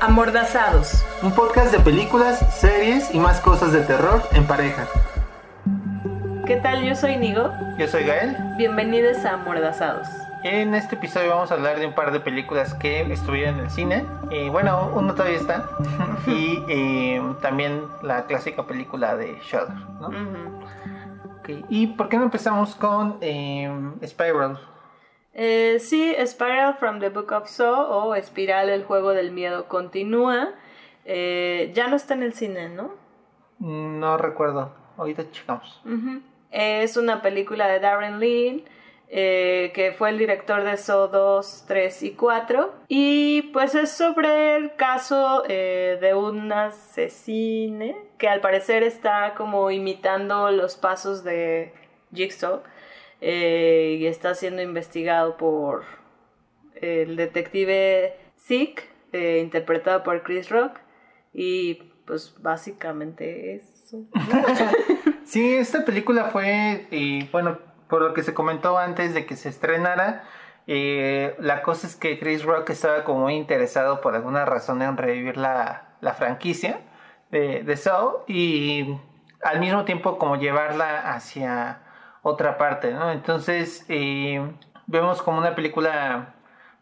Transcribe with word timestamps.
Amordazados. 0.00 1.04
Un 1.22 1.32
podcast 1.32 1.72
de 1.72 1.80
películas, 1.80 2.38
series 2.54 3.12
y 3.12 3.18
más 3.18 3.40
cosas 3.40 3.72
de 3.72 3.80
terror 3.80 4.22
en 4.30 4.46
pareja. 4.46 4.86
¿Qué 6.46 6.54
tal? 6.56 6.84
Yo 6.84 6.94
soy 6.94 7.16
Nigo. 7.16 7.50
Yo 7.76 7.88
soy 7.88 8.04
Gael. 8.04 8.36
Bienvenidos 8.56 9.24
a 9.24 9.34
Amordazados. 9.34 10.06
En 10.44 10.76
este 10.76 10.94
episodio 10.94 11.30
vamos 11.30 11.50
a 11.50 11.54
hablar 11.54 11.80
de 11.80 11.86
un 11.86 11.94
par 11.96 12.12
de 12.12 12.20
películas 12.20 12.74
que 12.74 13.12
estuvieron 13.12 13.56
en 13.56 13.64
el 13.64 13.70
cine. 13.70 14.06
Y 14.30 14.48
bueno, 14.48 14.92
uno 14.94 15.14
todavía 15.14 15.38
está. 15.38 15.68
y 16.28 16.62
eh, 16.68 17.20
también 17.42 17.82
la 18.02 18.26
clásica 18.26 18.64
película 18.68 19.16
de 19.16 19.40
Shudder. 19.42 19.74
¿Y 21.68 21.88
por 21.88 22.08
qué 22.08 22.18
no 22.18 22.22
empezamos 22.22 22.76
con 22.76 23.18
eh, 23.20 23.68
Spiral? 24.06 24.60
Eh, 25.40 25.78
sí, 25.78 26.16
Spiral 26.26 26.74
from 26.78 26.98
the 26.98 27.10
Book 27.10 27.30
of 27.30 27.48
Saw 27.48 27.88
o 27.88 28.16
Espiral, 28.16 28.70
el 28.70 28.82
juego 28.82 29.10
del 29.10 29.30
miedo 29.30 29.68
continúa. 29.68 30.48
Eh, 31.04 31.70
ya 31.74 31.86
no 31.86 31.94
está 31.94 32.14
en 32.14 32.24
el 32.24 32.32
cine, 32.32 32.68
¿no? 32.68 32.96
No 33.60 34.18
recuerdo. 34.18 34.74
Ahorita 34.96 35.30
checamos. 35.30 35.80
Es 36.50 36.96
una 36.96 37.22
película 37.22 37.68
de 37.68 37.78
Darren 37.78 38.18
Lynn, 38.18 38.64
eh, 39.10 39.70
que 39.76 39.92
fue 39.92 40.10
el 40.10 40.18
director 40.18 40.64
de 40.64 40.76
Saw 40.76 41.06
2, 41.06 41.66
3 41.68 42.02
y 42.02 42.10
4. 42.14 42.74
Y 42.88 43.42
pues 43.52 43.76
es 43.76 43.92
sobre 43.92 44.56
el 44.56 44.74
caso 44.74 45.44
eh, 45.48 45.98
de 46.00 46.14
un 46.14 46.50
asesine 46.50 47.96
que 48.18 48.28
al 48.28 48.40
parecer 48.40 48.82
está 48.82 49.34
como 49.36 49.70
imitando 49.70 50.50
los 50.50 50.74
pasos 50.74 51.22
de 51.22 51.72
Jigsaw 52.12 52.60
eh, 53.20 53.96
y 54.00 54.06
está 54.06 54.34
siendo 54.34 54.62
investigado 54.62 55.36
por 55.36 55.84
el 56.74 57.16
detective 57.16 58.16
Zeke, 58.38 58.84
eh, 59.12 59.40
interpretado 59.42 60.02
por 60.02 60.22
Chris 60.22 60.48
Rock. 60.50 60.78
Y 61.32 61.74
pues 62.06 62.34
básicamente 62.40 63.56
eso. 63.56 64.04
Sí, 65.24 65.56
esta 65.56 65.84
película 65.84 66.30
fue, 66.30 66.86
y 66.90 67.26
bueno, 67.26 67.58
por 67.86 68.00
lo 68.00 68.14
que 68.14 68.22
se 68.22 68.32
comentó 68.32 68.78
antes 68.78 69.12
de 69.12 69.26
que 69.26 69.36
se 69.36 69.50
estrenara, 69.50 70.24
eh, 70.66 71.36
la 71.38 71.60
cosa 71.60 71.86
es 71.86 71.96
que 71.96 72.18
Chris 72.18 72.44
Rock 72.44 72.70
estaba 72.70 73.04
como 73.04 73.20
muy 73.20 73.34
interesado 73.34 74.00
por 74.00 74.14
alguna 74.14 74.46
razón 74.46 74.80
en 74.80 74.96
revivir 74.96 75.36
la, 75.36 75.96
la 76.00 76.14
franquicia 76.14 76.80
de, 77.30 77.62
de 77.62 77.76
Saw 77.76 78.24
y 78.26 78.96
al 79.42 79.60
mismo 79.60 79.84
tiempo 79.84 80.16
como 80.16 80.36
llevarla 80.36 81.12
hacia 81.12 81.82
otra 82.22 82.58
parte, 82.58 82.92
¿no? 82.92 83.10
Entonces 83.10 83.84
eh, 83.88 84.40
vemos 84.86 85.22
como 85.22 85.38
una 85.38 85.54
película 85.54 86.34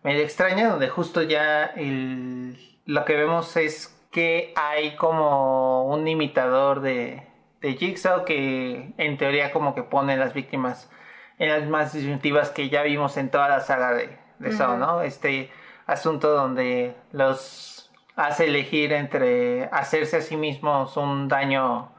medio 0.03 0.23
extraña 0.23 0.69
donde 0.71 0.89
justo 0.89 1.23
ya 1.23 1.65
el, 1.65 2.79
lo 2.85 3.05
que 3.05 3.17
vemos 3.17 3.57
es 3.57 3.93
que 4.11 4.53
hay 4.57 4.97
como 4.97 5.87
un 5.87 6.07
imitador 6.07 6.81
de, 6.81 7.27
de 7.61 7.75
Jigsaw 7.75 8.25
que 8.25 8.95
en 8.97 9.19
teoría 9.19 9.53
como 9.53 9.75
que 9.75 9.83
pone 9.83 10.17
las 10.17 10.33
víctimas 10.33 10.91
en 11.39 11.51
las 11.51 11.69
más 11.69 11.93
disyuntivas 11.93 12.51
que 12.51 12.69
ya 12.69 12.83
vimos 12.83 13.17
en 13.17 13.31
toda 13.31 13.49
la 13.49 13.61
saga 13.61 13.93
de, 13.93 14.17
de 14.39 14.53
Saw. 14.53 14.79
¿no? 14.79 15.03
Este 15.03 15.51
asunto 15.87 16.31
donde 16.31 16.95
los 17.13 17.93
hace 18.17 18.47
elegir 18.47 18.93
entre 18.93 19.65
hacerse 19.67 20.17
a 20.17 20.21
sí 20.23 20.37
mismos 20.37 20.97
un 20.97 21.29
daño 21.29 21.93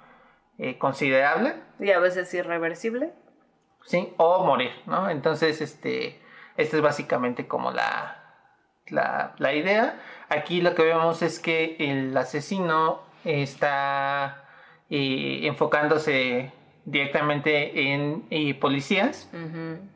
eh, 0.57 0.77
considerable, 0.79 1.55
Y 1.79 1.91
a 1.91 1.99
veces 1.99 2.33
irreversible. 2.33 3.13
¿Sí? 3.87 4.13
O 4.17 4.43
morir, 4.43 4.71
¿no? 4.85 5.09
Entonces, 5.09 5.61
este, 5.61 6.19
esta 6.57 6.75
es 6.75 6.83
básicamente 6.83 7.47
como 7.47 7.71
la, 7.71 8.21
la, 8.87 9.33
la 9.37 9.53
idea. 9.53 9.99
Aquí 10.29 10.61
lo 10.61 10.75
que 10.75 10.83
vemos 10.83 11.21
es 11.21 11.39
que 11.39 11.77
el 11.79 12.15
asesino 12.15 12.99
está 13.23 14.43
eh, 14.89 15.41
enfocándose 15.43 16.51
directamente 16.83 17.93
en 17.93 18.25
eh, 18.29 18.53
policías 18.53 19.29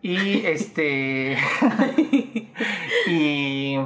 y 0.02 0.46
este 0.46 1.38
y 3.08 3.78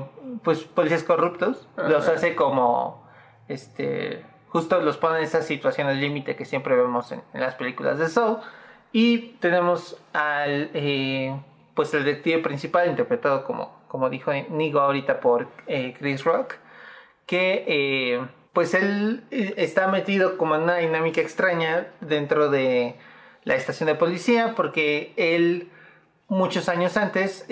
pues 0.44 0.64
policías 0.64 1.04
corruptos 1.04 1.68
los 1.78 2.08
hace 2.08 2.34
como 2.34 3.08
este 3.48 4.26
justo 4.48 4.82
los 4.82 4.98
pone 4.98 5.20
en 5.20 5.26
esas 5.26 5.46
situaciones 5.46 5.98
límite 5.98 6.36
que 6.36 6.46
siempre 6.46 6.76
vemos 6.76 7.12
en, 7.12 7.22
en 7.36 7.42
las 7.42 7.54
películas 7.54 8.00
de 8.00 8.10
Saw 8.10 8.42
y 8.98 9.18
tenemos 9.42 9.98
al 10.14 10.70
eh, 10.74 11.38
pues 11.74 11.94
el 11.94 12.06
detective 12.06 12.42
principal 12.42 12.88
interpretado 12.90 13.44
como 13.44 13.76
como 13.90 14.10
dijo 14.10 14.32
Nigo 14.52 14.80
ahorita 14.80 15.20
por 15.20 15.50
eh, 15.68 15.94
Chris 16.00 16.24
Rock 16.24 16.54
que 17.26 17.66
eh, 17.68 18.26
pues 18.54 18.74
él 18.74 19.26
está 19.32 19.90
metido 19.90 20.38
como 20.38 20.56
en 20.56 20.62
una 20.62 20.78
dinámica 20.78 21.20
extraña 21.20 21.88
dentro 22.00 22.50
de 22.50 22.96
la 23.44 23.56
estación 23.56 23.88
de 23.88 23.96
policía 23.96 24.54
porque 24.56 25.12
él 25.18 25.68
muchos 26.30 26.70
años 26.70 26.96
antes 26.96 27.46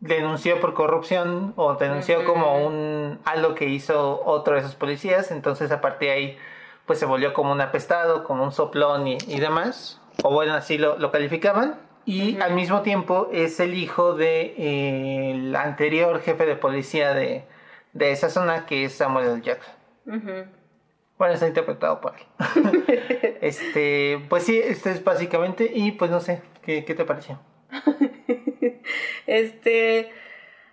denunció 0.00 0.62
por 0.62 0.72
corrupción 0.72 1.52
o 1.56 1.74
denunció 1.74 2.24
como 2.24 2.66
un 2.66 3.18
algo 3.26 3.54
que 3.54 3.66
hizo 3.66 4.22
otro 4.24 4.54
de 4.54 4.60
esos 4.60 4.76
policías. 4.76 5.30
Entonces 5.30 5.70
a 5.72 5.82
partir 5.82 6.08
de 6.08 6.14
ahí 6.14 6.38
pues 6.86 6.98
se 6.98 7.06
volvió 7.06 7.32
como 7.32 7.52
un 7.52 7.60
apestado 7.60 8.24
como 8.24 8.44
un 8.44 8.52
soplón 8.52 9.06
y, 9.06 9.18
y 9.26 9.40
demás 9.40 10.00
o 10.22 10.32
bueno 10.32 10.54
así 10.54 10.78
lo, 10.78 10.98
lo 10.98 11.10
calificaban 11.10 11.80
y 12.04 12.38
al 12.40 12.54
mismo 12.54 12.82
tiempo 12.82 13.28
es 13.32 13.60
el 13.60 13.74
hijo 13.74 14.14
de 14.14 14.54
eh, 14.58 15.52
anterior 15.56 16.20
jefe 16.20 16.46
de 16.46 16.56
policía 16.56 17.14
de, 17.14 17.44
de 17.92 18.12
esa 18.12 18.28
zona 18.28 18.66
que 18.66 18.84
es 18.84 18.94
Samuel 18.94 19.26
L. 19.26 19.42
Jackson 19.42 19.74
bueno, 21.16 21.34
está 21.34 21.46
interpretado 21.46 22.00
por 22.00 22.14
él. 22.16 22.84
este, 23.40 24.24
pues 24.28 24.42
sí, 24.44 24.58
este 24.58 24.90
es 24.90 25.04
básicamente, 25.04 25.70
y 25.72 25.92
pues 25.92 26.10
no 26.10 26.20
sé, 26.20 26.42
¿qué, 26.62 26.84
qué 26.84 26.94
te 26.94 27.04
pareció? 27.04 27.38
Este, 29.26 30.12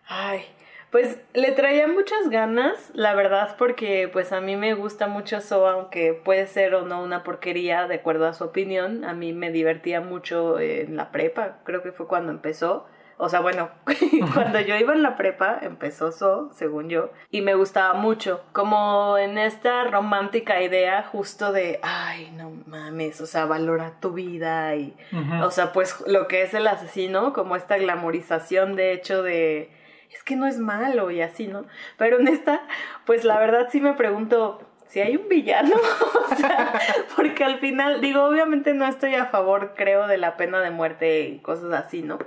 ay, 0.08 0.44
pues 0.92 1.22
le 1.34 1.54
traía 1.54 1.88
muchas 1.88 2.30
ganas, 2.30 2.92
la 2.94 3.16
verdad, 3.16 3.56
porque 3.58 4.10
pues 4.12 4.34
a 4.34 4.42
mí 4.42 4.58
me 4.58 4.74
gusta 4.74 5.08
mucho 5.08 5.38
eso, 5.38 5.66
aunque 5.68 6.14
puede 6.14 6.48
ser 6.48 6.76
o 6.76 6.86
no 6.86 7.02
una 7.02 7.24
porquería, 7.24 7.88
de 7.88 7.96
acuerdo 7.96 8.28
a 8.28 8.34
su 8.34 8.44
opinión. 8.44 9.06
A 9.06 9.14
mí 9.14 9.32
me 9.32 9.52
divertía 9.52 10.02
mucho 10.02 10.60
en 10.60 10.98
la 10.98 11.12
prepa, 11.12 11.60
creo 11.64 11.82
que 11.82 11.94
fue 11.94 12.08
cuando 12.08 12.32
empezó. 12.32 12.86
O 13.24 13.30
sea, 13.30 13.40
bueno, 13.40 13.70
cuando 14.34 14.60
yo 14.60 14.76
iba 14.76 14.94
en 14.94 15.04
la 15.04 15.16
prepa 15.16 15.60
empezó 15.62 16.10
eso, 16.10 16.50
según 16.54 16.90
yo, 16.90 17.12
y 17.30 17.42
me 17.42 17.54
gustaba 17.54 17.94
mucho, 17.94 18.42
como 18.52 19.16
en 19.18 19.38
esta 19.38 19.84
romántica 19.84 20.62
idea 20.62 21.04
justo 21.04 21.52
de, 21.54 21.80
ay, 21.84 22.32
no 22.36 22.52
mames, 22.66 23.22
o 23.22 23.28
sea, 23.28 23.46
valora 23.46 23.94
tu 24.02 24.14
vida 24.14 24.76
y 24.76 24.98
o 25.44 25.52
sea, 25.52 25.72
pues 25.72 26.04
lo 26.08 26.28
que 26.28 26.42
es 26.42 26.56
el 26.56 26.66
asesino, 26.66 27.32
como 27.32 27.56
esta 27.56 27.78
glamorización 27.78 28.76
de 28.76 28.94
hecho 28.94 29.22
de 29.22 29.70
es 30.14 30.24
que 30.24 30.36
no 30.36 30.48
es 30.48 30.58
malo 30.60 31.12
y 31.12 31.22
así, 31.22 31.48
¿no? 31.48 31.66
Pero 31.98 32.20
en 32.20 32.28
esta, 32.28 32.62
pues 33.06 33.24
la 33.24 33.40
verdad 33.40 33.68
sí 33.72 33.82
me 33.82 33.94
pregunto 33.94 34.62
si 34.88 35.00
hay 35.00 35.16
un 35.16 35.30
villano, 35.30 35.76
o 36.32 36.36
sea, 36.36 36.80
porque 37.16 37.44
al 37.44 37.60
final, 37.60 38.02
digo, 38.02 38.24
obviamente 38.24 38.74
no 38.74 38.86
estoy 38.86 39.16
a 39.16 39.28
favor, 39.28 39.74
creo, 39.76 40.08
de 40.08 40.18
la 40.18 40.38
pena 40.38 40.60
de 40.62 40.72
muerte 40.72 41.22
y 41.22 41.40
cosas 41.40 41.72
así, 41.74 42.02
¿no? 42.02 42.20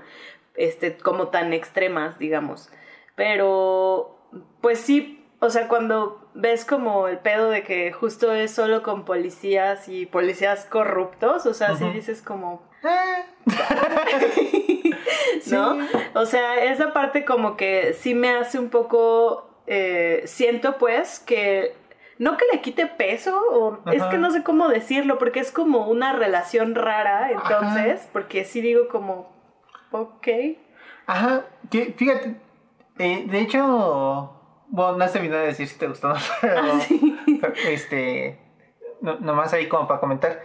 Este, 0.55 0.97
como 0.97 1.29
tan 1.29 1.53
extremas, 1.53 2.19
digamos. 2.19 2.71
Pero, 3.17 4.19
pues 4.61 4.79
sí, 4.81 5.25
o 5.41 5.51
sea, 5.51 5.69
cuando 5.69 6.31
ves 6.35 6.65
como 6.65 7.07
el 7.09 7.19
pedo 7.19 7.51
de 7.51 7.63
que 7.65 7.93
justo 7.93 8.33
es 8.33 8.51
solo 8.51 8.83
con 8.83 9.05
policías 9.05 9.89
y 9.89 10.07
policías 10.07 10.65
corruptos, 10.65 11.45
o 11.47 11.55
sea, 11.55 11.77
sí 11.77 11.85
dices 11.91 12.23
como, 12.23 12.63
Ah. 12.85 13.23
¿no? 15.51 15.75
Sí. 15.81 15.89
O 16.15 16.27
sea, 16.27 16.65
esa 16.65 16.93
parte 16.93 17.25
como 17.25 17.57
que 17.57 17.93
sí 17.95 18.15
me 18.15 18.31
hace 18.31 18.59
un 18.59 18.71
poco, 18.71 19.49
eh, 19.67 20.23
siento 20.27 20.79
pues 20.79 21.19
que, 21.21 21.75
no 22.19 22.37
que 22.37 22.45
le 22.53 22.61
quite 22.61 22.87
peso, 22.87 23.37
o 23.51 23.91
es 23.91 24.03
que 24.05 24.19
no 24.19 24.31
sé 24.31 24.43
cómo 24.43 24.69
decirlo, 24.69 25.19
porque 25.19 25.41
es 25.41 25.51
como 25.53 25.89
una 25.89 26.13
relación 26.13 26.75
rara, 26.75 27.31
entonces, 27.33 28.09
porque 28.13 28.45
sí 28.45 28.61
digo 28.61 28.89
como, 28.89 29.33
ok. 29.91 30.29
Ajá, 31.07 31.45
fíjate, 31.71 32.37
eh, 32.99 33.25
de 33.27 33.41
hecho, 33.41 34.31
bueno, 34.69 34.97
no 34.97 35.05
has 35.05 35.13
terminado 35.13 35.43
de 35.43 35.49
decir 35.49 35.67
si 35.69 35.77
te 35.79 35.87
gustó 35.89 36.09
no, 36.09 36.15
pero, 36.41 36.61
Ah, 36.75 36.81
sí. 36.81 37.39
pero, 37.41 37.53
este, 37.69 38.39
no- 39.01 39.17
nomás 39.21 39.53
ahí 39.53 39.69
como 39.69 39.87
para 39.87 40.01
comentar 40.01 40.43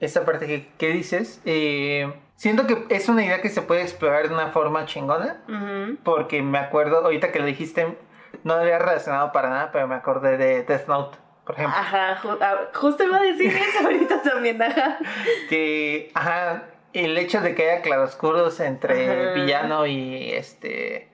esta 0.00 0.24
parte 0.26 0.46
que, 0.46 0.68
que 0.76 0.88
dices, 0.88 1.40
eh, 1.46 2.12
siento 2.36 2.66
que 2.66 2.86
es 2.90 3.08
una 3.08 3.24
idea 3.24 3.40
que 3.42 3.48
se 3.48 3.62
puede 3.62 3.82
explorar 3.82 4.28
de 4.28 4.34
una 4.34 4.48
forma 4.48 4.86
chingona, 4.86 5.42
porque 6.04 6.42
me 6.42 6.58
acuerdo, 6.58 6.98
ahorita 6.98 7.32
que 7.32 7.38
lo 7.40 7.44
dijiste, 7.46 7.96
no 8.44 8.54
había 8.54 8.78
relacionado 8.78 9.32
para 9.32 9.50
nada, 9.50 9.70
pero 9.72 9.88
me 9.88 9.94
acordé 9.96 10.36
de 10.36 10.62
Death 10.62 10.86
Note, 10.86 11.18
por 11.44 11.54
ejemplo. 11.56 11.76
Ajá, 11.78 12.16
ju- 12.22 12.38
ah, 12.40 12.56
justo 12.74 13.02
iba 13.04 13.18
a 13.18 13.22
decir 13.22 13.52
eso 13.56 13.84
ahorita 13.84 14.22
también, 14.22 14.62
ajá. 14.62 14.98
Que, 15.48 16.10
ajá, 16.14 16.64
el 16.92 17.16
hecho 17.18 17.40
de 17.40 17.54
que 17.54 17.70
haya 17.70 17.82
claroscuros 17.82 18.60
entre 18.60 19.24
Ajá. 19.28 19.32
villano 19.34 19.86
y 19.86 20.30
este 20.32 21.10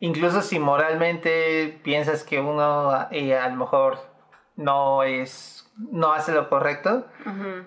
incluso 0.00 0.42
si 0.42 0.58
moralmente 0.58 1.78
piensas 1.84 2.24
que 2.24 2.40
uno 2.40 3.06
eh, 3.12 3.38
a 3.38 3.48
lo 3.48 3.54
mejor 3.54 3.98
no 4.56 5.02
es 5.02 5.62
no 5.76 6.12
hace 6.12 6.32
lo 6.32 6.48
correcto, 6.48 7.06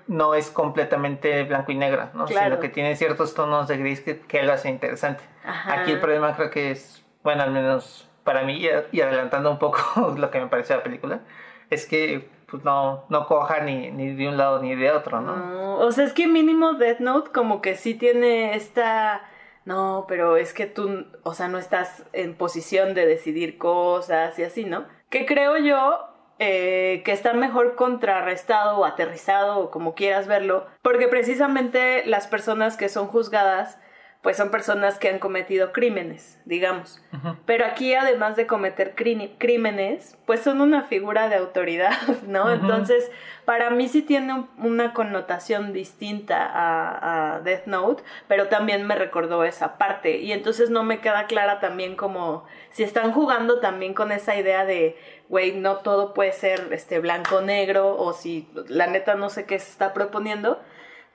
no 0.07 0.35
es 0.35 0.49
completamente 0.51 1.43
blanco 1.43 1.71
y 1.71 1.75
negro, 1.75 2.09
¿no? 2.13 2.27
sino 2.27 2.59
que 2.59 2.69
tiene 2.69 2.95
ciertos 2.95 3.33
tonos 3.33 3.67
de 3.67 3.77
gris 3.77 4.01
que, 4.01 4.19
que 4.19 4.43
lo 4.43 4.53
hace 4.53 4.69
interesante. 4.69 5.23
Aquí 5.43 5.91
el 5.91 5.99
problema 5.99 6.35
creo 6.35 6.49
que 6.49 6.71
es, 6.71 7.03
bueno, 7.23 7.43
al 7.43 7.51
menos 7.51 8.09
para 8.23 8.43
mí, 8.43 8.63
y 8.91 9.01
adelantando 9.01 9.51
un 9.51 9.59
poco 9.59 10.15
lo 10.17 10.31
que 10.31 10.39
me 10.39 10.47
pareció 10.47 10.77
la 10.77 10.83
película, 10.83 11.21
es 11.69 11.85
que 11.85 12.29
pues 12.47 12.63
no, 12.63 13.05
no 13.09 13.25
coja 13.25 13.61
ni, 13.61 13.91
ni 13.91 14.13
de 14.13 14.29
un 14.29 14.37
lado 14.37 14.61
ni 14.61 14.75
de 14.75 14.91
otro, 14.91 15.19
¿no? 15.19 15.77
O 15.79 15.91
sea, 15.91 16.05
es 16.05 16.13
que 16.13 16.27
mínimo 16.27 16.73
Death 16.73 16.99
Note 16.99 17.31
como 17.31 17.61
que 17.61 17.75
sí 17.75 17.95
tiene 17.95 18.55
esta... 18.55 19.23
No, 19.65 20.05
pero 20.07 20.37
es 20.37 20.53
que 20.53 20.67
tú, 20.67 21.07
o 21.23 21.33
sea, 21.33 21.47
no 21.47 21.57
estás 21.57 22.03
en 22.13 22.35
posición 22.35 22.93
de 22.93 23.07
decidir 23.07 23.57
cosas 23.57 24.37
y 24.37 24.43
así, 24.43 24.63
¿no? 24.63 24.85
Que 25.09 25.25
creo 25.25 25.57
yo 25.57 26.14
eh, 26.39 27.01
que 27.05 27.11
está 27.11 27.33
mejor 27.33 27.75
contrarrestado 27.75 28.77
o 28.77 28.85
aterrizado 28.85 29.59
o 29.59 29.71
como 29.71 29.95
quieras 29.95 30.27
verlo, 30.27 30.65
porque 30.81 31.07
precisamente 31.07 32.05
las 32.05 32.27
personas 32.27 32.75
que 32.75 32.89
son 32.89 33.07
juzgadas 33.07 33.77
pues 34.25 34.37
son 34.37 34.49
personas 34.49 34.97
que 34.97 35.07
han 35.07 35.19
cometido 35.19 35.71
crímenes, 35.71 36.39
digamos. 36.45 36.99
Pero 37.45 37.63
aquí, 37.63 37.93
además 37.93 38.35
de 38.35 38.47
cometer 38.47 38.95
crímenes, 38.95 40.17
pues 40.25 40.39
son 40.39 40.61
una 40.61 40.81
figura 40.81 41.29
de 41.29 41.35
autoridad, 41.35 41.95
¿no? 42.27 42.51
Entonces, 42.51 43.11
para 43.45 43.69
mí 43.69 43.87
sí 43.87 44.01
tiene 44.01 44.47
una 44.57 44.93
connotación 44.93 45.73
distinta 45.73 46.43
a, 46.43 47.35
a, 47.35 47.39
Death 47.41 47.67
Note, 47.67 48.03
pero 48.27 48.47
también 48.47 48.87
me 48.87 48.95
recordó 48.95 49.43
esa 49.43 49.77
parte. 49.77 50.17
Y 50.17 50.31
entonces 50.31 50.71
no 50.71 50.81
me 50.81 51.01
queda 51.01 51.27
clara 51.27 51.59
también 51.59 51.95
como 51.95 52.45
si 52.71 52.81
están 52.81 53.11
jugando 53.11 53.59
también 53.59 53.93
con 53.93 54.11
esa 54.11 54.35
idea 54.35 54.65
de, 54.65 54.97
güey, 55.29 55.51
no 55.51 55.75
todo 55.77 56.15
puede 56.15 56.31
ser 56.31 56.69
este 56.71 56.97
blanco-negro, 56.97 57.95
o 57.95 58.11
si 58.13 58.49
la 58.69 58.87
neta 58.87 59.13
no 59.13 59.29
sé 59.29 59.45
qué 59.45 59.59
se 59.59 59.69
está 59.69 59.93
proponiendo 59.93 60.59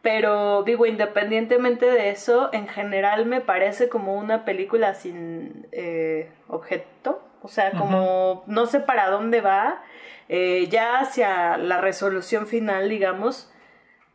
pero 0.03 0.63
digo, 0.63 0.87
independientemente 0.87 1.87
de 1.87 2.11
eso, 2.11 2.49
en 2.53 2.69
general 2.69 3.27
me 3.27 3.41
parece 3.41 3.89
como 3.89 4.17
una 4.17 4.45
película 4.45 4.95
sin 4.95 5.67
eh, 5.73 6.31
objeto. 6.49 7.23
O 7.43 7.49
sea, 7.49 7.73
como 7.73 8.45
no 8.47 8.67
sé 8.67 8.81
para 8.81 9.11
dónde 9.11 9.41
va. 9.41 9.83
Eh, 10.29 10.69
ya 10.71 11.01
hacia 11.01 11.57
la 11.57 11.81
resolución 11.81 12.47
final, 12.47 12.89
digamos, 12.89 13.51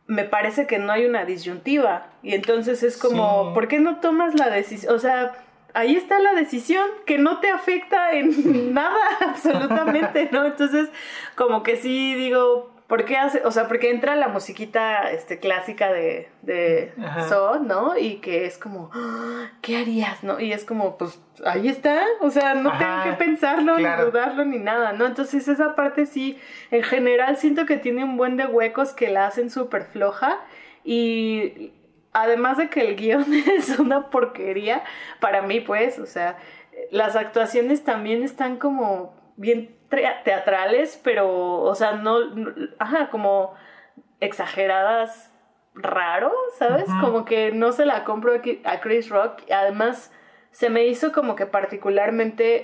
me 0.06 0.24
parece 0.24 0.66
que 0.66 0.78
no 0.78 0.92
hay 0.92 1.04
una 1.04 1.24
disyuntiva. 1.24 2.08
Y 2.22 2.34
entonces 2.34 2.82
es 2.82 2.96
como, 2.96 3.52
¿por 3.52 3.68
qué 3.68 3.80
no 3.80 4.00
tomas 4.00 4.34
la 4.34 4.48
decisión? 4.48 4.94
O 4.94 4.98
sea, 4.98 5.32
ahí 5.74 5.94
está 5.94 6.18
la 6.18 6.32
decisión 6.32 6.86
que 7.04 7.18
no 7.18 7.38
te 7.40 7.50
afecta 7.50 8.12
en 8.12 8.74
nada, 8.74 8.98
absolutamente, 9.20 10.28
¿no? 10.32 10.46
Entonces, 10.46 10.88
como 11.34 11.62
que 11.62 11.76
sí 11.76 12.14
digo, 12.14 12.70
¿Por 12.86 13.04
qué 13.04 13.16
hace? 13.16 13.42
O 13.44 13.50
sea, 13.50 13.66
porque 13.66 13.90
entra 13.90 14.14
la 14.14 14.28
musiquita 14.28 15.10
este, 15.10 15.40
clásica 15.40 15.92
de, 15.92 16.28
de 16.42 16.92
So, 17.28 17.58
¿no? 17.58 17.98
Y 17.98 18.16
que 18.16 18.46
es 18.46 18.58
como, 18.58 18.90
ah, 18.94 19.50
¿qué 19.60 19.78
harías? 19.78 20.22
¿No? 20.22 20.38
Y 20.38 20.52
es 20.52 20.64
como, 20.64 20.96
pues 20.96 21.20
ahí 21.44 21.68
está. 21.68 22.04
O 22.20 22.30
sea, 22.30 22.54
no 22.54 22.70
tengo 22.78 23.02
que 23.02 23.12
pensarlo, 23.14 23.76
ni 23.76 23.84
dudarlo, 23.84 24.44
ni 24.44 24.58
nada, 24.58 24.92
¿no? 24.92 25.04
Entonces 25.04 25.48
esa 25.48 25.74
parte 25.74 26.06
sí, 26.06 26.38
en 26.70 26.84
general 26.84 27.36
siento 27.36 27.66
que 27.66 27.76
tiene 27.76 28.04
un 28.04 28.16
buen 28.16 28.36
de 28.36 28.46
huecos 28.46 28.92
que 28.92 29.08
la 29.08 29.26
hacen 29.26 29.50
súper 29.50 29.86
floja. 29.86 30.38
Y 30.84 31.72
además 32.12 32.56
de 32.56 32.70
que 32.70 32.82
el 32.82 32.94
guion 32.94 33.26
es 33.56 33.80
una 33.80 34.10
porquería, 34.10 34.84
para 35.18 35.42
mí, 35.42 35.60
pues, 35.60 35.98
o 35.98 36.06
sea, 36.06 36.38
las 36.92 37.16
actuaciones 37.16 37.82
también 37.82 38.22
están 38.22 38.58
como 38.58 39.14
bien 39.36 39.75
teatrales, 39.88 41.00
pero, 41.02 41.60
o 41.60 41.74
sea, 41.74 41.92
no, 41.92 42.18
ajá, 42.78 43.08
como 43.10 43.54
exageradas 44.20 45.32
raro, 45.74 46.32
¿sabes? 46.58 46.86
Como 47.00 47.24
que 47.24 47.52
no 47.52 47.72
se 47.72 47.84
la 47.84 48.04
compro 48.04 48.32
a 48.64 48.80
Chris 48.80 49.10
Rock. 49.10 49.42
Además, 49.50 50.10
se 50.50 50.70
me 50.70 50.86
hizo 50.86 51.12
como 51.12 51.36
que 51.36 51.46
particularmente 51.46 52.62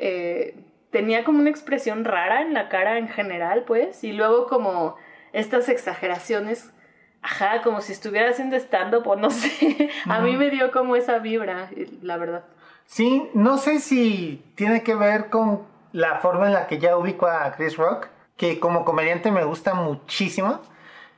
eh, 0.48 0.54
tenía 0.90 1.24
como 1.24 1.40
una 1.40 1.50
expresión 1.50 2.04
rara 2.04 2.42
en 2.42 2.54
la 2.54 2.69
cara 2.69 2.98
en 2.98 3.08
general, 3.08 3.64
pues, 3.66 4.02
y 4.02 4.12
luego 4.12 4.46
como 4.46 4.96
estas 5.32 5.69
exageraciones, 5.69 6.72
ajá, 7.20 7.62
como 7.62 7.80
si 7.80 7.92
estuviera 7.92 8.30
haciendo 8.30 8.56
stand-up 8.56 9.06
o 9.06 9.16
no 9.16 9.30
sé, 9.30 9.90
a 10.06 10.20
mí 10.20 10.36
me 10.36 10.50
dio 10.50 10.72
como 10.72 10.96
esa 10.96 11.19
vibra, 11.19 11.70
la 12.00 12.16
verdad. 12.16 12.44
Sí, 12.86 13.28
no 13.34 13.58
sé 13.58 13.78
si 13.78 14.44
tiene 14.54 14.82
que 14.82 14.94
ver 14.94 15.30
con 15.30 15.71
la 15.93 16.19
forma 16.21 16.47
en 16.47 16.55
la 16.55 16.67
que 16.67 16.79
ya 16.79 16.97
ubico 16.97 17.27
a 17.27 17.53
Chris 17.53 17.77
Rock, 17.77 18.09
que 18.37 18.59
como 18.59 18.85
comediante 18.85 19.31
me 19.31 19.44
gusta 19.44 19.75
muchísimo. 19.75 20.61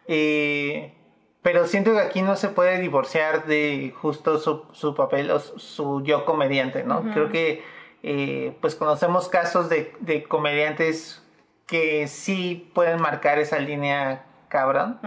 Eh, 0.06 0.94
pero 1.42 1.66
siento 1.66 1.92
que 1.92 2.00
aquí 2.00 2.22
no 2.22 2.36
se 2.36 2.48
puede 2.48 2.78
divorciar 2.80 3.44
de 3.44 3.92
justo 4.00 4.38
su, 4.38 4.62
su 4.72 4.94
papel 4.94 5.30
o 5.30 5.38
su, 5.38 6.02
yo 6.02 6.24
comediante, 6.24 6.84
¿no? 6.84 7.02
Creo 7.12 7.28
que 7.30 7.62
eh, 8.02 8.56
pues 8.62 8.74
conocemos 8.74 9.28
casos 9.28 9.68
de, 9.68 9.92
de, 10.00 10.24
comediantes 10.24 11.22
que 11.66 12.08
sí 12.08 12.70
pueden 12.74 13.00
marcar 13.00 13.38
esa 13.38 13.58
línea 13.58 14.24
cabrón. 14.54 15.00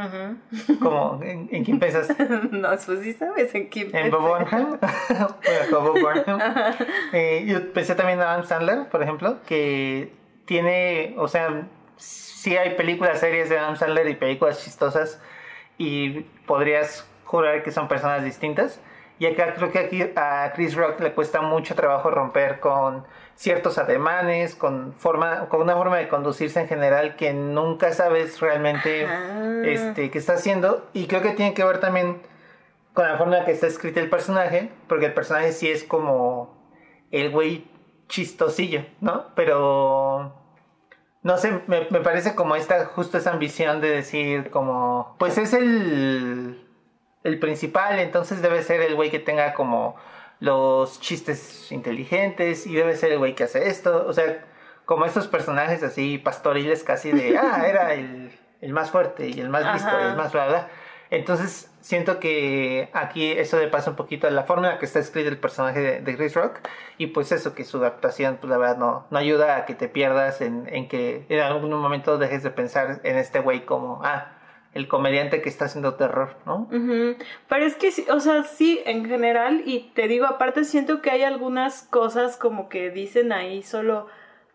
Como, 0.81 1.21
¿en, 1.23 1.63
quién 1.63 1.79
piensas? 1.79 2.09
no, 2.51 2.67
pues 2.85 2.99
sí 2.99 3.13
sabes 3.13 3.55
en 3.55 3.69
quién 3.69 3.95
En 3.95 4.11
Bob 4.11 4.21
Burnham. 4.21 4.77
Bob 5.71 5.99
Burnham. 6.01 6.39
Eh, 7.13 7.45
yo 7.47 7.71
pensé 7.71 7.95
también 7.95 8.19
en 8.19 8.25
Adam 8.25 8.43
Sandler, 8.43 8.89
por 8.89 9.01
ejemplo, 9.01 9.37
que 9.47 10.11
tiene, 10.43 11.15
o 11.17 11.29
sea, 11.29 11.65
sí 11.95 12.57
hay 12.57 12.75
películas, 12.75 13.21
series 13.21 13.47
de 13.47 13.57
Adam 13.57 13.77
Sandler 13.77 14.09
y 14.09 14.15
películas 14.15 14.61
chistosas 14.61 15.21
y 15.77 16.25
podrías 16.45 17.07
jurar 17.23 17.63
que 17.63 17.71
son 17.71 17.87
personas 17.87 18.25
distintas. 18.25 18.81
Y 19.17 19.27
acá 19.27 19.53
creo 19.53 19.71
que 19.71 19.79
aquí 19.79 20.03
a 20.17 20.51
Chris 20.55 20.75
Rock 20.75 20.99
le 20.99 21.13
cuesta 21.13 21.39
mucho 21.41 21.73
trabajo 21.73 22.11
romper 22.11 22.59
con 22.59 23.05
ciertos 23.37 23.77
ademanes, 23.77 24.55
con 24.55 24.93
forma, 24.93 25.47
con 25.47 25.61
una 25.61 25.75
forma 25.75 25.97
de 25.97 26.09
conducirse 26.09 26.59
en 26.59 26.67
general 26.67 27.15
que 27.15 27.33
nunca 27.33 27.93
sabes 27.93 28.41
realmente 28.41 29.07
este, 29.63 30.11
qué 30.11 30.17
está 30.17 30.33
haciendo. 30.33 30.85
Y 30.93 31.07
creo 31.07 31.21
que 31.21 31.31
tiene 31.31 31.53
que 31.53 31.63
ver 31.63 31.79
también 31.79 32.21
con 32.93 33.07
la 33.07 33.17
forma 33.17 33.37
en 33.37 33.45
que 33.45 33.51
está 33.51 33.67
escrito 33.67 33.99
el 33.99 34.09
personaje, 34.09 34.71
porque 34.87 35.05
el 35.05 35.13
personaje 35.13 35.53
sí 35.53 35.69
es 35.69 35.83
como 35.83 36.57
el 37.11 37.29
güey 37.29 37.65
chistosillo, 38.09 38.83
¿no? 39.01 39.27
Pero 39.35 40.33
no 41.21 41.37
sé, 41.37 41.61
me, 41.67 41.87
me 41.91 42.01
parece 42.01 42.35
como 42.35 42.55
esta, 42.55 42.85
justo 42.85 43.19
esa 43.19 43.31
ambición 43.31 43.81
de 43.81 43.89
decir 43.89 44.49
como, 44.49 45.15
pues 45.19 45.37
es 45.37 45.53
el 45.53 46.59
el 47.27 47.39
principal, 47.39 47.99
entonces 47.99 48.41
debe 48.41 48.63
ser 48.63 48.81
el 48.81 48.95
güey 48.95 49.11
que 49.11 49.19
tenga 49.19 49.53
como 49.53 49.95
los 50.39 50.99
chistes 50.99 51.71
inteligentes 51.71 52.67
y 52.67 52.75
debe 52.75 52.95
ser 52.95 53.11
el 53.11 53.17
güey 53.17 53.35
que 53.35 53.45
hace 53.45 53.69
esto, 53.69 54.05
o 54.07 54.13
sea, 54.13 54.45
como 54.85 55.05
estos 55.05 55.27
personajes 55.27 55.83
así 55.83 56.17
pastoriles 56.17 56.83
casi 56.83 57.11
de, 57.11 57.37
ah, 57.41 57.67
era 57.67 57.93
el, 57.93 58.31
más 58.69 58.91
fuerte 58.91 59.27
y 59.27 59.39
el 59.39 59.49
más 59.49 59.73
visto 59.73 59.99
y 59.99 60.03
el 60.03 60.15
más 60.15 60.31
bla, 60.31 60.47
bla. 60.47 60.69
Entonces 61.09 61.71
siento 61.79 62.19
que 62.19 62.89
aquí 62.93 63.31
eso 63.31 63.57
le 63.59 63.69
pasa 63.69 63.91
un 63.91 63.95
poquito 63.95 64.27
a 64.27 64.31
la 64.31 64.43
forma 64.43 64.67
en 64.67 64.73
la 64.73 64.79
que 64.79 64.85
está 64.85 64.99
escrito 64.99 65.29
el 65.29 65.37
personaje 65.37 66.01
de, 66.01 66.17
Chris 66.17 66.35
Rock 66.35 66.59
y 66.97 67.07
pues 67.07 67.31
eso 67.31 67.55
que 67.55 67.63
su 67.63 67.83
actuación 67.85 68.37
pues 68.41 68.49
la 68.49 68.57
verdad 68.57 68.77
no, 68.77 69.07
no 69.09 69.17
ayuda 69.17 69.55
a 69.55 69.65
que 69.65 69.73
te 69.73 69.87
pierdas 69.87 70.41
en, 70.41 70.67
en 70.69 70.89
que 70.89 71.25
en 71.29 71.39
algún 71.39 71.71
momento 71.71 72.17
dejes 72.17 72.43
de 72.43 72.49
pensar 72.49 72.99
en 73.03 73.17
este 73.17 73.39
güey 73.39 73.65
como, 73.65 74.01
ah, 74.03 74.36
el 74.77 74.87
comediante 74.87 75.41
que 75.41 75.49
está 75.49 75.65
haciendo 75.65 75.95
terror, 75.95 76.35
¿no? 76.45 76.67
Pero 77.49 77.65
es 77.65 77.75
que, 77.75 77.91
o 78.11 78.19
sea, 78.19 78.43
sí, 78.43 78.79
en 78.85 79.05
general, 79.05 79.63
y 79.65 79.91
te 79.95 80.07
digo, 80.07 80.25
aparte 80.25 80.63
siento 80.63 81.01
que 81.01 81.09
hay 81.09 81.23
algunas 81.23 81.83
cosas 81.83 82.37
como 82.37 82.69
que 82.69 82.89
dicen 82.91 83.33
ahí 83.33 83.63
solo 83.63 84.07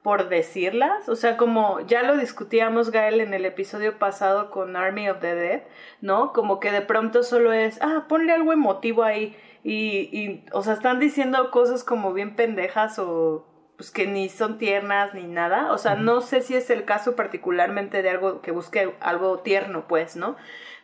por 0.02 0.28
decirlas, 0.28 1.08
o 1.08 1.14
sea, 1.14 1.36
como 1.36 1.80
ya 1.80 2.02
lo 2.02 2.16
discutíamos, 2.16 2.90
Gael, 2.90 3.20
en 3.20 3.34
el 3.34 3.44
episodio 3.44 3.98
pasado 3.98 4.50
con 4.50 4.74
Army 4.74 5.08
of 5.08 5.20
the 5.20 5.34
Dead, 5.34 5.62
¿no? 6.00 6.32
Como 6.32 6.58
que 6.58 6.72
de 6.72 6.82
pronto 6.82 7.22
solo 7.22 7.52
es, 7.52 7.80
ah, 7.82 8.06
ponle 8.08 8.32
algo 8.32 8.52
emotivo 8.52 9.04
ahí, 9.04 9.36
y, 9.62 10.08
y 10.12 10.44
o 10.52 10.62
sea, 10.62 10.72
están 10.72 10.98
diciendo 10.98 11.52
cosas 11.52 11.84
como 11.84 12.12
bien 12.12 12.34
pendejas 12.34 12.98
o 12.98 13.46
pues 13.82 13.90
que 13.90 14.06
ni 14.06 14.28
son 14.28 14.58
tiernas 14.58 15.12
ni 15.12 15.24
nada. 15.24 15.72
O 15.72 15.78
sea, 15.78 15.96
no 15.96 16.20
sé 16.20 16.40
si 16.40 16.54
es 16.54 16.70
el 16.70 16.84
caso 16.84 17.16
particularmente 17.16 18.00
de 18.00 18.10
algo 18.10 18.40
que 18.40 18.52
busque 18.52 18.94
algo 19.00 19.40
tierno, 19.40 19.88
pues, 19.88 20.14
¿no? 20.14 20.36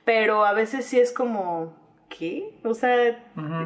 Pero 0.05 0.45
a 0.45 0.53
veces 0.53 0.85
sí 0.85 0.99
es 0.99 1.13
como, 1.13 1.77
¿qué? 2.09 2.51
O 2.65 2.75
sea, 2.75 3.17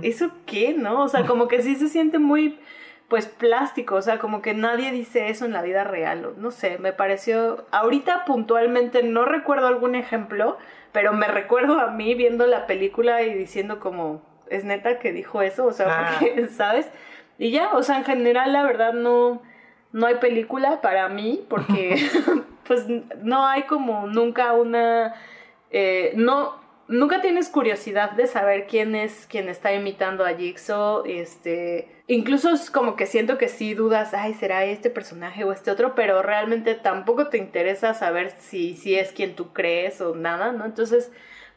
¿eso 0.03 0.33
qué, 0.45 0.75
no? 0.75 1.03
O 1.03 1.09
sea, 1.09 1.25
como 1.25 1.49
que 1.49 1.63
sí 1.63 1.77
se 1.77 1.89
siente 1.89 2.19
muy, 2.19 2.61
pues, 3.09 3.25
plástico. 3.25 3.95
O 3.95 4.03
sea, 4.03 4.19
como 4.19 4.43
que 4.43 4.53
nadie 4.53 4.93
dice 4.93 5.31
eso 5.31 5.47
en 5.47 5.55
la 5.55 5.63
vida 5.63 5.83
real. 5.83 6.35
No 6.37 6.51
sé, 6.51 6.77
me 6.77 6.93
pareció, 6.93 7.65
ahorita 7.71 8.27
puntualmente 8.27 9.03
no 9.03 9.25
recuerdo 9.25 9.67
algún 9.67 9.95
ejemplo, 9.95 10.59
pero 10.93 11.15
me 11.15 11.27
recuerdo 11.27 11.81
a 11.81 11.91
mí 11.91 12.15
viendo 12.15 12.47
la 12.47 12.67
película 12.67 13.23
y 13.23 13.33
diciendo 13.33 13.81
como, 13.81 14.21
es 14.51 14.65
neta 14.65 14.99
que 14.99 15.11
dijo 15.11 15.41
eso, 15.41 15.65
o 15.65 15.73
sea, 15.73 16.19
porque, 16.19 16.49
¿sabes? 16.55 16.91
Y 17.43 17.51
ya, 17.51 17.75
o 17.75 17.83
sea, 17.83 17.99
en 17.99 18.05
general 18.05 18.53
la 18.53 18.63
verdad 18.63 18.93
no, 18.93 19.43
no 19.91 20.07
hay 20.07 20.15
película 20.15 20.81
para 20.81 21.09
mí 21.09 21.45
porque 21.49 21.97
pues 22.69 22.87
no 23.21 23.45
hay 23.45 23.65
como 23.65 24.07
nunca 24.07 24.53
una... 24.53 25.17
Eh, 25.73 26.13
no, 26.15 26.55
nunca 26.87 27.21
tienes 27.21 27.49
curiosidad 27.49 28.13
de 28.13 28.29
saber 28.29 28.69
quién 28.69 28.95
es 28.95 29.27
quien 29.27 29.49
está 29.49 29.73
imitando 29.73 30.25
a 30.25 30.35
Jigsaw, 30.35 31.03
este, 31.05 31.89
incluso 32.07 32.51
es 32.51 32.71
como 32.71 32.95
que 32.95 33.07
siento 33.07 33.39
que 33.39 33.49
sí 33.49 33.75
dudas, 33.75 34.15
ay, 34.15 34.35
será 34.35 34.65
este 34.65 34.89
personaje 34.89 35.43
o 35.43 35.51
este 35.51 35.73
otro, 35.73 35.97
pero 35.97 36.23
realmente 36.23 36.77
tampoco 36.77 37.27
te 37.27 37.39
interesa 37.39 37.93
saber 37.93 38.31
si, 38.39 38.77
si 38.77 38.95
es 38.95 39.11
quien 39.11 39.35
tú 39.35 39.53
crees 39.53 40.01
o 40.01 40.15
nada, 40.15 40.53
¿no? 40.53 40.65
Entonces, 40.65 41.11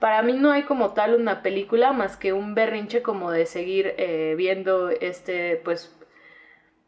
para 0.05 0.21
mí 0.21 0.33
no 0.33 0.51
hay 0.51 0.61
como 0.61 0.91
tal 0.91 1.15
una 1.15 1.41
película 1.41 1.91
más 1.91 2.15
que 2.15 2.31
un 2.31 2.53
berrinche 2.53 3.01
como 3.01 3.31
de 3.31 3.47
seguir 3.47 3.95
eh, 3.97 4.35
viendo 4.37 4.91
este, 4.91 5.59
pues, 5.65 5.97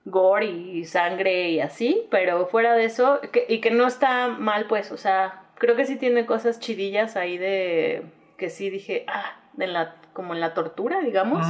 gore 0.06 0.46
y 0.46 0.86
sangre 0.86 1.50
y 1.50 1.60
así, 1.60 2.06
pero 2.12 2.46
fuera 2.46 2.76
de 2.76 2.86
eso, 2.86 3.20
y 3.50 3.60
que 3.60 3.72
no 3.72 3.88
está 3.88 4.28
mal, 4.28 4.68
pues, 4.68 4.92
o 4.92 4.98
sea, 4.98 5.46
creo 5.56 5.76
que 5.76 5.88
sí 5.88 5.96
tiene 5.96 6.28
cosas 6.28 6.60
chidillas 6.60 7.16
ahí 7.16 7.40
de 7.40 8.04
que 8.38 8.52
sí 8.52 8.70
dije, 8.70 9.04
ah, 9.08 9.40
en 9.58 9.74
la, 9.74 9.96
como 10.14 10.36
en 10.36 10.40
la 10.40 10.54
tortura, 10.54 11.02
digamos. 11.02 11.44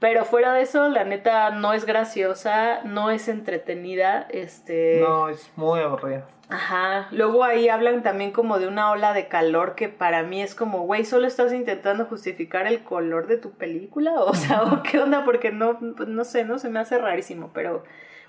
Pero 0.00 0.24
fuera 0.24 0.54
de 0.54 0.62
eso, 0.62 0.88
la 0.88 1.04
neta 1.04 1.50
no 1.50 1.72
es 1.72 1.86
graciosa, 1.86 2.82
no 2.82 3.12
es 3.12 3.28
entretenida, 3.28 4.26
este... 4.28 4.98
No, 5.06 5.28
es 5.28 5.52
muy 5.54 5.78
aburrida. 5.78 6.26
Ajá, 6.48 7.08
luego 7.10 7.42
ahí 7.42 7.68
hablan 7.68 8.02
también 8.04 8.30
como 8.30 8.58
de 8.60 8.68
una 8.68 8.90
ola 8.92 9.12
de 9.12 9.26
calor 9.26 9.74
que 9.74 9.88
para 9.88 10.22
mí 10.22 10.40
es 10.40 10.54
como, 10.54 10.82
güey, 10.82 11.04
solo 11.04 11.26
estás 11.26 11.52
intentando 11.52 12.04
justificar 12.06 12.68
el 12.68 12.84
color 12.84 13.26
de 13.26 13.36
tu 13.36 13.50
película, 13.52 14.12
o 14.20 14.34
sea, 14.34 14.62
¿o 14.62 14.82
qué 14.82 15.00
onda? 15.00 15.24
Porque 15.24 15.50
no, 15.50 15.78
pues, 15.96 16.08
no 16.08 16.24
sé, 16.24 16.44
no 16.44 16.58
se 16.58 16.68
me 16.68 16.78
hace 16.78 16.98
rarísimo, 16.98 17.50
pero 17.52 17.82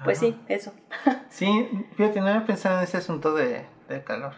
pues 0.03 0.19
sí, 0.19 0.39
eso. 0.47 0.73
Sí, 1.29 1.69
fíjate, 1.95 2.21
no 2.21 2.27
había 2.27 2.45
pensado 2.45 2.77
en 2.77 2.83
ese 2.83 2.97
asunto 2.97 3.33
de, 3.35 3.65
de 3.87 4.03
calor. 4.03 4.33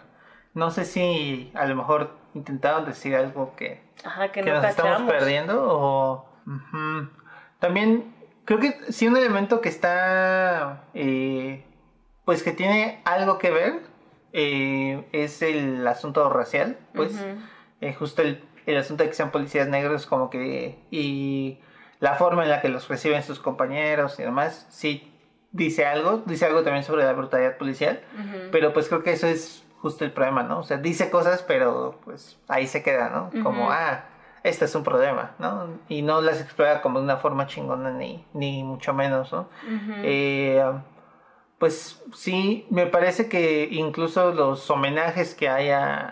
No 0.53 0.71
sé 0.71 0.83
si 0.83 1.51
a 1.53 1.65
lo 1.65 1.75
mejor 1.75 2.17
intentaron 2.33 2.85
decir 2.85 3.15
algo 3.15 3.55
que, 3.55 3.81
Ajá, 4.03 4.31
que, 4.31 4.41
que 4.41 4.49
no 4.49 4.55
nos 4.55 4.65
estamos 4.65 5.01
perdiendo 5.03 5.63
o... 5.67 6.29
También 7.59 8.13
creo 8.45 8.59
que 8.59 8.91
sí 8.91 9.07
un 9.07 9.15
elemento 9.15 9.61
que 9.61 9.69
está... 9.69 10.83
eh, 10.93 11.65
pues 12.29 12.43
que 12.43 12.51
tiene 12.51 13.01
algo 13.05 13.39
que 13.39 13.49
ver 13.49 13.79
eh, 14.33 15.03
es 15.13 15.41
el 15.41 15.87
asunto 15.87 16.29
racial, 16.29 16.77
pues 16.93 17.19
eh, 17.81 17.95
justo 17.95 18.21
el, 18.21 18.43
el 18.67 18.77
asunto 18.77 19.01
de 19.01 19.09
que 19.09 19.15
sean 19.15 19.31
policías 19.31 19.67
negros 19.67 20.05
como 20.05 20.29
que 20.29 20.77
y 20.91 21.57
la 21.99 22.13
forma 22.13 22.43
en 22.43 22.51
la 22.51 22.61
que 22.61 22.69
los 22.69 22.87
reciben 22.87 23.23
sus 23.23 23.39
compañeros 23.39 24.19
y 24.19 24.21
demás, 24.21 24.67
sí 24.69 25.11
dice 25.53 25.87
algo, 25.87 26.21
dice 26.27 26.45
algo 26.45 26.61
también 26.61 26.83
sobre 26.83 27.03
la 27.03 27.13
brutalidad 27.13 27.57
policial, 27.57 27.99
pero 28.51 28.73
pues 28.73 28.89
creo 28.89 29.01
que 29.01 29.13
eso 29.13 29.25
es 29.25 29.65
justo 29.81 30.05
el 30.05 30.11
problema, 30.11 30.43
¿no? 30.43 30.59
O 30.59 30.63
sea, 30.63 30.77
dice 30.77 31.09
cosas, 31.09 31.41
pero 31.41 31.99
pues 32.05 32.37
ahí 32.47 32.67
se 32.67 32.83
queda, 32.83 33.09
¿no? 33.09 33.31
Como, 33.41 33.71
ah, 33.71 34.03
este 34.43 34.65
es 34.65 34.75
un 34.75 34.83
problema, 34.83 35.31
¿no? 35.39 35.79
Y 35.87 36.03
no 36.03 36.21
las 36.21 36.39
explora 36.41 36.83
como 36.83 36.99
de 36.99 37.05
una 37.05 37.17
forma 37.17 37.47
chingona 37.47 37.89
ni, 37.89 38.23
ni 38.33 38.63
mucho 38.63 38.93
menos, 38.93 39.31
¿no? 39.33 39.49
Eh, 40.03 40.63
pues 41.59 42.01
sí, 42.15 42.65
me 42.69 42.87
parece 42.87 43.27
que 43.27 43.67
incluso 43.71 44.31
los 44.33 44.69
homenajes 44.69 45.35
que 45.35 45.49
hay 45.49 45.69
a, 45.69 46.07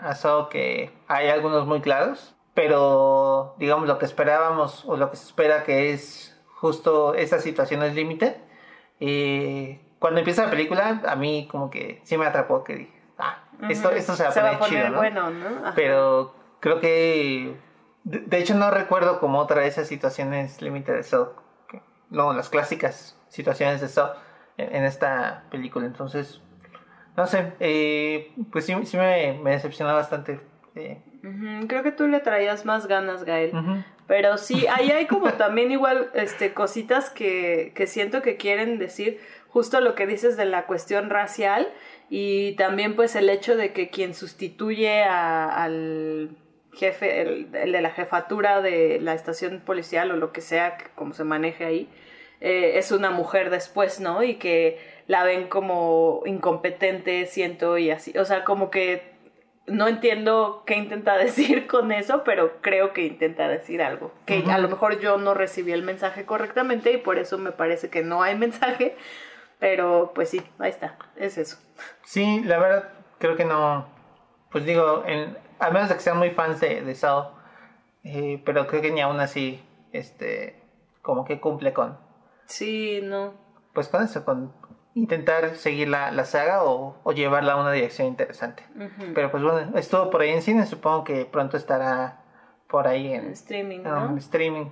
que 0.50 0.92
hay 1.08 1.28
algunos 1.28 1.66
muy 1.66 1.80
claros, 1.80 2.34
pero 2.54 3.54
digamos 3.58 3.88
lo 3.88 3.98
que 3.98 4.04
esperábamos 4.04 4.84
o 4.86 4.96
lo 4.96 5.10
que 5.10 5.16
se 5.16 5.24
espera 5.24 5.64
que 5.64 5.92
es 5.92 6.38
justo 6.56 7.14
esas 7.14 7.42
situaciones 7.42 7.94
límite. 7.94 8.40
eh, 9.00 9.80
cuando 9.98 10.20
empieza 10.20 10.44
la 10.44 10.50
película, 10.50 11.00
a 11.08 11.16
mí 11.16 11.48
como 11.50 11.70
que 11.70 12.00
sí 12.04 12.16
me 12.16 12.26
atrapó, 12.26 12.62
que 12.62 12.74
dije, 12.76 13.02
ah, 13.18 13.42
esto, 13.68 13.90
esto 13.90 14.14
se 14.14 14.22
va 14.24 14.28
a 14.50 14.58
poner, 14.58 14.68
chido, 14.82 14.90
¿no? 14.90 14.98
bueno, 14.98 15.30
¿no? 15.30 15.72
Pero 15.74 16.34
creo 16.60 16.78
que. 16.78 17.56
De, 18.04 18.20
de 18.20 18.38
hecho, 18.38 18.54
no 18.54 18.70
recuerdo 18.70 19.18
como 19.18 19.40
otra 19.40 19.62
de 19.62 19.66
esas 19.68 19.88
situaciones 19.88 20.62
límite 20.62 20.92
de 20.92 21.02
que- 21.68 21.82
No, 22.10 22.32
las 22.32 22.48
clásicas 22.48 23.16
situaciones 23.28 23.80
de 23.80 23.88
Saw 23.88 24.10
en, 24.58 24.84
esta 24.84 25.44
película. 25.50 25.86
Entonces, 25.86 26.40
no 27.16 27.26
sé. 27.26 27.52
eh, 27.60 28.32
pues 28.52 28.66
sí, 28.66 28.74
sí 28.84 28.96
me, 28.96 29.38
me 29.42 29.52
decepcionó 29.52 29.94
bastante. 29.94 30.40
eh, 30.74 31.00
Creo 31.66 31.82
que 31.82 31.92
tú 31.92 32.06
le 32.06 32.20
traías 32.20 32.64
más 32.64 32.86
ganas, 32.86 33.24
Gael. 33.24 33.52
Pero 34.06 34.38
sí, 34.38 34.66
ahí 34.68 34.90
hay 34.90 35.06
como 35.06 35.32
también 35.34 35.70
igual 35.70 36.10
este, 36.14 36.54
cositas 36.54 37.10
que, 37.10 37.72
que 37.74 37.86
siento 37.86 38.22
que 38.22 38.36
quieren 38.36 38.78
decir 38.78 39.20
justo 39.48 39.80
lo 39.80 39.94
que 39.94 40.06
dices 40.06 40.36
de 40.36 40.44
la 40.46 40.64
cuestión 40.66 41.10
racial 41.10 41.68
y 42.08 42.52
también 42.56 42.96
pues 42.96 43.16
el 43.16 43.28
hecho 43.28 43.56
de 43.56 43.72
que 43.72 43.90
quien 43.90 44.14
sustituye 44.14 45.02
a- 45.04 45.62
al 45.62 46.30
jefe, 46.72 47.20
el, 47.20 47.48
el 47.54 47.72
de 47.72 47.80
la 47.82 47.90
jefatura 47.90 48.60
de 48.62 48.98
la 49.00 49.12
estación 49.14 49.60
policial 49.60 50.10
o 50.12 50.16
lo 50.16 50.32
que 50.32 50.40
sea, 50.40 50.78
como 50.94 51.12
se 51.12 51.24
maneje 51.24 51.64
ahí, 51.66 51.88
eh, 52.40 52.72
es 52.76 52.92
una 52.92 53.10
mujer 53.10 53.50
después, 53.50 54.00
¿no? 54.00 54.22
Y 54.22 54.36
que 54.36 54.78
la 55.06 55.24
ven 55.24 55.48
como 55.48 56.22
incompetente, 56.26 57.26
siento, 57.26 57.78
y 57.78 57.90
así. 57.90 58.16
O 58.18 58.24
sea, 58.24 58.44
como 58.44 58.70
que 58.70 59.16
no 59.66 59.88
entiendo 59.88 60.62
qué 60.66 60.76
intenta 60.76 61.16
decir 61.18 61.66
con 61.66 61.92
eso, 61.92 62.22
pero 62.24 62.60
creo 62.60 62.92
que 62.92 63.06
intenta 63.06 63.48
decir 63.48 63.82
algo. 63.82 64.12
Que 64.26 64.44
a 64.50 64.58
lo 64.58 64.68
mejor 64.68 65.00
yo 65.00 65.18
no 65.18 65.34
recibí 65.34 65.72
el 65.72 65.82
mensaje 65.82 66.24
correctamente 66.24 66.92
y 66.92 66.98
por 66.98 67.18
eso 67.18 67.38
me 67.38 67.52
parece 67.52 67.90
que 67.90 68.02
no 68.02 68.22
hay 68.22 68.34
mensaje. 68.38 68.96
Pero 69.58 70.12
pues 70.14 70.30
sí, 70.30 70.42
ahí 70.58 70.70
está, 70.70 70.96
es 71.16 71.36
eso. 71.36 71.58
Sí, 72.04 72.42
la 72.44 72.58
verdad, 72.58 72.90
creo 73.18 73.36
que 73.36 73.44
no. 73.44 73.86
Pues 74.50 74.64
digo, 74.64 75.02
en, 75.06 75.36
a 75.58 75.70
menos 75.70 75.88
de 75.88 75.96
que 75.96 76.00
sean 76.00 76.18
muy 76.18 76.30
fans 76.30 76.60
de, 76.60 76.80
de 76.82 76.94
Saw. 76.94 77.32
eh, 78.04 78.40
pero 78.44 78.66
creo 78.68 78.80
que 78.82 78.90
ni 78.92 79.00
aún 79.00 79.20
así, 79.20 79.60
este. 79.92 80.60
Como 81.02 81.24
que 81.24 81.40
cumple 81.40 81.72
con. 81.72 81.98
Sí, 82.48 83.00
no. 83.02 83.34
pues 83.74 83.88
con 83.88 84.02
eso, 84.02 84.24
con 84.24 84.52
intentar 84.94 85.54
seguir 85.56 85.88
la, 85.88 86.10
la 86.10 86.24
saga 86.24 86.64
o, 86.64 86.96
o 87.04 87.12
llevarla 87.12 87.52
a 87.52 87.60
una 87.60 87.70
dirección 87.70 88.08
interesante. 88.08 88.64
Pero 89.14 89.30
pues 89.30 89.42
bueno, 89.44 89.78
estuvo 89.78 90.10
por 90.10 90.22
ahí 90.22 90.30
en 90.30 90.42
cine, 90.42 90.66
supongo 90.66 91.04
que 91.04 91.24
pronto 91.24 91.56
estará 91.56 92.24
por 92.68 92.88
ahí 92.88 93.12
En 93.14 93.26
en, 93.26 93.32
streaming, 93.32 93.78
en 93.78 93.84
¿no? 93.84 94.16
streaming. 94.16 94.66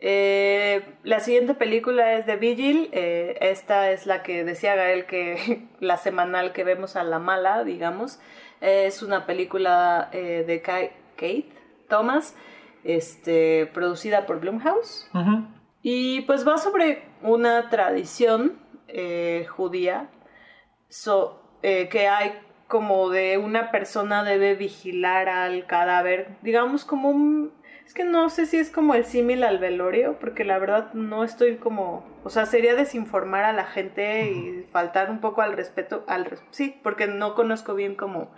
Eh, 0.00 0.82
la 1.02 1.20
siguiente 1.20 1.54
película 1.54 2.14
es 2.14 2.26
de 2.26 2.36
Vigil. 2.36 2.88
eh, 2.92 3.36
esta 3.40 3.90
es 3.90 4.06
la 4.06 4.22
que 4.22 4.44
decía 4.44 4.74
Gael 4.76 5.06
que 5.06 5.66
la 5.80 5.96
semanal 5.96 6.52
que 6.52 6.64
vemos 6.64 6.96
a 6.96 7.04
la 7.04 7.18
mala, 7.18 7.64
digamos. 7.64 8.20
Es 8.60 9.02
una 9.02 9.26
película 9.26 10.08
eh, 10.12 10.44
de 10.46 10.62
Ka- 10.62 10.90
Kate 11.16 11.48
Thomas, 11.88 12.34
este, 12.84 13.66
producida 13.72 14.26
por 14.26 14.40
Blumhouse. 14.40 15.08
Ujú. 15.14 15.46
Y 15.90 16.20
pues 16.22 16.46
va 16.46 16.58
sobre 16.58 17.02
una 17.22 17.70
tradición 17.70 18.58
eh, 18.88 19.46
judía 19.48 20.10
so- 20.90 21.40
eh, 21.62 21.88
que 21.88 22.08
hay 22.08 22.38
como 22.66 23.08
de 23.08 23.38
una 23.38 23.70
persona 23.70 24.22
debe 24.22 24.54
vigilar 24.54 25.30
al 25.30 25.64
cadáver, 25.64 26.28
digamos 26.42 26.84
como 26.84 27.08
un... 27.08 27.54
Es 27.86 27.94
que 27.94 28.04
no 28.04 28.28
sé 28.28 28.44
si 28.44 28.58
es 28.58 28.70
como 28.70 28.94
el 28.94 29.06
símil 29.06 29.42
al 29.44 29.56
velorio, 29.56 30.18
porque 30.20 30.44
la 30.44 30.58
verdad 30.58 30.92
no 30.92 31.24
estoy 31.24 31.56
como... 31.56 32.04
O 32.22 32.28
sea, 32.28 32.44
sería 32.44 32.74
desinformar 32.74 33.44
a 33.44 33.54
la 33.54 33.64
gente 33.64 34.30
y 34.30 34.66
faltar 34.70 35.10
un 35.10 35.22
poco 35.22 35.40
al 35.40 35.54
respeto, 35.54 36.04
al 36.06 36.28
sí, 36.50 36.78
porque 36.82 37.06
no 37.06 37.34
conozco 37.34 37.74
bien 37.74 37.94
como 37.94 38.30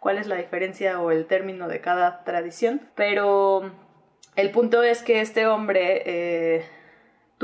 cuál 0.00 0.16
es 0.16 0.26
la 0.26 0.36
diferencia 0.36 0.98
o 1.02 1.10
el 1.10 1.26
término 1.26 1.68
de 1.68 1.82
cada 1.82 2.24
tradición, 2.24 2.80
pero 2.94 3.70
el 4.36 4.50
punto 4.52 4.82
es 4.82 5.02
que 5.02 5.20
este 5.20 5.46
hombre 5.46 6.02
eh, 6.06 6.64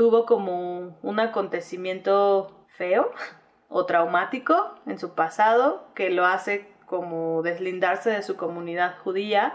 tuvo 0.01 0.25
como 0.25 0.97
un 1.03 1.19
acontecimiento 1.19 2.65
feo 2.69 3.11
o 3.69 3.85
traumático 3.85 4.73
en 4.87 4.97
su 4.97 5.13
pasado 5.13 5.91
que 5.93 6.09
lo 6.09 6.25
hace 6.25 6.65
como 6.87 7.43
deslindarse 7.43 8.09
de 8.09 8.23
su 8.23 8.35
comunidad 8.35 8.97
judía. 9.03 9.53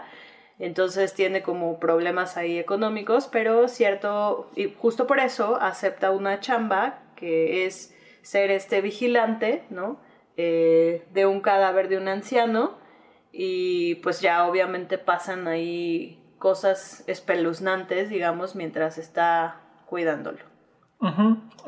Entonces 0.57 1.13
tiene 1.13 1.41
como 1.43 1.81
problemas 1.81 2.37
ahí 2.37 2.57
económicos, 2.57 3.27
pero 3.27 3.67
cierto, 3.67 4.49
y 4.55 4.73
justo 4.73 5.05
por 5.05 5.19
eso 5.19 5.57
acepta 5.59 6.11
una 6.11 6.39
chamba 6.39 6.99
que 7.17 7.65
es 7.65 7.93
ser 8.21 8.49
este 8.49 8.79
vigilante, 8.79 9.63
¿no? 9.69 9.99
Eh, 10.37 11.03
de 11.11 11.25
un 11.25 11.41
cadáver 11.41 11.89
de 11.89 11.97
un 11.97 12.07
anciano 12.07 12.77
y 13.33 13.95
pues 13.95 14.21
ya 14.21 14.47
obviamente 14.47 14.97
pasan 14.97 15.45
ahí 15.49 16.23
cosas 16.39 17.03
espeluznantes, 17.05 18.07
digamos, 18.07 18.55
mientras 18.55 18.97
está 18.97 19.66
cuidándolo. 19.87 20.39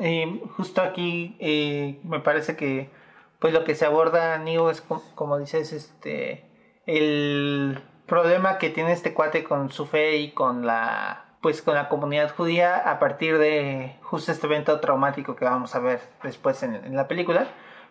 Y 0.00 0.40
justo 0.56 0.82
aquí 0.82 1.36
eh, 1.38 2.00
me 2.04 2.20
parece 2.20 2.56
que 2.56 2.90
pues 3.38 3.52
lo 3.52 3.64
que 3.64 3.74
se 3.74 3.86
aborda 3.86 4.38
Neo 4.38 4.70
es 4.70 4.80
co- 4.80 5.02
como, 5.14 5.38
dices 5.38 5.72
este 5.72 6.44
el 6.86 7.80
problema 8.06 8.58
que 8.58 8.70
tiene 8.70 8.92
este 8.92 9.14
cuate 9.14 9.44
con 9.44 9.70
su 9.70 9.86
fe 9.86 10.16
y 10.16 10.32
con 10.32 10.66
la 10.66 11.26
pues 11.40 11.62
con 11.62 11.74
la 11.74 11.88
comunidad 11.88 12.34
judía 12.34 12.76
a 12.76 12.98
partir 12.98 13.38
de 13.38 13.96
justo 14.02 14.32
este 14.32 14.46
evento 14.46 14.78
traumático 14.80 15.36
que 15.36 15.44
vamos 15.44 15.74
a 15.74 15.78
ver 15.78 16.00
después 16.22 16.62
en, 16.62 16.94
la 16.94 17.08
película, 17.08 17.46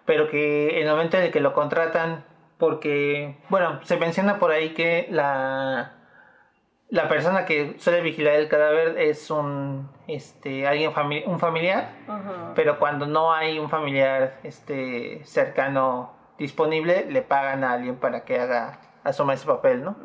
pero 0.06 0.30
que 0.30 0.82
el 0.82 0.88
momento 0.88 1.18
en 1.18 1.24
el 1.24 1.32
que 1.32 1.40
lo 1.40 1.54
contratan, 1.54 2.26
porque, 2.60 3.38
bueno, 3.50 3.80
se 3.86 3.98
menciona 3.98 4.38
por 4.38 4.52
ahí 4.52 4.76
que 4.76 5.08
la, 5.10 5.94
la 6.90 7.08
persona 7.08 7.46
que 7.46 7.76
suele 7.78 8.02
vigilar 8.02 8.36
el 8.36 8.48
cadáver 8.48 8.98
es 8.98 9.30
un, 9.30 9.90
este, 10.08 10.66
alguien 10.66 10.92
un 11.28 11.40
familiar, 11.40 11.92
pero 12.56 12.80
cuando 12.80 13.06
no 13.06 13.32
hay 13.32 13.60
un 13.60 13.70
familiar 13.70 14.40
este, 14.44 15.22
cercano 15.24 16.14
disponible, 16.40 17.06
le 17.10 17.22
pagan 17.22 17.64
a 17.64 17.74
alguien 17.74 17.98
para 17.98 18.26
que 18.26 18.40
haga 18.40 18.80
asoma 19.04 19.34
ese 19.34 19.46
papel, 19.46 19.84
¿no? 19.84 19.98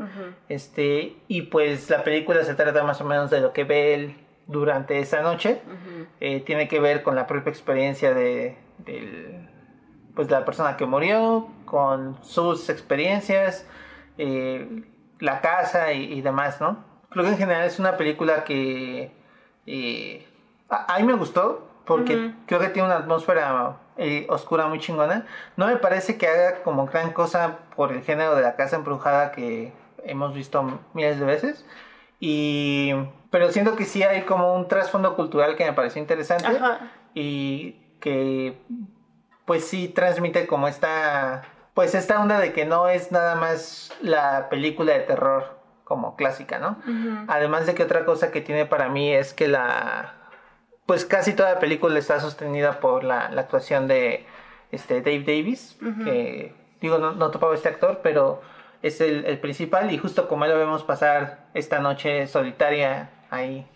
Este, 0.49 1.17
y 1.27 1.43
pues 1.43 1.89
la 1.91 2.05
película 2.05 2.45
se 2.45 2.55
trata 2.55 2.83
más 2.85 3.01
o 3.01 3.05
menos 3.05 3.31
de 3.31 3.41
lo 3.41 3.53
que 3.53 3.65
ve 3.65 3.95
él 3.95 4.17
durante 4.47 4.99
esa 4.99 5.23
noche. 5.23 5.63
Eh, 6.21 6.41
tiene 6.41 6.69
que 6.69 6.81
ver 6.81 7.03
con 7.03 7.15
la 7.15 7.27
propia 7.27 7.51
experiencia 7.51 8.13
de, 8.13 8.57
pues, 10.15 10.31
la 10.31 10.45
persona 10.45 10.77
que 10.77 10.87
murió, 10.87 11.49
con 11.65 12.23
sus 12.23 12.69
experiencias, 12.69 13.67
eh, 14.19 14.85
la 15.21 15.41
casa 15.41 15.93
y, 15.93 16.21
demás, 16.21 16.61
¿no? 16.61 16.85
Creo 17.11 17.25
que 17.25 17.31
en 17.31 17.39
general 17.39 17.65
es 17.65 17.79
una 17.79 17.97
película 17.97 18.45
que 18.45 19.13
eh, 19.67 20.27
a, 20.69 20.99
mí 20.99 21.05
me 21.05 21.15
gustó 21.15 21.69
porque 21.85 22.33
creo 22.47 22.61
que 22.61 22.69
tiene 22.69 22.89
una 22.89 22.97
atmósfera 22.99 23.77
eh, 23.97 24.27
oscura 24.29 24.67
muy 24.67 24.81
chingona. 24.81 25.27
No 25.57 25.67
me 25.67 25.77
parece 25.77 26.19
que 26.19 26.27
haga 26.27 26.63
como 26.63 26.87
gran 26.87 27.13
cosa 27.13 27.59
por 27.77 27.93
el 27.93 28.03
género 28.03 28.35
de 28.35 28.43
la 28.43 28.57
casa 28.57 28.77
embrujada 28.77 29.33
que 29.33 29.73
hemos 30.05 30.35
visto 30.35 30.81
miles 30.93 31.21
de 31.21 31.27
veces. 31.27 31.65
Y 32.21 32.93
pero 33.31 33.51
siento 33.51 33.77
que 33.77 33.85
sí 33.85 34.03
hay 34.03 34.23
como 34.23 34.55
un 34.55 34.69
trasfondo 34.69 35.17
cultural 35.17 35.57
que 35.57 35.65
me 35.65 35.73
pareció 35.73 36.01
interesante 36.01 36.49
y 37.15 37.73
que 38.01 38.59
pues 39.45 39.67
sí 39.67 39.89
transmite 39.89 40.47
como 40.47 40.69
esta 40.69 41.43
pues 41.75 41.95
esta 41.95 42.21
onda 42.21 42.39
de 42.39 42.53
que 42.53 42.65
no 42.65 42.89
es 42.89 43.13
nada 43.13 43.35
más 43.35 43.93
la 44.01 44.49
película 44.49 44.93
de 44.93 45.01
terror 45.01 45.59
como 45.85 46.17
clásica, 46.17 46.59
¿no? 46.59 46.79
Además 47.29 47.67
de 47.67 47.75
que 47.75 47.83
otra 47.83 48.05
cosa 48.05 48.31
que 48.31 48.41
tiene 48.41 48.65
para 48.65 48.89
mí 48.89 49.13
es 49.13 49.35
que 49.35 49.49
la 49.49 50.15
pues 50.87 51.05
casi 51.05 51.33
toda 51.33 51.55
la 51.55 51.61
película 51.61 51.99
está 51.99 52.21
sostenida 52.21 52.81
por 52.81 53.05
la, 53.05 53.27
actuación 53.27 53.89
de 53.89 54.27
este 54.71 55.01
Dave 55.01 55.21
Davis, 55.21 55.79
que 56.05 56.55
digo, 56.81 56.99
no, 56.99 57.13
no 57.13 57.31
topaba 57.31 57.55
este 57.55 57.69
actor, 57.69 58.01
pero 58.03 58.43
es 58.83 59.01
el, 59.01 59.39
principal 59.39 59.91
y 59.93 59.99
justo 59.99 60.29
como 60.29 60.47
lo 60.47 60.59
vemos 60.59 60.85
pasar 60.85 61.47
esta 61.55 61.81
noche 61.81 62.27
solitaria 62.27 63.11
ahí. 63.31 63.67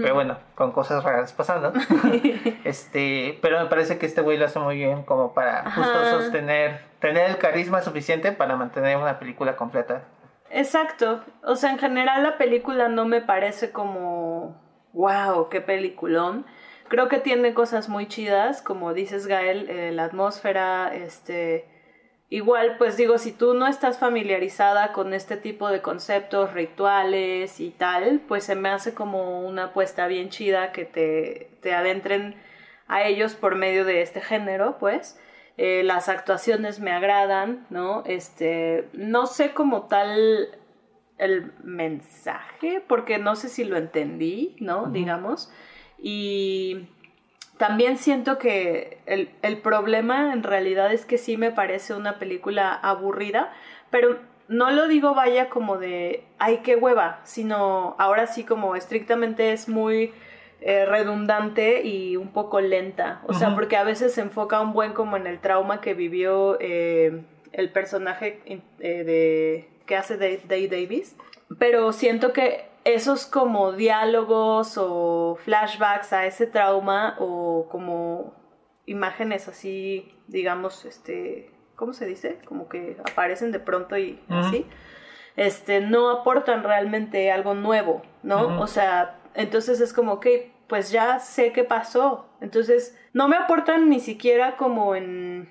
Pero 0.00 0.14
bueno, 0.14 0.38
con 0.56 0.72
cosas 0.72 1.04
raras 1.04 1.32
pasando. 1.32 1.72
este, 2.64 3.38
pero 3.40 3.60
me 3.60 3.66
parece 3.66 3.96
que 3.96 4.06
este 4.06 4.22
güey 4.22 4.36
lo 4.36 4.46
hace 4.46 4.58
muy 4.58 4.74
bien 4.74 5.04
como 5.04 5.34
para 5.34 5.70
justo 5.70 6.04
sostener, 6.10 6.80
tener 7.00 7.30
el 7.30 7.38
carisma 7.38 7.82
suficiente 7.82 8.32
para 8.32 8.56
mantener 8.56 8.96
una 8.96 9.18
película 9.18 9.56
completa. 9.56 10.04
Exacto. 10.50 11.24
O 11.42 11.56
sea, 11.56 11.70
en 11.70 11.78
general 11.78 12.22
la 12.22 12.38
película 12.38 12.88
no 12.88 13.04
me 13.04 13.20
parece 13.20 13.70
como 13.70 14.68
wow, 14.92 15.48
qué 15.48 15.60
peliculón. 15.60 16.46
Creo 16.88 17.08
que 17.08 17.18
tiene 17.18 17.54
cosas 17.54 17.88
muy 17.88 18.08
chidas, 18.08 18.62
como 18.62 18.94
dices 18.94 19.26
Gael, 19.26 19.68
eh, 19.68 19.92
la 19.92 20.04
atmósfera, 20.04 20.94
este... 20.94 21.66
Igual, 22.30 22.76
pues 22.76 22.98
digo, 22.98 23.16
si 23.16 23.32
tú 23.32 23.54
no 23.54 23.66
estás 23.66 23.98
familiarizada 23.98 24.92
con 24.92 25.14
este 25.14 25.38
tipo 25.38 25.70
de 25.70 25.80
conceptos, 25.80 26.52
rituales 26.52 27.58
y 27.58 27.70
tal, 27.70 28.20
pues 28.28 28.44
se 28.44 28.54
me 28.54 28.68
hace 28.68 28.92
como 28.92 29.46
una 29.46 29.64
apuesta 29.66 30.06
bien 30.08 30.28
chida 30.28 30.72
que 30.72 30.84
te, 30.84 31.48
te 31.62 31.72
adentren 31.72 32.36
a 32.86 33.02
ellos 33.04 33.34
por 33.34 33.54
medio 33.54 33.86
de 33.86 34.02
este 34.02 34.20
género, 34.20 34.76
pues. 34.78 35.18
Eh, 35.60 35.82
las 35.82 36.08
actuaciones 36.08 36.78
me 36.78 36.92
agradan, 36.92 37.66
¿no? 37.68 38.04
Este, 38.06 38.88
no 38.92 39.26
sé 39.26 39.52
como 39.52 39.82
tal 39.88 40.56
el 41.18 41.52
mensaje, 41.64 42.80
porque 42.86 43.18
no 43.18 43.34
sé 43.34 43.48
si 43.48 43.64
lo 43.64 43.76
entendí, 43.76 44.54
¿no? 44.60 44.86
Digamos. 44.86 45.50
Y 46.00 46.86
también 47.56 47.98
siento 47.98 48.38
que 48.38 49.00
el, 49.06 49.30
el, 49.42 49.58
problema 49.58 50.32
en 50.32 50.44
realidad 50.44 50.92
es 50.92 51.04
que 51.04 51.18
sí 51.18 51.36
me 51.36 51.50
parece 51.50 51.92
una 51.92 52.20
película 52.20 52.72
aburrida, 52.72 53.52
pero 53.90 54.20
no 54.46 54.70
lo 54.70 54.86
digo 54.86 55.14
vaya 55.14 55.50
como 55.50 55.76
de, 55.76 56.24
ay, 56.38 56.58
qué 56.58 56.76
hueva, 56.76 57.20
sino 57.24 57.96
ahora 57.98 58.28
sí 58.28 58.44
como 58.44 58.76
estrictamente 58.76 59.52
es 59.52 59.68
muy 59.68 60.12
eh, 60.60 60.86
redundante 60.86 61.82
y 61.86 62.16
un 62.16 62.32
poco 62.32 62.60
lenta. 62.60 63.22
O 63.28 63.34
sea, 63.34 63.54
porque 63.54 63.76
a 63.76 63.84
veces 63.84 64.14
se 64.14 64.20
enfoca 64.22 64.60
un 64.60 64.72
buen 64.72 64.92
como 64.92 65.16
en 65.16 65.26
el 65.26 65.38
trauma 65.38 65.80
que 65.80 65.94
vivió 65.94 66.56
eh, 66.60 67.22
el 67.52 67.70
personaje 67.70 68.40
eh, 68.46 69.04
de 69.04 69.68
que 69.86 69.96
hace 69.96 70.16
Dave 70.16 70.68
Davis, 70.68 71.16
pero 71.58 71.92
siento 71.92 72.32
que 72.32 72.66
esos 72.84 73.26
como 73.26 73.72
diálogos 73.72 74.76
o 74.76 75.38
flashbacks 75.44 76.12
a 76.12 76.26
ese 76.26 76.46
trauma 76.46 77.16
o 77.18 77.68
como 77.70 78.34
imágenes 78.86 79.48
así, 79.48 80.14
digamos, 80.26 80.84
este, 80.84 81.50
¿cómo 81.76 81.92
se 81.92 82.06
dice? 82.06 82.38
Como 82.44 82.68
que 82.68 82.96
aparecen 83.10 83.52
de 83.52 83.60
pronto 83.60 83.96
y 83.96 84.20
así, 84.28 84.66
este, 85.38 85.80
no 85.80 86.10
aportan 86.10 86.64
realmente 86.64 87.30
algo 87.30 87.54
nuevo, 87.54 88.02
¿no? 88.24 88.60
O 88.60 88.66
sea, 88.66 89.20
entonces 89.34 89.80
es 89.80 89.92
como 89.92 90.18
que, 90.18 90.52
pues 90.66 90.90
ya 90.90 91.20
sé 91.20 91.52
qué 91.52 91.62
pasó, 91.62 92.26
entonces 92.40 92.98
no 93.12 93.28
me 93.28 93.36
aportan 93.36 93.88
ni 93.88 94.00
siquiera 94.00 94.56
como 94.56 94.96
en 94.96 95.48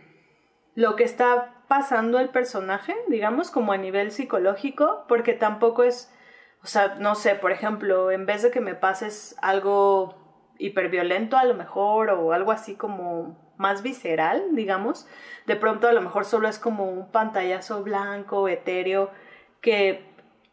lo 0.76 0.98
que 0.98 1.06
está 1.06 1.64
pasando 1.70 2.20
el 2.20 2.28
personaje, 2.30 2.98
digamos, 3.08 3.50
como 3.50 3.72
a 3.72 3.78
nivel 3.78 4.12
psicológico, 4.12 5.06
porque 5.08 5.32
tampoco 5.32 5.86
es, 5.86 6.14
o 6.62 6.68
sea, 6.68 6.96
no 6.96 7.16
sé, 7.16 7.36
por 7.36 7.54
ejemplo, 7.54 8.12
en 8.12 8.26
vez 8.26 8.44
de 8.44 8.52
que 8.52 8.60
me 8.60 8.76
pases 8.76 9.38
algo 9.42 10.18
hiperviolento 10.60 11.38
a 11.38 11.46
lo 11.46 11.54
mejor 11.54 12.10
o 12.10 12.34
algo 12.34 12.52
así 12.52 12.76
como 12.76 13.54
más 13.56 13.84
visceral, 13.84 14.50
digamos, 14.52 15.08
de 15.46 15.56
pronto 15.56 15.88
a 15.88 15.94
lo 15.94 16.02
mejor 16.02 16.26
solo 16.26 16.50
es 16.50 16.60
como 16.60 16.92
un 16.92 17.10
pantallazo 17.10 17.84
blanco, 17.84 18.50
etéreo, 18.50 19.12
que 19.62 20.06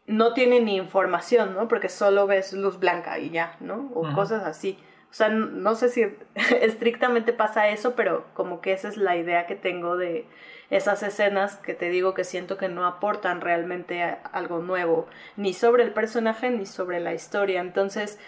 no 0.07 0.33
tiene 0.33 0.59
ni 0.59 0.75
información, 0.75 1.53
¿no? 1.55 1.67
Porque 1.67 1.89
solo 1.89 2.27
ves 2.27 2.53
luz 2.53 2.79
blanca 2.79 3.17
y 3.19 3.29
ya, 3.31 3.55
¿no? 3.59 3.91
O 3.93 4.13
cosas 4.13 4.43
así. 4.43 4.77
O 5.09 5.13
sea, 5.13 5.29
no 5.29 5.75
sé 5.75 5.89
si 5.89 6.05
estrictamente 6.61 7.33
pasa 7.33 7.69
eso, 7.69 7.95
pero 7.95 8.25
como 8.33 8.61
que 8.61 8.73
esa 8.73 8.87
es 8.87 8.97
la 8.97 9.15
idea 9.15 9.47
que 9.47 9.55
tengo 9.55 9.97
de, 9.97 10.27
esas 10.69 11.03
escenas 11.03 11.57
que 11.57 11.73
te 11.73 11.89
digo 11.89 12.13
que 12.13 12.23
siento 12.23 12.57
que 12.57 12.69
no 12.69 12.85
aportan 12.85 13.41
realmente 13.41 14.17
algo 14.31 14.59
nuevo, 14.59 15.07
ni 15.35 15.53
sobre 15.53 15.83
el 15.83 15.93
personaje 15.93 16.49
ni 16.49 16.65
sobre 16.65 16.99
la 16.99 17.13
historia. 17.13 17.61
Entonces, 17.61 18.19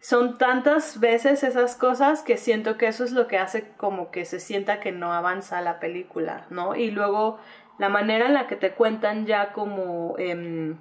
son 0.00 0.38
tantas 0.38 1.00
veces 1.00 1.42
esas 1.42 1.74
cosas 1.74 2.22
que 2.22 2.36
siento 2.36 2.76
que 2.76 2.86
eso 2.86 3.02
es 3.04 3.12
lo 3.12 3.26
que 3.26 3.38
hace 3.38 3.68
como 3.76 4.10
que 4.10 4.24
se 4.24 4.40
sienta 4.40 4.80
que 4.80 4.92
no 4.92 5.12
avanza 5.12 5.60
la 5.62 5.80
película, 5.80 6.46
¿no? 6.50 6.76
Y 6.76 6.90
luego 6.90 7.38
la 7.78 7.88
manera 7.88 8.26
en 8.26 8.34
la 8.34 8.46
que 8.46 8.56
te 8.56 8.72
cuentan 8.72 9.26
ya 9.26 9.52
como 9.52 10.14
em, 10.18 10.78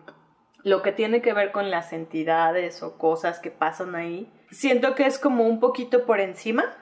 lo 0.64 0.82
que 0.82 0.92
tiene 0.92 1.22
que 1.22 1.34
ver 1.34 1.52
con 1.52 1.70
las 1.72 1.94
entidades 1.94 2.84
o 2.84 2.98
cosas 2.98 3.40
que 3.40 3.52
pasan 3.52 3.96
ahí, 3.96 4.32
siento 4.52 4.96
que 4.96 5.06
es 5.06 5.20
como 5.20 5.46
un 5.46 5.60
poquito 5.60 6.06
por 6.06 6.20
encima 6.20 6.76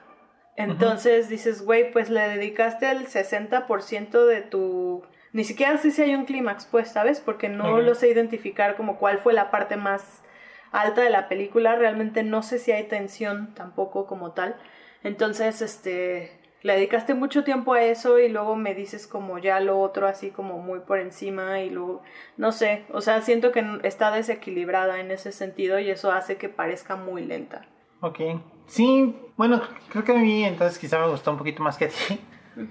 entonces 0.56 1.28
dices, 1.28 1.64
güey, 1.64 1.90
pues 1.90 2.10
le 2.10 2.20
dedicaste 2.20 2.90
el 2.90 3.06
60% 3.06 4.26
de 4.26 4.42
tu... 4.42 5.02
Ni 5.32 5.42
siquiera 5.42 5.76
sé 5.78 5.90
si 5.90 6.02
hay 6.02 6.14
un 6.14 6.26
clímax, 6.26 6.66
pues, 6.66 6.90
¿sabes? 6.90 7.20
Porque 7.20 7.48
no 7.48 7.80
lo 7.80 7.94
sé 7.96 8.08
identificar 8.08 8.76
como 8.76 8.98
cuál 8.98 9.18
fue 9.18 9.32
la 9.32 9.50
parte 9.50 9.76
más 9.76 10.22
alta 10.70 11.02
de 11.02 11.10
la 11.10 11.28
película. 11.28 11.74
Realmente 11.74 12.22
no 12.22 12.42
sé 12.44 12.60
si 12.60 12.70
hay 12.70 12.84
tensión 12.84 13.52
tampoco 13.54 14.06
como 14.06 14.30
tal. 14.32 14.56
Entonces, 15.02 15.60
este, 15.60 16.38
le 16.64 16.72
dedicaste 16.72 17.12
mucho 17.12 17.44
tiempo 17.44 17.74
a 17.74 17.82
eso 17.82 18.18
y 18.18 18.30
luego 18.30 18.56
me 18.56 18.74
dices 18.74 19.06
como 19.06 19.36
ya 19.38 19.60
lo 19.60 19.78
otro 19.78 20.08
así 20.08 20.30
como 20.30 20.58
muy 20.58 20.80
por 20.80 20.98
encima 20.98 21.60
y 21.60 21.68
luego, 21.68 22.02
no 22.38 22.52
sé, 22.52 22.86
o 22.90 23.02
sea, 23.02 23.20
siento 23.20 23.52
que 23.52 23.62
está 23.82 24.10
desequilibrada 24.10 24.98
en 24.98 25.10
ese 25.10 25.30
sentido 25.30 25.78
y 25.78 25.90
eso 25.90 26.10
hace 26.10 26.38
que 26.38 26.48
parezca 26.48 26.96
muy 26.96 27.22
lenta. 27.22 27.66
Ok. 28.00 28.18
Sí, 28.66 29.14
bueno, 29.36 29.60
creo 29.90 30.04
que 30.04 30.12
a 30.12 30.16
mí 30.16 30.42
entonces 30.42 30.78
quizá 30.78 30.98
me 30.98 31.08
gustó 31.08 31.32
un 31.32 31.36
poquito 31.36 31.62
más 31.62 31.76
que 31.76 31.84
a 31.84 31.88
ti. 31.88 32.18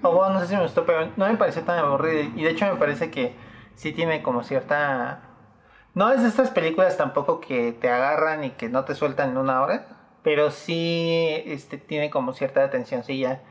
O 0.02 0.12
bueno, 0.12 0.34
no 0.34 0.40
sé 0.40 0.48
si 0.48 0.56
me 0.56 0.62
gustó, 0.62 0.84
pero 0.84 1.10
no 1.16 1.28
me 1.28 1.36
pareció 1.36 1.62
tan 1.62 1.78
aburrido. 1.78 2.32
Y 2.34 2.42
de 2.42 2.50
hecho 2.50 2.66
me 2.66 2.74
parece 2.74 3.12
que 3.12 3.36
sí 3.76 3.92
tiene 3.92 4.22
como 4.22 4.42
cierta... 4.42 5.20
No 5.94 6.10
es 6.10 6.22
de 6.22 6.28
estas 6.28 6.50
películas 6.50 6.96
tampoco 6.96 7.40
que 7.40 7.70
te 7.72 7.90
agarran 7.90 8.42
y 8.42 8.50
que 8.50 8.68
no 8.68 8.84
te 8.84 8.96
sueltan 8.96 9.30
en 9.30 9.36
una 9.36 9.62
hora, 9.62 9.86
pero 10.24 10.50
sí 10.50 11.42
este, 11.46 11.78
tiene 11.78 12.10
como 12.10 12.32
cierta 12.32 12.64
atencióncilla 12.64 13.42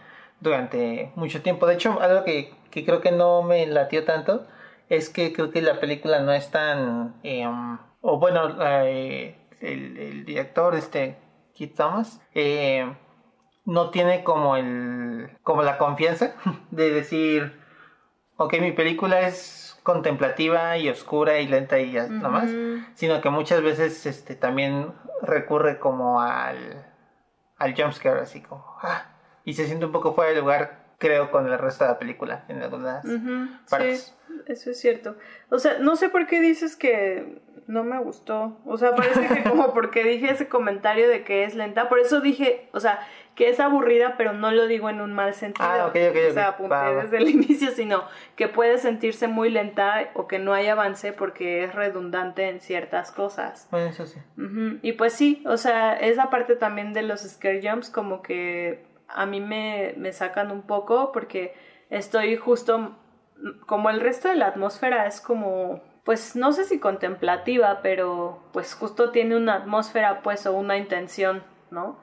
durante 0.43 1.11
mucho 1.15 1.41
tiempo. 1.41 1.65
De 1.65 1.75
hecho, 1.75 1.99
algo 2.01 2.23
que, 2.23 2.53
que 2.69 2.85
creo 2.85 3.01
que 3.01 3.11
no 3.11 3.41
me 3.41 3.65
latió 3.65 4.03
tanto 4.03 4.45
es 4.89 5.09
que 5.09 5.33
creo 5.33 5.49
que 5.51 5.61
la 5.61 5.79
película 5.79 6.19
no 6.19 6.33
es 6.33 6.51
tan... 6.51 7.15
Em, 7.23 7.79
o 8.01 8.19
bueno, 8.19 8.55
eh, 8.61 9.37
el, 9.61 9.97
el 9.97 10.25
director, 10.25 10.75
este 10.75 11.17
Keith 11.55 11.75
Thomas, 11.75 12.21
eh, 12.35 12.85
no 13.65 13.91
tiene 13.91 14.23
como 14.23 14.57
el 14.57 15.37
como 15.43 15.63
la 15.63 15.77
confianza 15.77 16.35
de 16.71 16.91
decir, 16.91 17.59
ok, 18.37 18.55
mi 18.59 18.71
película 18.71 19.21
es 19.21 19.79
contemplativa 19.83 20.77
y 20.77 20.89
oscura 20.89 21.39
y 21.39 21.47
lenta 21.47 21.79
y 21.79 21.91
ya 21.91 22.07
nomás, 22.07 22.49
sino 22.93 23.21
que 23.21 23.29
muchas 23.29 23.61
veces 23.61 24.05
este 24.05 24.35
también 24.35 24.93
recurre 25.21 25.79
como 25.79 26.21
al 26.21 26.85
al 27.57 27.75
jumpscare 27.75 28.21
así 28.21 28.41
como 28.41 28.65
ah, 28.81 29.12
y 29.45 29.53
se 29.53 29.65
siente 29.65 29.85
un 29.85 29.91
poco 29.91 30.13
fuera 30.13 30.31
de 30.31 30.39
lugar 30.39 30.83
creo 30.97 31.31
con 31.31 31.51
el 31.51 31.59
resto 31.59 31.83
de 31.83 31.91
la 31.91 31.99
película 31.99 32.45
en 32.47 32.63
algunas 32.63 33.05
partes. 33.69 34.15
Sí, 34.27 34.33
eso 34.47 34.71
es 34.71 34.79
cierto. 34.79 35.17
O 35.49 35.59
sea, 35.59 35.77
no 35.79 35.97
sé 35.97 36.07
por 36.07 36.27
qué 36.27 36.39
dices 36.39 36.77
que 36.77 37.41
no 37.67 37.83
me 37.83 37.99
gustó. 37.99 38.57
O 38.65 38.77
sea, 38.77 38.95
parece 38.95 39.27
que 39.27 39.43
como 39.43 39.73
porque 39.73 40.03
dije 40.03 40.31
ese 40.31 40.47
comentario 40.47 41.09
de 41.09 41.23
que 41.23 41.43
es 41.43 41.55
lenta, 41.55 41.89
por 41.89 41.99
eso 41.99 42.21
dije, 42.21 42.69
o 42.71 42.79
sea, 42.79 43.05
que 43.35 43.49
es 43.49 43.59
aburrida, 43.59 44.15
pero 44.17 44.31
no 44.31 44.51
lo 44.51 44.67
digo 44.67 44.89
en 44.89 45.01
un 45.01 45.11
mal 45.13 45.33
sentido. 45.33 45.67
Ah, 45.67 45.91
O 45.91 46.33
sea, 46.33 46.47
apunté 46.49 46.95
desde 47.01 47.17
el 47.17 47.29
inicio, 47.29 47.71
sino 47.71 48.03
que 48.37 48.47
puede 48.47 48.77
sentirse 48.77 49.27
muy 49.27 49.49
lenta 49.49 50.11
o 50.13 50.27
que 50.27 50.39
no 50.39 50.53
hay 50.53 50.67
avance 50.67 51.11
porque 51.13 51.65
es 51.65 51.75
redundante 51.75 52.47
en 52.47 52.61
ciertas 52.61 53.11
cosas. 53.11 53.67
Bueno, 53.71 53.87
eso 53.87 54.05
sí. 54.05 54.19
Y 54.81 54.93
pues 54.93 55.13
sí, 55.13 55.43
o 55.45 55.57
sea, 55.57 55.93
esa 55.99 56.29
parte 56.29 56.55
también 56.55 56.93
de 56.93 57.03
los 57.03 57.21
scare 57.21 57.61
jumps 57.61 57.89
como 57.89 58.21
que 58.21 58.92
a 59.13 59.25
mí 59.25 59.41
me, 59.41 59.93
me 59.97 60.11
sacan 60.11 60.51
un 60.51 60.63
poco 60.63 61.11
porque 61.11 61.55
estoy 61.89 62.35
justo 62.37 62.95
como 63.65 63.89
el 63.89 63.99
resto 63.99 64.29
de 64.29 64.35
la 64.35 64.47
atmósfera 64.47 65.05
es 65.05 65.21
como 65.21 65.81
pues 66.03 66.35
no 66.35 66.51
sé 66.51 66.65
si 66.65 66.79
contemplativa, 66.79 67.79
pero 67.81 68.39
pues 68.51 68.75
justo 68.75 69.11
tiene 69.11 69.37
una 69.37 69.55
atmósfera 69.55 70.21
pues 70.21 70.45
o 70.45 70.53
una 70.53 70.77
intención, 70.77 71.43
¿no? 71.71 71.97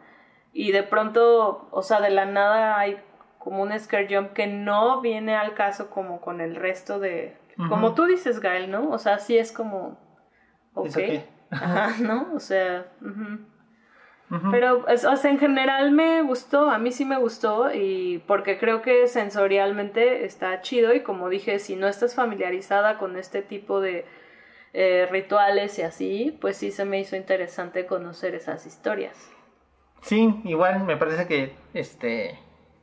Y 0.53 0.73
de 0.73 0.83
pronto, 0.83 1.69
o 1.71 1.83
sea, 1.83 2.01
de 2.01 2.11
la 2.11 2.25
nada 2.25 2.79
hay 2.79 2.99
como 3.39 3.63
un 3.63 3.79
scare 3.79 4.09
jump 4.11 4.33
que 4.33 4.47
no 4.47 5.01
viene 5.01 5.37
al 5.37 5.55
caso 5.55 5.91
como 5.91 6.21
con 6.21 6.41
el 6.41 6.57
resto 6.57 6.99
de... 6.99 7.37
Como 7.69 7.95
tú 7.95 8.07
dices, 8.07 8.41
Gael, 8.41 8.71
¿no? 8.71 8.89
O 8.89 8.97
sea, 8.97 9.19
sí 9.19 9.37
es 9.37 9.53
como... 9.53 9.99
Ok. 10.73 10.97
Ajá, 11.51 11.97
¿no? 12.01 12.29
O 12.35 12.41
sea... 12.41 12.87
Pero, 14.53 14.85
o 14.87 15.17
sea, 15.17 15.31
en 15.31 15.41
general 15.41 15.91
me 15.91 16.23
gustó, 16.23 16.71
a 16.71 16.79
mí 16.79 16.93
sí 16.93 17.05
me 17.05 17.19
gustó 17.19 17.75
y 17.75 18.23
porque 18.29 18.59
creo 18.59 18.81
que 18.81 19.09
sensorialmente 19.09 20.25
está 20.25 20.61
chido 20.61 20.95
y 20.95 21.01
como 21.01 21.29
dije, 21.29 21.59
si 21.59 21.75
no 21.75 21.89
estás 21.89 22.15
familiarizada 22.15 22.97
con 22.97 23.17
este 23.17 23.43
tipo 23.43 23.81
de 23.81 24.05
eh, 24.73 25.09
rituales 25.11 25.77
y 25.81 25.83
así, 25.83 26.39
pues 26.41 26.57
sí 26.59 26.71
se 26.71 26.85
me 26.85 27.01
hizo 27.01 27.17
interesante 27.17 27.87
conocer 27.87 28.37
esas 28.37 28.67
historias. 28.67 29.33
Sí, 30.01 30.41
igual 30.45 30.85
me 30.85 30.97
parece 30.97 31.27
que, 31.27 31.57
este, 31.75 32.39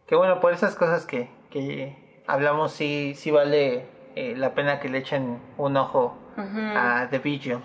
que 0.06 0.16
bueno, 0.18 0.42
por 0.42 0.52
esas 0.52 0.76
cosas 0.76 1.06
que, 1.06 1.30
que 1.50 2.24
hablamos 2.28 2.74
sí, 2.74 3.14
sí 3.16 3.32
vale 3.32 3.86
eh, 4.16 4.36
la 4.36 4.54
pena 4.54 4.82
que 4.82 4.90
le 4.90 4.98
echen 4.98 5.40
un 5.58 5.78
ojo 5.78 6.18
a 6.38 7.08
The 7.10 7.20
Vigil. 7.20 7.60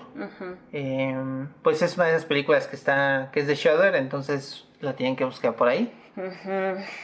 Em, 0.72 1.48
pues 1.62 1.82
es 1.82 1.96
una 1.96 2.06
de 2.06 2.12
esas 2.12 2.24
películas 2.24 2.66
que 2.66 2.76
está 2.76 3.30
que 3.32 3.40
es 3.40 3.46
de 3.46 3.54
Shudder, 3.54 3.94
entonces 3.94 4.66
la 4.80 4.94
tienen 4.94 5.16
que 5.16 5.24
buscar 5.24 5.54
por 5.54 5.68
ahí. 5.68 5.92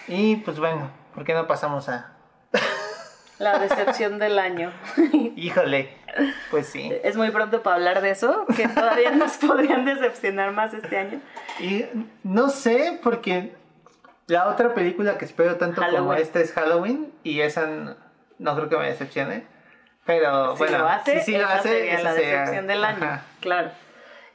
Y 0.09 0.37
pues 0.37 0.59
bueno, 0.59 0.91
¿por 1.15 1.25
qué 1.25 1.35
no 1.35 1.47
pasamos 1.47 1.89
a 1.89 2.13
la 3.39 3.59
decepción 3.59 4.19
del 4.19 4.39
año? 4.39 4.73
Híjole, 5.37 5.97
pues 6.51 6.67
sí. 6.67 6.93
Es 7.03 7.17
muy 7.17 7.31
pronto 7.31 7.63
para 7.63 7.77
hablar 7.77 8.01
de 8.01 8.11
eso, 8.11 8.47
que 8.57 8.69
todavía 8.69 9.11
nos 9.13 9.37
podrían 9.37 9.85
decepcionar 9.85 10.53
más 10.53 10.75
este 10.75 10.99
año. 10.99 11.21
Y 11.61 11.87
no 12.23 12.49
sé, 12.49 12.99
porque 13.03 13.55
la 14.27 14.49
otra 14.49 14.75
película 14.75 15.17
que 15.17 15.25
espero 15.25 15.57
tanto 15.57 15.83
como 15.91 16.13
esta 16.15 16.41
es 16.41 16.53
Halloween 16.53 17.13
y 17.23 17.41
esa 17.41 17.97
no 18.39 18.57
creo 18.57 18.69
que 18.69 18.77
me 18.77 18.87
decepcione. 18.87 19.58
Pero 20.09 20.57
bueno, 20.57 20.79
lo 20.79 20.89
hace, 20.89 21.21
sí 21.21 21.37
lo 21.37 21.47
hace, 21.47 21.69
sería 21.69 22.01
la 22.01 22.15
decepción 22.15 22.67
del 22.67 22.83
año, 22.83 23.21
claro. 23.41 23.73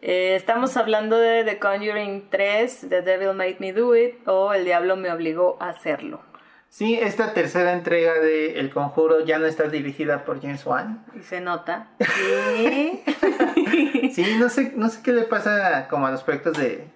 Eh, 0.04 0.36
estamos 0.36 0.78
hablando 0.78 1.18
de 1.18 1.44
The 1.44 1.58
Conjuring 1.58 2.30
3, 2.30 2.90
The 2.90 3.02
Devil 3.02 3.34
Made 3.34 3.58
Me 3.58 3.74
Do 3.74 3.96
It 3.96 4.28
o 4.28 4.54
El 4.54 4.66
Diablo 4.66 4.98
me 4.98 5.12
obligó 5.12 5.58
a 5.60 5.70
hacerlo. 5.70 6.22
Sí, 6.70 6.94
esta 7.02 7.34
tercera 7.34 7.74
entrega 7.74 8.14
de 8.20 8.60
El 8.60 8.70
Conjuro 8.70 9.26
ya 9.26 9.40
no 9.40 9.48
está 9.48 9.64
dirigida 9.64 10.26
por 10.26 10.40
James 10.40 10.64
Wan. 10.64 11.04
Y 11.16 11.24
se 11.24 11.42
nota. 11.42 11.88
Sí. 12.00 13.04
sí, 14.14 14.38
no 14.40 14.50
sé, 14.50 14.74
no 14.76 14.90
sé 14.90 15.02
qué 15.02 15.12
le 15.12 15.24
pasa 15.24 15.88
como 15.88 16.06
a 16.06 16.12
los 16.12 16.22
proyectos 16.22 16.56
de 16.56 16.88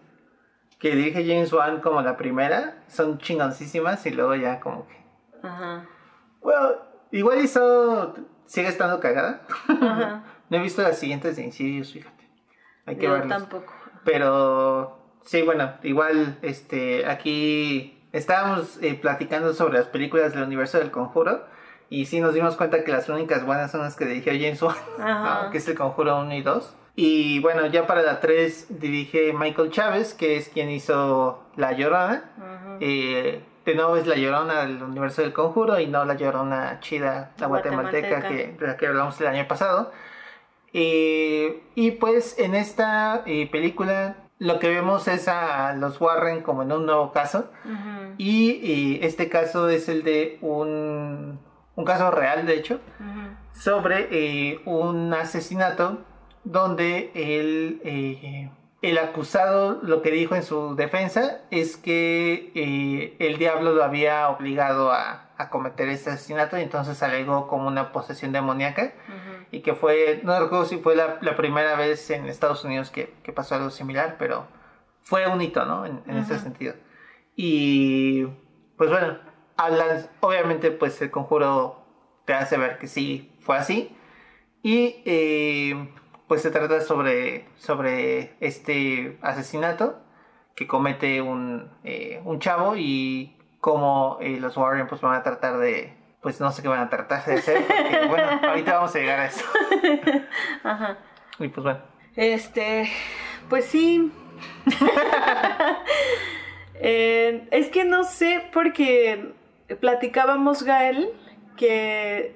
que 0.77 0.95
dirige 0.95 1.25
James 1.25 1.51
Wan 1.51 1.81
como 1.81 2.03
la 2.03 2.15
primera. 2.15 2.83
Son 2.89 3.17
chingoncísimas 3.17 4.05
y 4.05 4.11
luego 4.11 4.35
ya 4.35 4.59
como 4.59 4.87
que... 4.87 4.97
Ajá. 5.41 5.87
Bueno, 6.41 6.73
igual 7.09 7.41
hizo 7.41 8.13
sigue 8.47 8.69
estando 8.69 8.99
cagada. 8.99 9.41
no 10.49 10.57
he 10.57 10.61
visto 10.61 10.81
las 10.81 10.97
siguientes 10.97 11.35
de 11.35 11.43
Insidious, 11.43 11.93
fíjate. 11.93 12.27
Hay 12.85 12.95
que 12.95 13.05
Yo 13.05 13.21
tampoco. 13.27 13.73
Pero 14.03 14.97
sí, 15.23 15.41
bueno, 15.43 15.73
igual 15.83 16.39
este 16.41 17.05
aquí 17.05 18.01
estábamos 18.13 18.79
eh, 18.81 18.95
platicando 18.95 19.53
sobre 19.53 19.77
las 19.77 19.87
películas 19.87 20.33
del 20.33 20.43
universo 20.43 20.79
del 20.79 20.91
conjuro 20.91 21.45
y 21.89 22.05
sí 22.05 22.19
nos 22.19 22.33
dimos 22.33 22.55
cuenta 22.55 22.83
que 22.83 22.91
las 22.91 23.07
únicas 23.09 23.45
buenas 23.45 23.71
son 23.71 23.81
las 23.81 23.95
que 23.95 24.05
dirigió 24.05 24.33
James 24.33 24.61
Wan, 24.61 24.75
que 25.51 25.57
es 25.57 25.67
el 25.67 25.75
conjuro 25.75 26.19
1 26.21 26.33
y 26.35 26.41
2. 26.41 26.75
Y 26.95 27.39
bueno, 27.39 27.67
ya 27.67 27.85
para 27.85 28.01
la 28.01 28.19
3 28.19 28.79
dirige 28.79 29.31
Michael 29.31 29.69
Chávez, 29.69 30.13
que 30.13 30.37
es 30.37 30.49
quien 30.49 30.71
hizo 30.71 31.43
La 31.55 31.73
Llorona. 31.73 32.23
eh, 32.79 33.43
de 33.67 33.75
nuevo 33.75 33.97
es 33.97 34.07
la 34.07 34.15
llorona 34.15 34.61
del 34.61 34.81
universo 34.81 35.21
del 35.21 35.33
conjuro 35.33 35.77
y 35.77 35.87
no 35.87 36.05
la 36.05 36.13
llorona 36.13 36.79
chida, 36.79 37.31
la 37.37 37.47
guatemalteca, 37.47 38.25
que, 38.25 38.55
de 38.57 38.65
la 38.65 38.77
que 38.77 38.87
hablamos 38.87 39.19
el 39.19 39.27
año 39.27 39.45
pasado. 39.45 39.91
Eh, 40.71 41.63
y 41.75 41.91
pues 41.91 42.39
en 42.39 42.55
esta 42.55 43.23
eh, 43.25 43.49
película 43.51 44.15
lo 44.39 44.59
que 44.59 44.69
vemos 44.69 45.09
es 45.09 45.27
a 45.27 45.73
los 45.73 45.99
Warren 45.99 46.43
como 46.43 46.61
en 46.61 46.71
un 46.71 46.85
nuevo 46.85 47.11
caso. 47.11 47.51
Y 48.17 48.99
este 49.01 49.27
caso 49.27 49.67
es 49.67 49.89
el 49.89 50.03
de 50.03 50.37
un, 50.39 51.37
un 51.75 51.85
caso 51.85 52.09
real, 52.09 52.45
de 52.45 52.55
hecho, 52.55 52.79
sobre 53.51 54.07
eh, 54.11 54.61
un 54.63 55.13
asesinato 55.13 56.05
donde 56.45 57.11
él 57.15 57.81
el 58.81 58.97
acusado 58.99 59.79
lo 59.81 60.01
que 60.01 60.11
dijo 60.11 60.35
en 60.35 60.43
su 60.43 60.75
defensa 60.75 61.41
es 61.49 61.77
que 61.77 62.51
eh, 62.53 63.15
el 63.19 63.37
diablo 63.37 63.73
lo 63.73 63.83
había 63.83 64.29
obligado 64.29 64.91
a, 64.91 65.23
cometer 65.51 65.87
este 65.89 66.09
asesinato 66.09 66.57
y 66.57 66.63
entonces 66.63 67.03
alegó 67.03 67.47
como 67.47 67.67
una 67.67 67.91
posesión 67.91 68.31
demoníaca 68.31 68.93
y 69.51 69.59
que 69.59 69.75
fue, 69.75 70.19
no 70.23 70.39
recuerdo 70.39 70.65
si 70.65 70.77
fue 70.77 70.95
la, 70.95 71.19
primera 71.35 71.75
vez 71.75 72.09
en 72.09 72.25
Estados 72.25 72.65
Unidos 72.65 72.89
que, 72.89 73.13
pasó 73.35 73.53
algo 73.53 73.69
similar, 73.69 74.15
pero 74.17 74.47
fue 75.03 75.27
un 75.27 75.39
hito, 75.39 75.63
¿no? 75.65 75.85
En, 75.85 76.01
ese 76.17 76.39
sentido. 76.39 76.73
Y 77.35 78.25
pues 78.77 78.89
bueno, 78.89 79.19
hablan, 79.57 80.09
obviamente 80.21 80.71
pues 80.71 80.99
el 81.03 81.11
conjuro 81.11 81.85
te 82.25 82.33
hace 82.33 82.57
ver 82.57 82.79
que 82.79 82.87
sí 82.87 83.31
fue 83.39 83.57
así 83.57 83.95
y... 84.63 85.03
Eh, 85.05 85.87
pues 86.27 86.41
se 86.41 86.51
trata 86.51 86.81
sobre, 86.81 87.45
sobre 87.57 88.35
este 88.39 89.17
asesinato 89.21 89.99
que 90.55 90.67
comete 90.67 91.21
un, 91.21 91.69
eh, 91.83 92.21
un 92.25 92.39
chavo 92.39 92.75
y 92.75 93.37
cómo 93.59 94.17
eh, 94.21 94.37
los 94.39 94.57
Warren 94.57 94.87
pues 94.87 95.01
van 95.01 95.15
a 95.15 95.23
tratar 95.23 95.57
de, 95.57 95.93
pues 96.21 96.39
no 96.41 96.51
sé 96.51 96.61
qué 96.61 96.67
van 96.67 96.79
a 96.79 96.89
tratar 96.89 97.23
de 97.25 97.35
hacer, 97.35 97.65
porque 97.65 98.07
bueno, 98.07 98.27
ahorita 98.47 98.73
vamos 98.73 98.95
a 98.95 98.99
llegar 98.99 99.19
a 99.19 99.25
eso. 99.27 99.45
Ajá. 100.63 100.97
Y 101.39 101.47
pues 101.47 101.63
bueno. 101.63 101.79
Este, 102.15 102.89
pues 103.49 103.65
sí. 103.65 104.11
Eh, 106.79 107.47
es 107.49 107.69
que 107.69 107.85
no 107.85 108.03
sé, 108.03 108.51
porque 108.53 109.33
platicábamos, 109.79 110.61
Gael, 110.61 111.09
que 111.55 112.35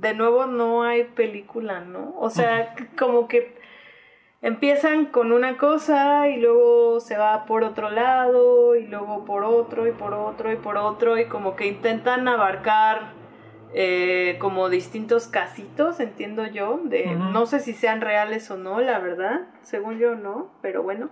de 0.00 0.14
nuevo 0.14 0.46
no 0.46 0.82
hay 0.82 1.04
película, 1.04 1.80
¿no? 1.80 2.14
O 2.18 2.30
sea, 2.30 2.74
como 2.98 3.28
que 3.28 3.54
empiezan 4.40 5.06
con 5.06 5.32
una 5.32 5.58
cosa 5.58 6.28
y 6.28 6.40
luego 6.40 7.00
se 7.00 7.18
va 7.18 7.44
por 7.44 7.62
otro 7.64 7.90
lado 7.90 8.76
y 8.76 8.86
luego 8.86 9.24
por 9.26 9.44
otro 9.44 9.86
y 9.86 9.92
por 9.92 10.14
otro 10.14 10.50
y 10.50 10.56
por 10.56 10.78
otro 10.78 11.18
y 11.18 11.26
como 11.26 11.54
que 11.54 11.66
intentan 11.66 12.26
abarcar 12.28 13.12
eh, 13.74 14.38
como 14.40 14.70
distintos 14.70 15.28
casitos, 15.28 16.00
entiendo 16.00 16.46
yo, 16.46 16.80
de 16.84 17.14
no 17.14 17.44
sé 17.46 17.60
si 17.60 17.74
sean 17.74 18.00
reales 18.00 18.50
o 18.50 18.56
no, 18.56 18.80
la 18.80 18.98
verdad, 18.98 19.42
según 19.62 19.98
yo 19.98 20.14
no, 20.14 20.50
pero 20.62 20.82
bueno. 20.82 21.10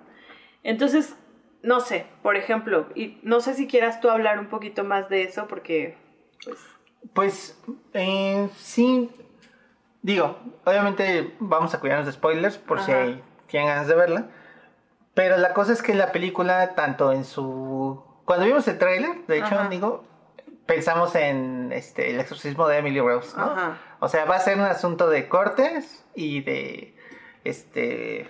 Entonces, 0.64 1.14
no 1.62 1.80
sé, 1.80 2.06
por 2.22 2.36
ejemplo, 2.36 2.86
y 2.94 3.18
no 3.22 3.40
sé 3.40 3.54
si 3.54 3.68
quieras 3.68 4.00
tú 4.00 4.08
hablar 4.08 4.38
un 4.38 4.46
poquito 4.46 4.82
más 4.82 5.08
de 5.08 5.22
eso 5.22 5.46
porque 5.46 5.96
pues 6.44 6.58
pues 7.12 7.58
eh, 7.94 8.48
sí, 8.56 9.10
digo, 10.02 10.38
obviamente 10.64 11.34
vamos 11.40 11.74
a 11.74 11.80
cuidarnos 11.80 12.06
de 12.06 12.12
spoilers 12.12 12.58
por 12.58 12.80
si 12.80 12.92
tienen 13.46 13.68
ganas 13.68 13.86
de 13.86 13.94
verla, 13.94 14.28
Pero 15.14 15.36
la 15.36 15.52
cosa 15.54 15.72
es 15.72 15.82
que 15.82 15.94
la 15.94 16.12
película, 16.12 16.74
tanto 16.74 17.12
en 17.12 17.24
su... 17.24 18.04
Cuando 18.24 18.44
vimos 18.44 18.68
el 18.68 18.78
tráiler, 18.78 19.26
de 19.26 19.38
hecho, 19.38 19.54
Ajá. 19.54 19.68
digo, 19.68 20.04
pensamos 20.66 21.14
en 21.14 21.72
este 21.72 22.10
el 22.10 22.20
exorcismo 22.20 22.68
de 22.68 22.76
Emily 22.76 23.00
Rose, 23.00 23.34
¿no? 23.36 23.44
Ajá. 23.44 23.78
O 24.00 24.08
sea, 24.08 24.26
va 24.26 24.36
a 24.36 24.40
ser 24.40 24.58
un 24.58 24.64
asunto 24.64 25.08
de 25.08 25.28
cortes 25.28 26.04
y 26.14 26.42
de 26.42 26.94
este 27.44 28.28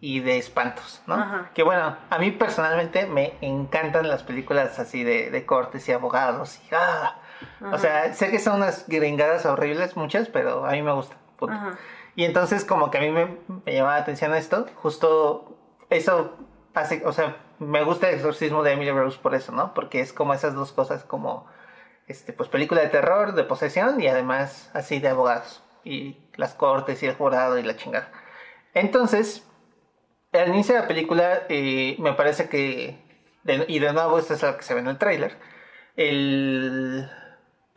y 0.00 0.20
de 0.20 0.36
espantos, 0.36 1.00
¿no? 1.06 1.14
Ajá. 1.14 1.50
Que 1.54 1.62
bueno, 1.62 1.96
a 2.10 2.18
mí 2.18 2.30
personalmente 2.30 3.06
me 3.06 3.34
encantan 3.40 4.06
las 4.06 4.22
películas 4.22 4.78
así 4.78 5.02
de, 5.02 5.30
de 5.30 5.46
cortes 5.46 5.88
y 5.88 5.92
abogados 5.92 6.60
y 6.70 6.74
ah. 6.74 7.16
O 7.60 7.66
Ajá. 7.66 7.78
sea, 7.78 8.14
sé 8.14 8.30
que 8.30 8.38
son 8.38 8.56
unas 8.56 8.86
gringadas 8.88 9.46
horribles 9.46 9.96
muchas, 9.96 10.28
pero 10.28 10.64
a 10.66 10.72
mí 10.72 10.82
me. 10.82 10.90
Ajá. 10.92 11.78
Y 12.14 12.24
entonces 12.24 12.64
como 12.64 12.90
que 12.90 12.98
a 12.98 13.00
mí 13.00 13.10
me, 13.10 13.38
me 13.64 13.72
llamaba 13.74 13.96
la 13.96 14.02
atención 14.02 14.34
esto, 14.34 14.66
justo 14.76 15.56
eso 15.90 16.36
hace, 16.74 17.02
o 17.06 17.12
sea, 17.12 17.36
me 17.58 17.82
gusta 17.84 18.08
el 18.08 18.16
exorcismo 18.16 18.62
de 18.62 18.72
Emily 18.72 18.90
Rose 18.90 19.18
por 19.20 19.34
eso, 19.34 19.52
¿no? 19.52 19.72
Porque 19.74 20.00
es 20.00 20.12
como 20.12 20.34
esas 20.34 20.54
dos 20.54 20.72
cosas 20.72 21.04
como, 21.04 21.46
este, 22.08 22.32
pues 22.32 22.48
película 22.48 22.80
de 22.82 22.88
terror, 22.88 23.32
de 23.34 23.44
posesión 23.44 24.00
y 24.00 24.08
además 24.08 24.70
así 24.74 24.98
de 25.00 25.08
abogados 25.08 25.62
y 25.84 26.18
las 26.36 26.54
cortes 26.54 27.02
y 27.02 27.06
el 27.06 27.14
jurado 27.16 27.58
y 27.58 27.62
la 27.62 27.76
chingada. 27.76 28.10
Entonces, 28.74 29.46
al 30.32 30.48
inicio 30.48 30.74
de 30.74 30.80
la 30.82 30.88
película 30.88 31.42
eh, 31.48 31.96
me 31.98 32.12
parece 32.14 32.48
que, 32.48 32.98
de- 33.44 33.64
y 33.68 33.78
de 33.78 33.92
nuevo 33.92 34.18
esto 34.18 34.34
es 34.34 34.42
lo 34.42 34.56
que 34.56 34.62
se 34.62 34.74
ve 34.74 34.80
en 34.80 34.88
el 34.88 34.98
tráiler, 34.98 35.36
el, 35.96 37.10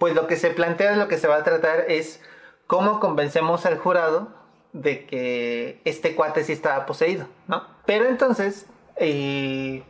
pues 0.06 0.14
lo 0.14 0.28
que 0.28 0.36
se 0.36 0.52
plantea, 0.52 0.96
lo 0.98 1.08
que 1.08 1.18
se 1.18 1.28
va 1.28 1.38
a 1.38 1.44
tratar 1.44 1.86
es 1.88 2.22
cómo 2.68 3.00
convencemos 3.00 3.66
al 3.66 3.80
jurado 3.80 4.28
de 4.72 5.08
que 5.08 5.82
este 5.84 6.14
cuate 6.14 6.44
sí 6.44 6.52
estaba 6.54 6.86
poseído, 6.86 7.26
¿no? 7.48 7.64
Pero 7.88 8.06
entonces, 8.06 8.68
eh, 8.98 9.82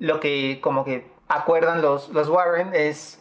lo 0.00 0.18
que 0.18 0.58
como 0.60 0.84
que 0.84 1.06
acuerdan 1.28 1.82
los, 1.82 2.08
los 2.08 2.28
Warren 2.28 2.74
es, 2.74 3.20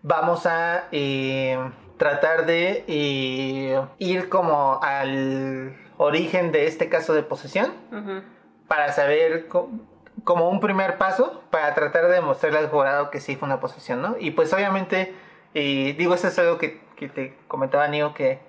vamos 0.00 0.46
a 0.46 0.84
eh, 0.90 1.58
tratar 1.98 2.46
de 2.46 2.82
eh, 2.88 3.78
ir 3.98 4.30
como 4.30 4.80
al 4.82 5.76
origen 5.98 6.50
de 6.50 6.66
este 6.66 6.88
caso 6.88 7.12
de 7.12 7.22
posesión 7.24 7.74
para 8.68 8.90
saber 8.94 9.48
co- 9.48 9.68
como 10.24 10.48
un 10.48 10.60
primer 10.60 10.96
paso 10.96 11.42
para 11.50 11.74
tratar 11.74 12.06
de 12.08 12.14
demostrarle 12.14 12.58
al 12.58 12.70
jurado 12.70 13.10
que 13.10 13.20
sí 13.20 13.36
fue 13.36 13.44
una 13.46 13.60
posesión, 13.60 14.00
¿no? 14.00 14.16
Y 14.18 14.30
pues 14.30 14.50
obviamente, 14.54 15.14
eh, 15.54 15.94
digo, 15.98 16.14
eso 16.14 16.28
es 16.28 16.38
algo 16.38 16.58
que, 16.58 16.80
que 16.96 17.08
te 17.08 17.36
comentaba, 17.48 17.88
Nio, 17.88 18.14
que 18.14 18.40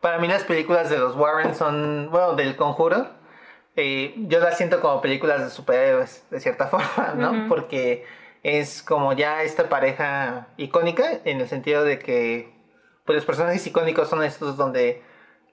para 0.00 0.18
mí 0.18 0.28
las 0.28 0.44
películas 0.44 0.90
de 0.90 0.98
los 0.98 1.16
Warren 1.16 1.54
son, 1.54 2.08
bueno, 2.10 2.34
del 2.34 2.56
conjuro, 2.56 3.08
eh, 3.76 4.14
yo 4.16 4.40
las 4.40 4.56
siento 4.56 4.80
como 4.80 5.00
películas 5.00 5.42
de 5.42 5.50
superhéroes, 5.50 6.24
de 6.30 6.40
cierta 6.40 6.66
forma, 6.68 7.14
¿no? 7.14 7.48
Porque 7.48 8.04
es 8.42 8.82
como 8.82 9.12
ya 9.12 9.42
esta 9.42 9.68
pareja 9.68 10.48
icónica, 10.56 11.20
en 11.24 11.40
el 11.40 11.48
sentido 11.48 11.84
de 11.84 11.98
que, 11.98 12.52
pues 13.04 13.16
los 13.16 13.24
personajes 13.24 13.66
icónicos 13.66 14.08
son 14.08 14.22
estos 14.22 14.56
donde 14.56 15.02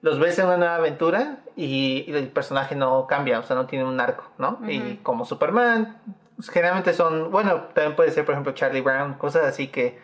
los 0.00 0.18
ves 0.18 0.38
en 0.38 0.46
una 0.46 0.56
nueva 0.56 0.76
aventura 0.76 1.38
y, 1.56 2.04
y 2.06 2.14
el 2.14 2.28
personaje 2.28 2.76
no 2.76 3.06
cambia, 3.06 3.40
o 3.40 3.42
sea, 3.42 3.56
no 3.56 3.66
tiene 3.66 3.84
un 3.84 4.00
arco, 4.00 4.24
¿no? 4.38 4.60
Y 4.68 4.96
como 5.02 5.24
Superman, 5.24 6.00
pues, 6.36 6.50
generalmente 6.50 6.92
son, 6.94 7.30
bueno, 7.30 7.64
también 7.74 7.96
puede 7.96 8.10
ser, 8.10 8.24
por 8.24 8.34
ejemplo, 8.34 8.52
Charlie 8.52 8.80
Brown, 8.80 9.14
cosas 9.14 9.44
así 9.44 9.68
que 9.68 9.98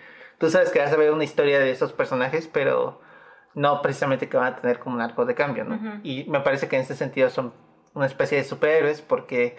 tú 0.45 0.51
sabes 0.51 0.69
que 0.69 0.79
vas 0.79 0.93
a 0.93 0.97
ver 0.97 1.11
una 1.11 1.25
historia 1.25 1.59
de 1.59 1.71
esos 1.71 1.95
personajes, 1.95 2.49
pero 2.53 3.01
no 3.55 3.81
precisamente 3.81 4.29
que 4.29 4.37
van 4.37 4.53
a 4.53 4.57
tener 4.57 4.79
como 4.79 4.97
un 4.97 5.01
arco 5.01 5.25
de 5.25 5.35
cambio, 5.35 5.65
¿no? 5.65 6.01
Y 6.03 6.25
me 6.25 6.41
parece 6.41 6.69
que 6.69 6.77
en 6.77 6.83
ese 6.83 6.95
sentido 6.95 7.31
son 7.31 7.55
una 7.95 8.05
especie 8.05 8.37
de 8.37 8.45
superhéroes 8.45 9.01
porque 9.01 9.57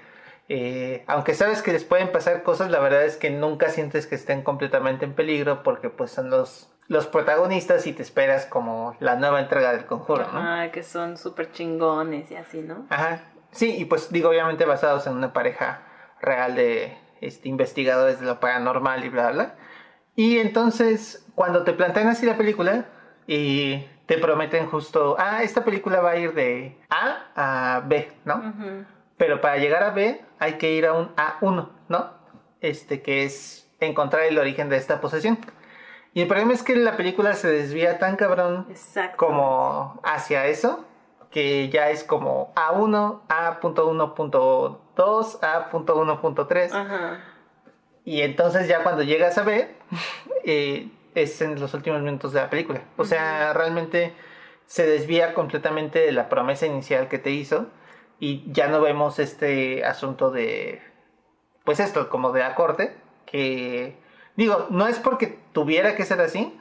eh, 0.48 1.04
aunque 1.08 1.34
sabes 1.34 1.64
que 1.64 1.72
les 1.72 1.84
pueden 1.84 2.12
pasar 2.12 2.44
cosas, 2.44 2.70
la 2.70 2.80
verdad 2.80 3.04
es 3.04 3.18
que 3.18 3.32
nunca 3.32 3.70
sientes 3.70 4.06
que 4.06 4.14
estén 4.14 4.44
completamente 4.44 5.06
en 5.06 5.14
peligro 5.14 5.64
porque 5.64 5.90
pues 5.90 6.12
son 6.12 6.30
los, 6.30 6.72
los 6.88 7.08
protagonistas 7.08 7.88
y 7.88 7.94
te 7.94 8.04
esperas 8.04 8.46
como 8.46 8.96
la 9.00 9.16
nueva 9.16 9.40
entrega 9.40 9.72
del 9.72 9.88
conjuro, 9.88 10.28
¿no? 10.32 10.40
Ajá, 10.40 10.72
que 10.72 10.84
son 10.84 11.18
súper 11.18 11.52
chingones 11.52 12.30
y 12.30 12.36
así, 12.36 12.62
¿no? 12.62 12.86
Ajá. 12.92 13.24
Sí, 13.50 13.76
y 13.76 13.86
pues 13.86 14.12
digo, 14.12 14.30
obviamente 14.30 14.66
basados 14.66 15.08
en 15.08 15.14
una 15.14 15.34
pareja 15.34 15.82
real 16.22 16.54
de 16.54 16.96
este, 17.22 17.50
investigadores 17.50 18.20
de 18.20 18.28
lo 18.28 18.40
paranormal 18.40 19.04
y 19.04 19.10
bla, 19.10 19.32
bla. 19.32 19.56
Y 20.16 20.40
entonces, 20.40 21.26
cuando 21.36 21.64
te 21.64 21.74
plantean 21.74 22.08
así 22.08 22.26
la 22.26 22.38
película 22.38 22.86
y 23.28 23.86
te 24.06 24.18
prometen 24.18 24.68
justo, 24.68 25.18
ah, 25.20 25.44
esta 25.44 25.66
película 25.66 26.00
va 26.00 26.12
a 26.12 26.18
ir 26.18 26.34
de 26.34 26.78
A 26.90 27.26
a 27.36 27.82
B, 27.82 28.10
¿no? 28.24 28.38
Ujú. 28.38 28.86
Pero 29.18 29.42
para 29.42 29.58
llegar 29.58 29.84
a 29.84 29.90
B 29.92 30.24
hay 30.40 30.54
que 30.54 30.72
ir 30.74 30.86
a 30.86 30.94
un 30.94 31.14
A1, 31.16 31.68
¿no? 31.90 32.12
Este 32.62 33.02
que 33.02 33.26
es 33.26 33.70
encontrar 33.80 34.24
el 34.24 34.38
origen 34.38 34.70
de 34.70 34.78
esta 34.78 35.02
posesión. 35.02 35.38
Y 36.14 36.22
el 36.22 36.28
problema 36.28 36.54
es 36.54 36.64
que 36.64 36.78
la 36.78 36.96
película 36.96 37.34
se 37.34 37.50
desvía 37.50 38.00
tan 38.00 38.16
cabrón 38.16 38.68
como 39.18 40.00
hacia 40.04 40.48
eso, 40.48 40.86
que 41.30 41.68
ya 41.68 41.90
es 41.90 42.06
como 42.06 42.54
A1, 42.56 43.20
A.1.2, 43.28 45.40
A.1.3. 45.42 46.72
Ajá. 46.72 47.20
Y 48.06 48.22
entonces 48.22 48.68
ya 48.68 48.84
cuando 48.84 49.02
llegas 49.02 49.38
a 49.40 49.44
B, 49.44 49.68
eh, 50.46 50.90
es 51.16 51.42
en 51.42 51.60
los 51.60 51.74
últimos 51.74 52.02
minutos 52.02 52.32
de 52.34 52.42
la 52.42 52.50
película. 52.50 52.82
O 52.98 53.06
sea, 53.06 53.52
realmente 53.54 54.14
se 54.68 54.86
desvía 54.86 55.34
completamente 55.34 56.00
de 56.00 56.12
la 56.12 56.30
promesa 56.30 56.68
inicial 56.68 57.08
que 57.08 57.18
te 57.18 57.32
hizo 57.32 57.68
y 58.20 58.44
ya 58.52 58.68
no 58.68 58.80
vemos 58.80 59.20
este 59.20 59.84
asunto 59.84 60.32
de, 60.32 60.82
pues 61.64 61.80
esto, 61.80 62.10
como 62.10 62.32
de 62.32 62.42
la 62.42 62.56
corte, 62.56 62.96
que 63.26 63.98
digo, 64.36 64.68
no 64.70 64.88
es 64.88 65.00
porque 65.00 65.40
tuviera 65.52 65.96
que 65.96 66.06
ser 66.06 66.22
así, 66.22 66.58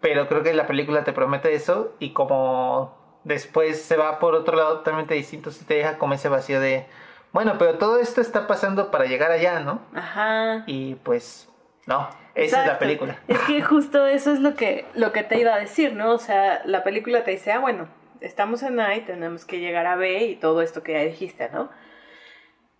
pero 0.00 0.28
creo 0.28 0.42
que 0.42 0.52
la 0.52 0.66
película 0.66 1.04
te 1.04 1.12
promete 1.12 1.54
eso 1.54 1.94
y 1.98 2.10
como 2.10 2.96
después 3.24 3.82
se 3.82 3.96
va 3.96 4.18
por 4.18 4.34
otro 4.34 4.56
lado 4.56 4.78
totalmente 4.78 5.14
distinto, 5.14 5.50
se 5.50 5.64
te 5.64 5.74
deja 5.74 5.98
como 5.98 6.14
ese 6.14 6.28
vacío 6.28 6.60
de, 6.60 6.86
bueno, 7.32 7.56
pero 7.58 7.78
todo 7.78 7.98
esto 7.98 8.20
está 8.20 8.46
pasando 8.46 8.90
para 8.90 9.06
llegar 9.06 9.30
allá, 9.30 9.60
¿no? 9.60 9.80
Ajá. 9.94 10.64
Y 10.66 10.96
pues, 10.96 11.48
no, 11.86 12.08
esa 12.34 12.60
es 12.62 12.66
la 12.66 12.78
película. 12.78 13.18
Es 13.28 13.38
que 13.40 13.62
justo 13.62 14.06
eso 14.06 14.32
es 14.32 14.40
lo 14.40 14.54
que, 14.54 14.86
lo 14.94 15.12
que 15.12 15.22
te 15.22 15.38
iba 15.38 15.54
a 15.54 15.58
decir, 15.58 15.94
¿no? 15.94 16.12
O 16.12 16.18
sea, 16.18 16.62
la 16.64 16.84
película 16.84 17.24
te 17.24 17.32
dice, 17.32 17.52
ah, 17.52 17.58
bueno, 17.58 17.88
estamos 18.20 18.62
en 18.62 18.80
A 18.80 18.96
y 18.96 19.00
tenemos 19.00 19.44
que 19.44 19.60
llegar 19.60 19.86
a 19.86 19.96
B 19.96 20.24
y 20.24 20.36
todo 20.36 20.62
esto 20.62 20.82
que 20.82 20.92
ya 20.92 21.00
dijiste, 21.00 21.48
¿no? 21.52 21.70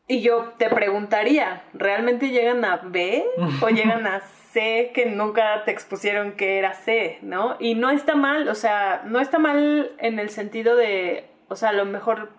Y 0.08 0.20
yo 0.20 0.52
te 0.58 0.68
preguntaría, 0.68 1.62
¿realmente 1.72 2.30
llegan 2.30 2.64
a 2.64 2.80
B 2.84 3.24
o 3.62 3.68
llegan 3.70 4.06
a 4.06 4.20
C 4.20 4.90
que 4.94 5.06
nunca 5.06 5.64
te 5.64 5.70
expusieron 5.70 6.32
que 6.32 6.58
era 6.58 6.74
C, 6.74 7.18
¿no? 7.22 7.56
Y 7.58 7.74
no 7.74 7.90
está 7.90 8.14
mal, 8.14 8.48
o 8.48 8.54
sea, 8.54 9.02
no 9.06 9.20
está 9.20 9.38
mal 9.38 9.92
en 9.98 10.18
el 10.18 10.28
sentido 10.28 10.76
de, 10.76 11.30
o 11.48 11.56
sea, 11.56 11.70
a 11.70 11.72
lo 11.72 11.86
mejor 11.86 12.30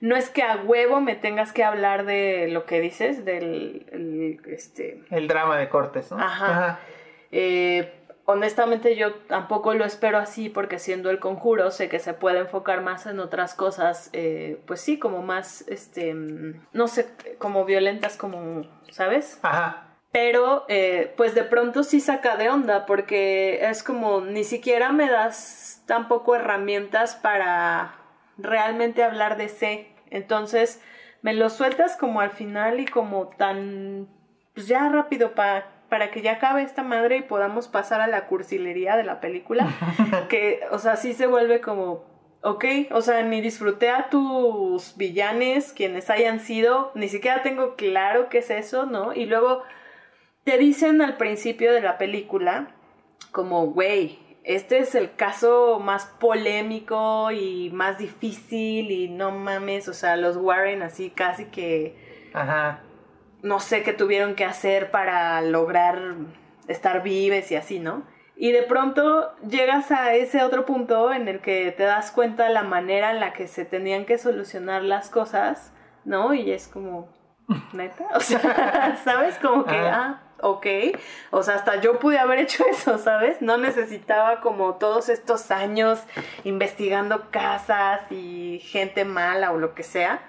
no 0.00 0.16
es 0.16 0.30
que 0.30 0.42
a 0.42 0.56
huevo 0.56 1.00
me 1.00 1.14
tengas 1.14 1.52
que 1.52 1.62
hablar 1.62 2.06
de 2.06 2.48
lo 2.48 2.64
que 2.64 2.80
dices, 2.80 3.24
del, 3.24 3.86
el, 3.92 4.40
este, 4.52 5.02
El 5.10 5.28
drama 5.28 5.58
de 5.58 5.68
cortes, 5.68 6.10
¿no? 6.10 6.18
Ajá. 6.18 6.80
eh, 7.30 7.92
honestamente 8.24 8.96
yo 8.96 9.14
tampoco 9.14 9.74
lo 9.74 9.84
espero 9.84 10.18
así 10.18 10.48
porque 10.48 10.78
siendo 10.78 11.10
el 11.10 11.18
conjuro 11.18 11.70
sé 11.70 11.88
que 11.88 11.98
se 11.98 12.14
puede 12.14 12.38
enfocar 12.38 12.80
más 12.80 13.06
en 13.06 13.20
otras 13.20 13.54
cosas, 13.54 14.08
eh, 14.12 14.60
pues 14.66 14.80
sí, 14.80 14.98
como 14.98 15.22
más, 15.22 15.66
este, 15.68 16.14
no 16.14 16.88
sé, 16.88 17.08
como 17.38 17.64
violentas, 17.64 18.16
como, 18.16 18.62
¿sabes? 18.90 19.38
Ajá. 19.42 19.86
Pero 20.12 20.64
eh, 20.68 21.12
pues 21.16 21.34
de 21.34 21.44
pronto 21.44 21.84
sí 21.84 22.00
saca 22.00 22.36
de 22.36 22.50
onda 22.50 22.84
porque 22.86 23.64
es 23.68 23.82
como 23.82 24.20
ni 24.20 24.42
siquiera 24.44 24.90
me 24.90 25.08
das 25.08 25.84
tampoco 25.86 26.34
herramientas 26.34 27.14
para 27.14 27.99
realmente 28.42 29.02
hablar 29.02 29.36
de 29.36 29.48
C. 29.48 29.88
Entonces 30.10 30.82
me 31.22 31.34
lo 31.34 31.50
sueltas 31.50 31.96
como 31.96 32.20
al 32.20 32.30
final 32.30 32.80
y 32.80 32.86
como 32.86 33.28
tan 33.28 34.08
pues 34.54 34.66
ya 34.66 34.88
rápido 34.88 35.34
pa- 35.34 35.66
para 35.88 36.10
que 36.10 36.22
ya 36.22 36.32
acabe 36.32 36.62
esta 36.62 36.82
madre 36.82 37.16
y 37.18 37.22
podamos 37.22 37.68
pasar 37.68 38.00
a 38.00 38.06
la 38.06 38.26
cursilería 38.26 38.96
de 38.96 39.04
la 39.04 39.20
película. 39.20 39.66
que, 40.28 40.60
o 40.70 40.78
sea, 40.78 40.96
sí 40.96 41.12
se 41.14 41.26
vuelve 41.26 41.60
como, 41.60 42.04
ok, 42.42 42.64
o 42.92 43.00
sea, 43.02 43.22
ni 43.22 43.40
disfruté 43.40 43.90
a 43.90 44.08
tus 44.08 44.96
villanes, 44.96 45.72
quienes 45.72 46.08
hayan 46.10 46.40
sido, 46.40 46.90
ni 46.94 47.08
siquiera 47.08 47.42
tengo 47.42 47.74
claro 47.76 48.28
qué 48.28 48.38
es 48.38 48.50
eso, 48.50 48.86
¿no? 48.86 49.12
Y 49.14 49.26
luego 49.26 49.62
te 50.44 50.58
dicen 50.58 51.02
al 51.02 51.16
principio 51.16 51.72
de 51.72 51.80
la 51.82 51.98
película, 51.98 52.68
como, 53.32 53.66
güey, 53.66 54.18
este 54.44 54.78
es 54.78 54.94
el 54.94 55.14
caso 55.14 55.80
más 55.80 56.06
polémico 56.06 57.30
y 57.30 57.70
más 57.70 57.98
difícil 57.98 58.90
y 58.90 59.08
no 59.08 59.30
mames, 59.30 59.88
o 59.88 59.94
sea, 59.94 60.16
los 60.16 60.36
Warren 60.36 60.82
así 60.82 61.10
casi 61.10 61.46
que 61.46 61.96
Ajá. 62.32 62.80
no 63.42 63.60
sé 63.60 63.82
qué 63.82 63.92
tuvieron 63.92 64.34
que 64.34 64.44
hacer 64.44 64.90
para 64.90 65.40
lograr 65.42 66.14
estar 66.68 67.02
vives 67.02 67.50
y 67.50 67.56
así, 67.56 67.78
¿no? 67.80 68.04
Y 68.36 68.52
de 68.52 68.62
pronto 68.62 69.36
llegas 69.46 69.90
a 69.90 70.14
ese 70.14 70.42
otro 70.42 70.64
punto 70.64 71.12
en 71.12 71.28
el 71.28 71.40
que 71.40 71.72
te 71.72 71.82
das 71.82 72.10
cuenta 72.10 72.48
la 72.48 72.62
manera 72.62 73.10
en 73.10 73.20
la 73.20 73.34
que 73.34 73.46
se 73.46 73.66
tenían 73.66 74.06
que 74.06 74.16
solucionar 74.16 74.82
las 74.82 75.10
cosas 75.10 75.74
¿no? 76.04 76.34
Y 76.34 76.50
es 76.50 76.68
como, 76.68 77.08
neta, 77.72 78.08
o 78.14 78.20
sea, 78.20 78.96
¿sabes? 79.04 79.38
Como 79.38 79.64
que, 79.64 79.76
ah, 79.76 80.22
ok, 80.42 80.66
o 81.30 81.42
sea, 81.42 81.56
hasta 81.56 81.80
yo 81.80 81.98
pude 81.98 82.18
haber 82.18 82.38
hecho 82.40 82.64
eso, 82.70 82.98
¿sabes? 82.98 83.40
No 83.40 83.56
necesitaba 83.58 84.40
como 84.40 84.74
todos 84.74 85.08
estos 85.08 85.50
años 85.50 86.00
investigando 86.44 87.30
casas 87.30 88.00
y 88.10 88.60
gente 88.64 89.04
mala 89.04 89.52
o 89.52 89.58
lo 89.58 89.74
que 89.74 89.82
sea, 89.82 90.22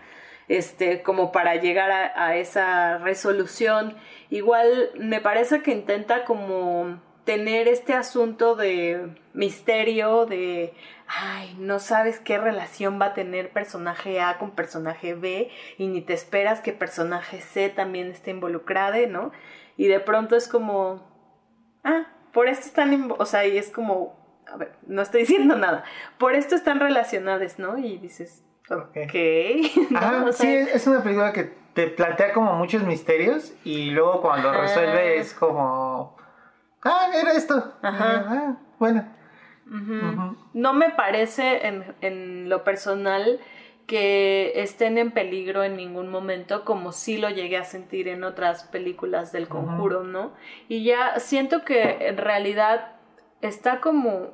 este, 0.48 1.02
como 1.02 1.32
para 1.32 1.56
llegar 1.56 1.92
a, 1.92 2.28
a 2.28 2.36
esa 2.36 2.98
resolución. 3.00 3.96
Igual 4.30 4.92
me 4.96 5.22
parece 5.22 5.62
que 5.62 5.72
intenta 5.72 6.26
como 6.26 7.00
tener 7.24 7.68
este 7.68 7.94
asunto 7.94 8.56
de 8.56 9.16
misterio, 9.34 10.26
de, 10.26 10.74
ay, 11.08 11.56
no 11.60 11.80
sabes 11.80 12.20
qué 12.20 12.38
relación 12.38 13.00
va 13.00 13.08
a 13.08 13.14
tener 13.14 13.52
personaje 13.52 14.22
A 14.22 14.38
con 14.38 14.52
personaje 14.52 15.14
B 15.14 15.50
y 15.78 15.88
ni 15.88 16.02
te 16.02 16.14
esperas 16.14 16.62
que 16.62 16.74
personaje 16.74 17.42
C 17.42 17.70
también 17.70 18.10
esté 18.12 18.32
involucrado, 18.32 19.08
¿no? 19.08 19.32
Y 19.78 19.88
de 19.88 20.00
pronto 20.00 20.36
es 20.36 20.48
como, 20.48 21.02
ah, 21.84 22.08
por 22.34 22.48
esto 22.48 22.66
están, 22.68 23.14
o 23.18 23.26
sea, 23.26 23.46
y 23.46 23.58
es 23.58 23.70
como, 23.70 24.16
a 24.52 24.58
ver, 24.58 24.74
no 24.88 25.02
estoy 25.02 25.22
diciendo 25.28 25.56
nada, 25.58 25.84
por 26.18 26.36
esto 26.36 26.56
están 26.56 26.80
relacionadas, 26.80 27.60
¿no? 27.60 27.78
Y 27.78 27.98
dices, 27.98 28.44
ok. 28.70 28.94
sí, 30.32 30.48
es 30.48 30.88
una 30.88 31.04
película 31.04 31.34
que 31.34 31.62
te 31.74 31.88
plantea 31.88 32.34
como 32.34 32.54
muchos 32.54 32.84
misterios 32.84 33.54
y 33.64 33.92
luego 33.92 34.22
cuando 34.22 34.52
resuelve 34.52 35.20
es 35.20 35.34
como 35.34 36.18
ah, 36.84 37.10
era 37.14 37.32
esto. 37.34 37.74
Ajá. 37.82 38.26
Ah, 38.28 38.58
bueno. 38.80 39.06
No 40.54 40.74
me 40.74 40.90
parece 40.90 41.66
en, 41.66 41.96
en, 42.02 42.50
lo 42.50 42.66
personal 42.66 43.40
que 43.88 44.54
estén 44.56 44.98
en 44.98 45.12
peligro 45.12 45.64
en 45.64 45.76
ningún 45.76 46.10
momento 46.10 46.64
como 46.64 46.92
sí 46.92 47.18
lo 47.18 47.30
llegué 47.30 47.58
a 47.58 47.66
sentir 47.66 48.08
en 48.08 48.24
otras 48.24 48.64
películas 48.66 49.32
del 49.32 49.48
conjuro, 49.48 50.04
¿no? 50.04 50.34
Y 50.70 50.84
ya 50.84 51.20
siento 51.20 51.66
que 51.66 52.08
en 52.08 52.18
realidad 52.18 52.94
está 53.42 53.80
como, 53.80 54.30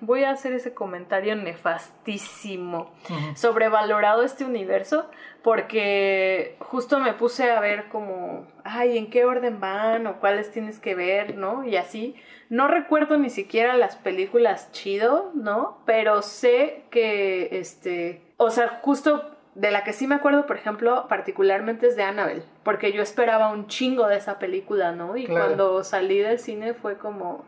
voy 0.00 0.24
a 0.24 0.30
hacer 0.30 0.52
ese 0.52 0.74
comentario 0.74 1.34
nefastísimo, 1.34 2.92
sobrevalorado 3.34 4.22
este 4.22 4.44
universo, 4.44 5.10
porque 5.42 6.56
justo 6.60 7.00
me 7.00 7.14
puse 7.14 7.50
a 7.50 7.60
ver 7.60 7.88
como, 7.88 8.46
ay, 8.64 8.98
¿en 8.98 9.10
qué 9.10 9.24
orden 9.24 9.60
van 9.60 10.06
o 10.06 10.20
cuáles 10.20 10.50
tienes 10.50 10.78
que 10.78 10.94
ver, 10.94 11.36
¿no? 11.36 11.66
Y 11.66 11.76
así, 11.76 12.16
no 12.50 12.68
recuerdo 12.68 13.16
ni 13.16 13.30
siquiera 13.30 13.76
las 13.76 13.96
películas 13.96 14.70
chido, 14.72 15.30
¿no? 15.34 15.78
Pero 15.86 16.20
sé 16.20 16.84
que, 16.90 17.48
este, 17.52 18.22
o 18.42 18.50
sea, 18.50 18.80
justo 18.80 19.36
de 19.54 19.70
la 19.70 19.84
que 19.84 19.92
sí 19.92 20.06
me 20.06 20.14
acuerdo, 20.14 20.46
por 20.46 20.56
ejemplo, 20.56 21.06
particularmente 21.08 21.88
es 21.88 21.94
de 21.94 22.04
Annabelle, 22.04 22.44
porque 22.62 22.90
yo 22.90 23.02
esperaba 23.02 23.48
un 23.48 23.66
chingo 23.66 24.06
de 24.06 24.16
esa 24.16 24.38
película, 24.38 24.92
¿no? 24.92 25.14
Y 25.18 25.26
cuando 25.26 25.84
salí 25.84 26.20
del 26.20 26.38
cine 26.38 26.72
fue 26.72 26.96
como 26.96 27.44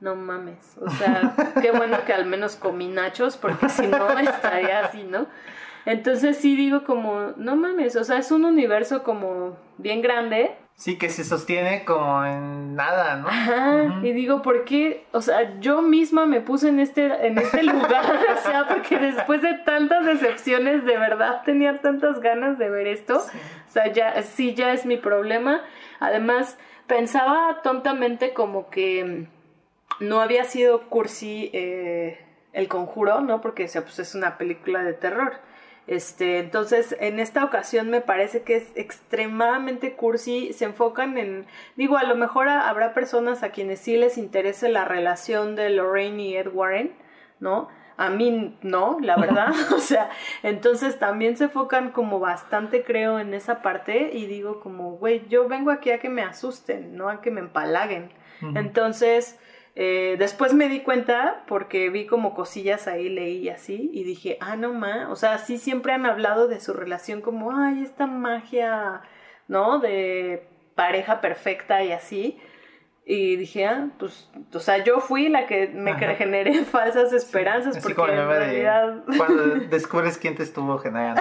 no 0.00 0.16
mames. 0.16 0.78
O 0.80 0.88
sea, 0.88 1.34
qué 1.60 1.72
bueno 1.72 1.98
que 2.06 2.14
al 2.14 2.24
menos 2.24 2.56
comí 2.56 2.88
nachos, 2.88 3.36
porque 3.36 3.68
si 3.68 3.86
no 3.86 4.18
estaría 4.18 4.86
así, 4.86 5.02
¿no? 5.02 5.26
Entonces 5.86 6.38
sí 6.38 6.56
digo 6.56 6.84
como, 6.84 7.32
no 7.36 7.56
mames, 7.56 7.96
o 7.96 8.04
sea, 8.04 8.18
es 8.18 8.30
un 8.30 8.44
universo 8.44 9.02
como 9.02 9.56
bien 9.78 10.02
grande. 10.02 10.52
Sí, 10.76 10.98
que 10.98 11.08
se 11.08 11.22
sostiene 11.22 11.84
como 11.84 12.24
en 12.24 12.74
nada, 12.74 13.16
¿no? 13.16 13.28
Ajá, 13.28 14.00
y 14.02 14.12
digo, 14.12 14.42
¿por 14.42 14.64
qué? 14.64 15.04
O 15.12 15.20
sea, 15.20 15.60
yo 15.60 15.82
misma 15.82 16.26
me 16.26 16.40
puse 16.40 16.68
en 16.68 16.80
este, 16.80 17.26
en 17.26 17.38
este 17.38 17.62
lugar, 17.62 18.04
o 18.36 18.40
sea, 18.42 18.66
porque 18.66 18.98
después 18.98 19.40
de 19.40 19.54
tantas 19.54 20.04
decepciones, 20.04 20.84
de 20.84 20.98
verdad 20.98 21.42
tenía 21.44 21.80
tantas 21.80 22.20
ganas 22.20 22.58
de 22.58 22.70
ver 22.70 22.88
esto. 22.88 23.18
O 23.18 23.70
sea, 23.70 23.92
ya, 23.92 24.20
sí, 24.22 24.54
ya 24.54 24.72
es 24.72 24.84
mi 24.84 24.96
problema. 24.96 25.62
Además, 26.00 26.58
pensaba 26.86 27.60
tontamente 27.62 28.32
como 28.32 28.68
que 28.68 29.26
no 30.00 30.20
había 30.20 30.44
sido 30.44 30.88
cursi 30.88 31.50
eh, 31.52 32.18
El 32.52 32.68
Conjuro, 32.68 33.20
¿no? 33.20 33.40
Porque 33.40 33.66
o 33.66 33.82
pues, 33.82 33.98
es 33.98 34.14
una 34.14 34.38
película 34.38 34.82
de 34.82 34.92
terror. 34.92 35.34
Este, 35.86 36.38
entonces, 36.38 36.96
en 36.98 37.20
esta 37.20 37.44
ocasión 37.44 37.90
me 37.90 38.00
parece 38.00 38.42
que 38.42 38.56
es 38.56 38.72
extremadamente 38.74 39.94
cursi. 39.94 40.52
Se 40.52 40.64
enfocan 40.64 41.18
en. 41.18 41.46
Digo, 41.76 41.98
a 41.98 42.04
lo 42.04 42.16
mejor 42.16 42.48
habrá 42.48 42.94
personas 42.94 43.42
a 43.42 43.50
quienes 43.50 43.80
sí 43.80 43.96
les 43.96 44.16
interese 44.16 44.68
la 44.68 44.84
relación 44.84 45.56
de 45.56 45.70
Lorraine 45.70 46.22
y 46.22 46.36
Ed 46.36 46.48
Warren, 46.52 46.92
¿no? 47.38 47.68
A 47.96 48.08
mí 48.08 48.56
no, 48.62 48.98
la 49.00 49.16
verdad. 49.16 49.52
o 49.74 49.78
sea, 49.78 50.10
entonces 50.42 50.98
también 50.98 51.36
se 51.36 51.44
enfocan 51.44 51.90
como 51.90 52.18
bastante, 52.18 52.82
creo, 52.82 53.18
en 53.18 53.34
esa 53.34 53.60
parte. 53.60 54.10
Y 54.14 54.26
digo, 54.26 54.60
como, 54.60 54.92
güey, 54.92 55.28
yo 55.28 55.48
vengo 55.48 55.70
aquí 55.70 55.90
a 55.90 55.98
que 55.98 56.08
me 56.08 56.22
asusten, 56.22 56.96
no 56.96 57.10
a 57.10 57.20
que 57.20 57.30
me 57.30 57.40
empalaguen. 57.40 58.10
Entonces 58.54 59.38
eh, 59.76 60.16
después 60.18 60.54
me 60.54 60.68
di 60.68 60.80
cuenta 60.80 61.44
porque 61.48 61.90
vi 61.90 62.06
como 62.06 62.34
cosillas 62.34 62.86
ahí, 62.86 63.08
leí 63.08 63.48
así 63.48 63.90
y 63.92 64.04
dije, 64.04 64.38
ah, 64.40 64.56
no 64.56 64.72
ma, 64.72 65.10
o 65.10 65.16
sea, 65.16 65.38
sí 65.38 65.58
siempre 65.58 65.92
han 65.92 66.06
hablado 66.06 66.46
de 66.46 66.60
su 66.60 66.72
relación 66.72 67.20
como, 67.20 67.56
ay, 67.56 67.82
esta 67.82 68.06
magia, 68.06 69.02
¿no? 69.48 69.80
De 69.80 70.46
pareja 70.76 71.20
perfecta 71.20 71.82
y 71.82 71.92
así. 71.92 72.38
Y 73.06 73.36
dije, 73.36 73.66
ah, 73.66 73.90
pues, 73.98 74.30
o 74.54 74.60
sea, 74.60 74.82
yo 74.82 74.98
fui 75.00 75.28
la 75.28 75.46
que 75.46 75.68
me 75.68 75.94
generé 75.94 76.64
falsas 76.64 77.12
esperanzas 77.12 77.78
porque 77.82 78.00
en 78.00 78.28
realidad... 78.28 79.04
cuando 79.18 79.44
descubres 79.70 80.16
quién 80.16 80.34
te 80.34 80.42
estuvo 80.42 80.78
generando. 80.78 81.20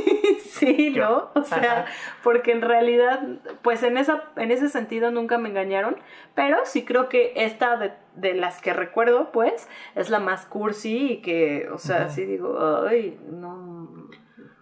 sí, 0.44 0.90
¿no? 0.90 1.30
O 1.34 1.42
sea, 1.42 1.86
porque 2.22 2.52
en 2.52 2.62
realidad, 2.62 3.20
pues 3.62 3.82
en, 3.82 3.98
esa, 3.98 4.30
en 4.36 4.52
ese 4.52 4.68
sentido 4.68 5.10
nunca 5.10 5.36
me 5.38 5.48
engañaron, 5.48 5.96
pero 6.36 6.58
sí 6.64 6.84
creo 6.84 7.08
que 7.08 7.32
esta 7.34 7.78
de, 7.78 7.92
de 8.14 8.34
las 8.34 8.60
que 8.60 8.72
recuerdo, 8.72 9.32
pues, 9.32 9.68
es 9.96 10.10
la 10.10 10.20
más 10.20 10.46
cursi 10.46 11.14
y 11.14 11.16
que, 11.20 11.68
o 11.72 11.78
sea, 11.78 12.10
sí 12.10 12.26
digo, 12.26 12.84
ay, 12.86 13.18
no, 13.28 14.08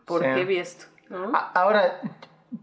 ¿por 0.06 0.22
qué 0.22 0.46
vi 0.46 0.56
esto? 0.56 0.87
Ahora, 1.52 2.00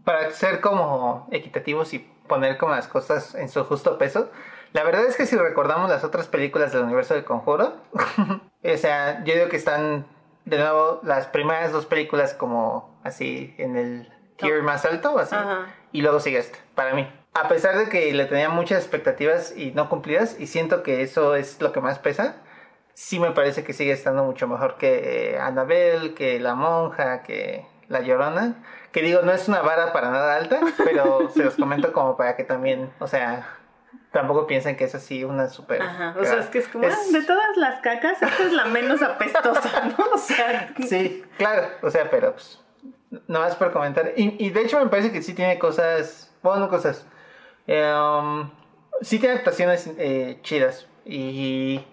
para 0.04 0.30
ser 0.30 0.60
como 0.60 1.28
equitativos 1.30 1.94
y 1.94 1.98
poner 2.28 2.58
como 2.58 2.74
las 2.74 2.88
cosas 2.88 3.34
en 3.34 3.48
su 3.48 3.64
justo 3.64 3.98
peso, 3.98 4.30
la 4.72 4.84
verdad 4.84 5.04
es 5.04 5.16
que 5.16 5.26
si 5.26 5.36
recordamos 5.36 5.90
las 5.90 6.04
otras 6.04 6.28
películas 6.28 6.72
del 6.72 6.82
universo 6.82 7.14
del 7.14 7.24
conjuro, 7.24 7.74
o 8.64 8.76
sea, 8.76 9.24
yo 9.24 9.34
digo 9.34 9.48
que 9.48 9.56
están 9.56 10.06
de 10.44 10.58
nuevo 10.58 11.00
las 11.02 11.26
primeras 11.26 11.72
dos 11.72 11.86
películas 11.86 12.34
como 12.34 13.00
así 13.02 13.54
en 13.58 13.76
el 13.76 14.08
tier 14.36 14.62
más 14.62 14.84
alto, 14.84 15.18
así. 15.18 15.36
Y 15.92 16.02
luego 16.02 16.20
sigue 16.20 16.38
esta, 16.38 16.58
para 16.74 16.94
mí. 16.94 17.10
A 17.34 17.48
pesar 17.48 17.76
de 17.78 17.88
que 17.88 18.12
le 18.12 18.24
tenía 18.26 18.48
muchas 18.48 18.80
expectativas 18.80 19.56
y 19.56 19.72
no 19.72 19.88
cumplidas, 19.88 20.38
y 20.38 20.46
siento 20.46 20.82
que 20.82 21.02
eso 21.02 21.36
es 21.36 21.60
lo 21.60 21.72
que 21.72 21.80
más 21.80 21.98
pesa, 21.98 22.36
sí 22.94 23.20
me 23.20 23.30
parece 23.32 23.64
que 23.64 23.72
sigue 23.72 23.92
estando 23.92 24.24
mucho 24.24 24.48
mejor 24.48 24.76
que 24.76 25.38
Annabelle, 25.40 26.14
que 26.14 26.40
La 26.40 26.54
Monja, 26.54 27.22
que 27.22 27.66
La 27.88 28.00
Llorona. 28.00 28.56
Que 28.92 29.02
digo, 29.02 29.22
no 29.22 29.32
es 29.32 29.48
una 29.48 29.62
vara 29.62 29.92
para 29.92 30.10
nada 30.10 30.36
alta, 30.36 30.60
pero 30.84 31.30
se 31.34 31.44
los 31.44 31.54
comento 31.54 31.92
como 31.92 32.16
para 32.16 32.36
que 32.36 32.44
también, 32.44 32.92
o 32.98 33.06
sea, 33.06 33.46
tampoco 34.12 34.46
piensen 34.46 34.76
que 34.76 34.84
es 34.84 34.94
así 34.94 35.24
una 35.24 35.48
super. 35.48 35.82
Ajá, 35.82 36.16
o 36.18 36.24
sea, 36.24 36.40
es 36.40 36.46
que 36.46 36.58
es 36.58 36.68
como, 36.68 36.86
ah, 36.86 36.96
de 37.12 37.22
todas 37.22 37.56
las 37.56 37.80
cacas, 37.80 38.20
esta 38.20 38.42
es 38.42 38.52
la 38.52 38.64
menos 38.64 39.00
apestosa, 39.02 39.84
¿no? 39.98 40.04
O 40.12 40.18
sea. 40.18 40.74
Sí, 40.88 41.24
claro, 41.38 41.68
o 41.82 41.90
sea, 41.90 42.10
pero 42.10 42.32
pues 42.32 42.60
no 43.26 43.40
más 43.40 43.56
por 43.56 43.72
comentar. 43.72 44.12
Y, 44.16 44.50
de 44.50 44.62
hecho 44.62 44.82
me 44.82 44.90
parece 44.90 45.12
que 45.12 45.22
sí 45.22 45.34
tiene 45.34 45.58
cosas, 45.58 46.32
bueno, 46.42 46.68
cosas. 46.68 47.06
Eh, 47.66 48.44
sí 49.02 49.18
tiene 49.18 49.36
actuaciones 49.36 49.90
eh, 49.98 50.38
chidas. 50.42 50.86
Y 51.04 51.84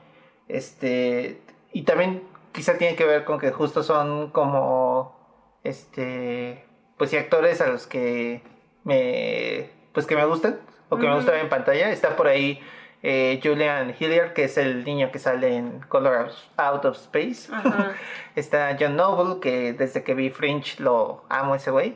este 0.47 1.41
y 1.71 1.83
también 1.83 2.23
quizá 2.51 2.77
tiene 2.77 2.95
que 2.95 3.05
ver 3.05 3.25
con 3.25 3.39
que 3.39 3.51
justo 3.51 3.83
son 3.83 4.31
como 4.31 5.15
este 5.63 6.66
pues 6.97 7.13
y 7.13 7.17
actores 7.17 7.62
a 7.62 7.67
los 7.67 7.87
que 7.87 8.41
me 8.83 9.69
pues 9.93 10.06
que 10.06 10.15
me 10.15 10.25
gustan 10.25 10.60
o 10.89 10.98
que 10.98 11.08
me 11.08 11.15
gustan 11.15 11.39
en 11.39 11.50
pantalla. 11.50 11.89
Está 11.89 12.15
por 12.15 12.27
ahí 12.27 12.62
eh, 13.04 13.39
Julian 13.43 13.95
Hilliard, 13.98 14.33
que 14.33 14.45
es 14.45 14.58
el 14.58 14.83
niño 14.83 15.12
que 15.12 15.19
sale 15.19 15.56
en 15.56 15.79
Color 15.81 16.31
Out 16.58 16.85
of 16.85 16.98
Space. 16.98 17.52
está 18.35 18.75
John 18.79 18.95
Noble, 18.95 19.39
que 19.39 19.73
desde 19.73 20.04
que 20.04 20.13
vi 20.13 20.29
Fringe 20.29 20.79
lo 20.79 21.23
amo 21.29 21.56
ese 21.56 21.71
güey. 21.71 21.95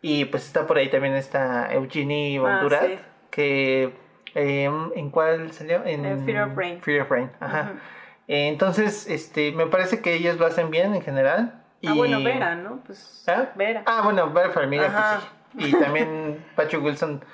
Y 0.00 0.26
pues 0.26 0.46
está 0.46 0.66
por 0.66 0.78
ahí 0.78 0.88
también 0.88 1.14
está 1.14 1.72
Eugenie 1.72 2.38
Bondurat, 2.38 2.84
ah, 2.84 3.02
que 3.30 3.92
em, 4.34 4.92
¿en 4.94 5.10
cuál 5.10 5.52
salió? 5.52 5.84
En 5.84 6.24
Fear 6.24 6.48
of 6.48 6.56
Rain. 6.56 6.80
Fear 6.80 7.02
of 7.02 7.10
Rain, 7.10 7.30
ajá. 7.40 7.72
entonces, 8.28 9.08
este, 9.08 9.50
me 9.50 9.66
parece 9.66 10.00
que 10.00 10.14
ellos 10.14 10.38
lo 10.38 10.46
hacen 10.46 10.70
bien 10.70 10.94
en 10.94 11.02
general. 11.02 11.64
Ah, 11.86 11.92
bueno, 11.94 12.22
Vera, 12.22 12.56
¿no? 12.56 12.80
Pues, 12.84 13.24
¿Ah? 13.28 13.50
Vera. 13.54 13.82
Ah, 13.86 14.02
bueno, 14.02 14.30
Vera 14.30 14.50
Farmiga, 14.50 15.22
pues 15.52 15.68
sí. 15.70 15.76
Y 15.76 15.80
también 15.80 16.44
Patrick 16.56 16.82
Wilson, 16.82 17.24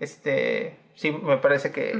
este, 0.00 0.78
sí, 0.94 1.12
me 1.12 1.36
parece 1.36 1.70
que 1.70 1.94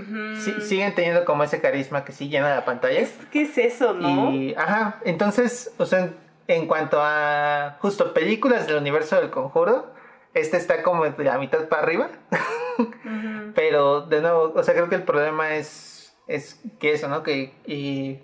siguen 0.61 0.95
teniendo 0.95 1.25
como 1.25 1.45
ese 1.45 1.61
carisma 1.61 2.05
que 2.05 2.13
sí 2.13 2.29
llena 2.29 2.55
la 2.55 2.65
pantalla. 2.65 3.07
¿Qué 3.31 3.43
es 3.43 3.59
eso, 3.59 3.95
no? 3.95 4.33
Y, 4.33 4.55
ajá, 4.55 5.01
entonces, 5.05 5.73
o 5.79 5.87
sea, 5.87 6.11
en 6.49 6.67
cuanto 6.67 6.99
a 7.01 7.77
justo 7.81 8.13
películas 8.13 8.67
del 8.67 8.77
universo 8.77 9.17
del 9.17 9.31
conjuro, 9.31 9.93
este 10.35 10.57
está 10.57 10.83
como 10.83 11.05
de 11.05 11.25
la 11.25 11.39
mitad 11.39 11.69
para 11.69 11.83
arriba. 11.83 12.11
Pero 13.55 14.03
de 14.03 14.21
nuevo, 14.21 14.53
o 14.55 14.63
sea, 14.63 14.75
creo 14.75 14.89
que 14.89 14.97
el 14.97 15.05
problema 15.05 15.55
es, 15.55 16.17
es 16.27 16.61
que 16.81 16.93
eso, 16.93 17.09
¿no? 17.09 17.23
Que 17.23 17.55
y 17.67 18.19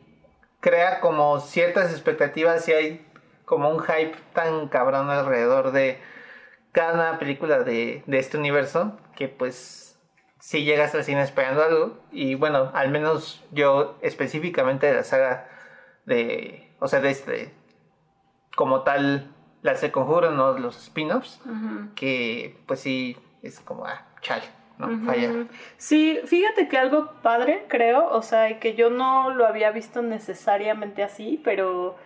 crea 0.60 1.00
como 1.00 1.40
ciertas 1.40 1.92
expectativas 1.92 2.68
y 2.68 2.72
hay 2.72 3.06
como 3.50 3.68
un 3.68 3.80
hype 3.80 4.14
tan 4.32 4.68
cabrón 4.68 5.10
alrededor 5.10 5.72
de 5.72 5.98
cada 6.70 7.18
película 7.18 7.58
de, 7.58 8.04
de 8.06 8.18
este 8.20 8.38
universo 8.38 8.96
que 9.16 9.26
pues 9.26 9.98
si 10.38 10.62
llegas 10.62 10.94
al 10.94 11.02
cine 11.02 11.20
esperando 11.22 11.64
algo 11.64 11.98
y 12.12 12.36
bueno, 12.36 12.70
al 12.74 12.92
menos 12.92 13.44
yo 13.50 13.98
específicamente 14.02 14.86
de 14.86 14.94
la 14.94 15.02
saga 15.02 15.48
de, 16.06 16.72
o 16.78 16.86
sea, 16.86 17.00
de 17.00 17.10
este, 17.10 17.52
como 18.54 18.82
tal, 18.82 19.34
las 19.62 19.80
de 19.80 19.90
Conjuro, 19.90 20.30
no 20.30 20.56
los 20.56 20.80
spin-offs, 20.80 21.40
que 21.96 22.56
pues 22.68 22.78
sí, 22.78 23.16
es 23.42 23.58
como, 23.58 23.84
ah, 23.84 24.06
chal, 24.20 24.42
¿no? 24.78 25.06
Falla. 25.06 25.46
Sí, 25.76 26.20
fíjate 26.24 26.68
que 26.68 26.78
algo 26.78 27.14
padre, 27.20 27.66
creo, 27.68 28.08
o 28.10 28.22
sea, 28.22 28.60
que 28.60 28.76
yo 28.76 28.90
no 28.90 29.34
lo 29.34 29.44
había 29.44 29.72
visto 29.72 30.02
necesariamente 30.02 31.02
así, 31.02 31.40
pero 31.42 31.98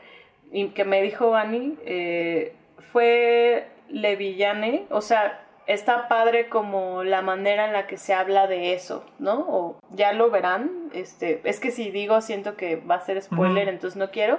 y 0.52 0.68
que 0.68 0.84
me 0.84 1.02
dijo 1.02 1.34
Annie, 1.34 1.76
eh, 1.84 2.54
fue 2.92 3.68
Levillane, 3.88 4.86
o 4.90 5.00
sea, 5.00 5.44
está 5.66 6.08
padre 6.08 6.48
como 6.48 7.04
la 7.04 7.22
manera 7.22 7.66
en 7.66 7.72
la 7.72 7.86
que 7.86 7.96
se 7.96 8.14
habla 8.14 8.46
de 8.46 8.74
eso, 8.74 9.04
¿no? 9.18 9.46
O 9.48 9.78
ya 9.90 10.12
lo 10.12 10.30
verán, 10.30 10.90
este, 10.92 11.40
es 11.44 11.60
que 11.60 11.70
si 11.70 11.90
digo 11.90 12.20
siento 12.20 12.56
que 12.56 12.76
va 12.76 12.96
a 12.96 13.00
ser 13.00 13.20
spoiler, 13.20 13.68
entonces 13.68 13.96
no 13.96 14.10
quiero. 14.10 14.38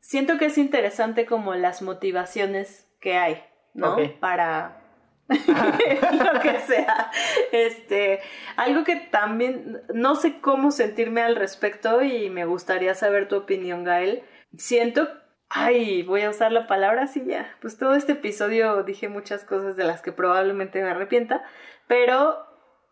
Siento 0.00 0.38
que 0.38 0.46
es 0.46 0.58
interesante 0.58 1.26
como 1.26 1.54
las 1.54 1.82
motivaciones 1.82 2.88
que 3.00 3.16
hay, 3.16 3.42
¿no? 3.74 3.96
Para 4.18 4.80
lo 5.28 6.40
que 6.40 6.58
sea. 6.60 7.10
Este, 7.52 8.20
algo 8.56 8.84
que 8.84 8.96
también 8.96 9.82
no 9.92 10.14
sé 10.14 10.40
cómo 10.40 10.70
sentirme 10.70 11.22
al 11.22 11.36
respecto 11.36 12.02
y 12.02 12.30
me 12.30 12.44
gustaría 12.46 12.94
saber 12.94 13.28
tu 13.28 13.36
opinión, 13.36 13.84
Gael. 13.84 14.22
Siento 14.56 15.08
Ay, 15.52 16.04
voy 16.04 16.22
a 16.22 16.30
usar 16.30 16.52
la 16.52 16.68
palabra 16.68 17.02
así 17.02 17.24
ya. 17.26 17.52
Pues 17.60 17.76
todo 17.76 17.94
este 17.94 18.12
episodio 18.12 18.84
dije 18.84 19.08
muchas 19.08 19.44
cosas 19.44 19.74
de 19.74 19.82
las 19.82 20.00
que 20.00 20.12
probablemente 20.12 20.80
me 20.80 20.90
arrepienta, 20.90 21.42
pero 21.88 22.46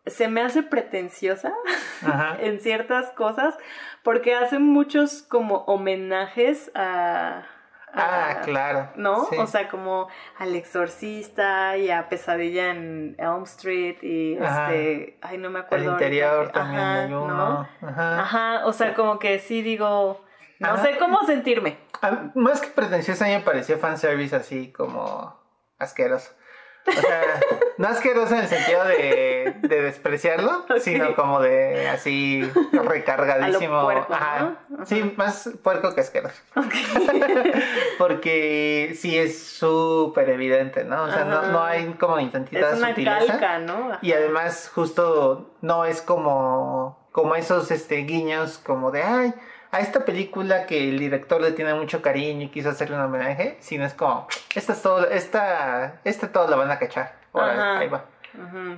se 0.05 0.27
me 0.27 0.41
hace 0.41 0.61
pretenciosa 0.61 1.53
en 2.41 2.59
ciertas 2.59 3.11
cosas 3.11 3.57
porque 4.03 4.35
hace 4.35 4.59
muchos 4.59 5.23
como 5.23 5.59
homenajes 5.67 6.69
a... 6.75 7.43
ah, 7.93 8.41
claro. 8.43 8.89
¿No? 8.95 9.29
O 9.37 9.47
sea, 9.47 9.69
como 9.69 10.09
al 10.37 10.53
exorcista 10.53 11.77
y 11.77 11.89
a 11.89 12.09
Pesadilla 12.09 12.71
en 12.71 13.15
Elm 13.19 13.43
Street 13.43 13.99
y 14.01 14.33
este... 14.33 15.17
Ay, 15.21 15.37
no 15.37 15.49
me 15.49 15.59
acuerdo. 15.59 15.85
El 15.85 15.91
interior 15.91 16.51
también 16.51 16.81
Ajá, 16.81 17.01
hay 17.03 17.13
uno. 17.13 17.27
¿no? 17.27 17.69
Ajá. 17.87 18.19
Ajá, 18.19 18.65
o 18.65 18.73
sea, 18.73 18.93
como 18.95 19.17
que 19.17 19.39
sí 19.39 19.61
digo... 19.61 20.25
No 20.59 20.75
sé 20.75 20.97
cómo 20.97 21.23
sentirme. 21.23 21.77
A- 22.01 22.31
más 22.35 22.61
que 22.61 22.67
pretencioso, 22.67 23.23
a 23.23 23.27
mí 23.27 23.33
me 23.33 23.41
pareció 23.41 23.77
fanservice 23.77 24.35
así 24.35 24.71
como 24.71 25.37
asqueroso. 25.77 26.31
O 26.87 26.91
sea, 27.01 27.21
no 27.77 27.87
asqueroso 27.89 28.33
en 28.33 28.39
el 28.41 28.47
sentido 28.47 28.83
de, 28.85 29.53
de 29.61 29.81
despreciarlo, 29.83 30.65
sino 30.79 31.13
como 31.15 31.39
de 31.41 31.87
así 31.89 32.49
recargadísimo. 32.71 33.83
Puerco, 33.83 34.11
Ajá. 34.13 34.39
¿no? 34.39 34.75
Ajá. 34.77 34.85
Sí, 34.85 35.13
más 35.17 35.49
puerco 35.61 35.93
que 35.93 36.01
asqueroso. 36.01 36.41
Porque 37.97 38.95
sí 38.97 39.17
es 39.17 39.41
súper 39.43 40.29
evidente, 40.29 40.83
¿no? 40.83 41.03
O 41.03 41.11
sea, 41.11 41.25
no, 41.25 41.43
no 41.51 41.63
hay 41.63 41.85
como 41.93 42.17
ni 42.17 42.29
tantita 42.29 42.71
Es 42.71 42.77
una 42.77 42.89
sutileza. 42.89 43.27
calca, 43.27 43.59
¿no? 43.59 43.97
Y 44.01 44.13
además, 44.13 44.71
justo 44.73 45.51
no 45.61 45.85
es 45.85 46.01
como, 46.01 47.07
como 47.11 47.35
esos 47.35 47.71
este, 47.71 47.97
guiños 47.97 48.57
como 48.57 48.91
de, 48.91 49.03
ay, 49.03 49.33
a 49.71 49.79
esta 49.79 50.05
película 50.05 50.65
que 50.65 50.89
el 50.89 50.99
director 50.99 51.41
le 51.41 51.51
tiene 51.51 51.73
mucho 51.73 52.01
cariño 52.01 52.43
y 52.45 52.49
quiso 52.49 52.69
hacerle 52.69 52.95
un 52.95 53.03
homenaje, 53.03 53.57
sino 53.59 53.85
es 53.85 53.93
como, 53.93 54.27
esta 54.55 54.73
es 54.73 54.81
todo, 54.81 55.07
esta, 55.09 55.99
esta 56.03 56.31
todo 56.31 56.47
la 56.49 56.55
van 56.55 56.71
a 56.71 56.79
cachar. 56.79 57.15
Ajá. 57.33 57.79
ahí 57.79 57.87
va. 57.87 58.05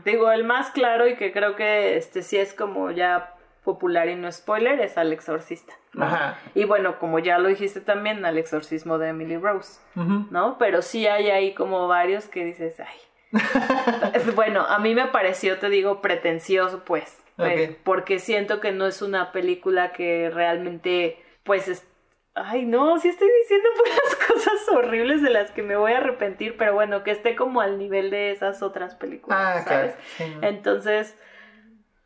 Digo, 0.05 0.31
el 0.31 0.43
más 0.43 0.71
claro 0.71 1.07
y 1.07 1.15
que 1.15 1.31
creo 1.31 1.55
que 1.55 1.97
este 1.97 2.23
sí 2.23 2.37
es 2.37 2.53
como 2.53 2.91
ya 2.91 3.35
popular 3.63 4.09
y 4.09 4.15
no 4.15 4.31
spoiler 4.31 4.79
es 4.81 4.97
al 4.97 5.13
exorcista. 5.13 5.73
¿no? 5.93 6.05
Ajá. 6.05 6.37
Y 6.55 6.63
bueno, 6.65 6.99
como 6.99 7.19
ya 7.19 7.37
lo 7.37 7.49
dijiste 7.49 7.81
también, 7.81 8.25
al 8.25 8.37
exorcismo 8.37 8.97
de 8.97 9.09
Emily 9.09 9.37
Rose, 9.37 9.79
Ujú. 9.95 10.27
¿no? 10.31 10.57
Pero 10.57 10.81
sí 10.81 11.07
hay 11.07 11.29
ahí 11.29 11.53
como 11.53 11.87
varios 11.87 12.25
que 12.25 12.43
dices, 12.45 12.79
ay. 12.79 12.97
Bueno, 14.35 14.61
a 14.61 14.79
mí 14.79 14.95
me 14.95 15.07
pareció, 15.07 15.57
te 15.59 15.69
digo, 15.69 16.01
pretencioso, 16.01 16.83
pues. 16.83 17.20
Eh, 17.45 17.77
porque 17.83 18.19
siento 18.19 18.59
que 18.59 18.71
no 18.71 18.85
es 18.87 19.01
una 19.01 19.31
película 19.31 19.91
que 19.93 20.29
realmente, 20.29 21.23
pues, 21.43 21.67
es... 21.67 21.87
Ay, 22.33 22.65
no, 22.65 22.97
sí 22.99 23.09
estoy 23.09 23.27
diciendo 23.41 23.67
puras 23.77 24.27
cosas 24.27 24.69
horribles 24.69 25.21
de 25.21 25.29
las 25.31 25.51
que 25.51 25.63
me 25.63 25.75
voy 25.75 25.91
a 25.93 25.97
arrepentir, 25.97 26.55
pero 26.57 26.73
bueno, 26.73 27.03
que 27.03 27.11
esté 27.11 27.35
como 27.35 27.59
al 27.61 27.77
nivel 27.77 28.09
de 28.09 28.31
esas 28.31 28.61
otras 28.61 28.95
películas, 28.95 29.37
Ah, 29.39 29.61
¿sabes? 29.67 29.93
claro. 29.95 30.01
sí, 30.17 30.35
¿no? 30.39 30.47
Entonces, 30.47 31.17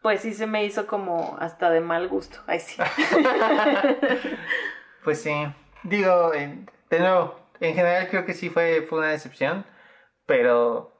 pues 0.01 0.21
sí 0.21 0.33
se 0.33 0.47
me 0.47 0.65
hizo 0.65 0.87
como 0.87 1.37
hasta 1.39 1.69
de 1.69 1.79
mal 1.81 2.07
gusto. 2.07 2.39
Ay, 2.47 2.59
sí. 2.59 2.81
Pues 5.03 5.21
sí. 5.21 5.31
Digo, 5.83 6.31
de 6.31 6.99
nuevo, 6.99 7.39
en 7.59 7.75
general 7.75 8.07
creo 8.09 8.25
que 8.25 8.33
sí 8.33 8.49
fue, 8.49 8.81
fue 8.89 8.99
una 8.99 9.09
decepción, 9.09 9.65
pero 10.25 10.91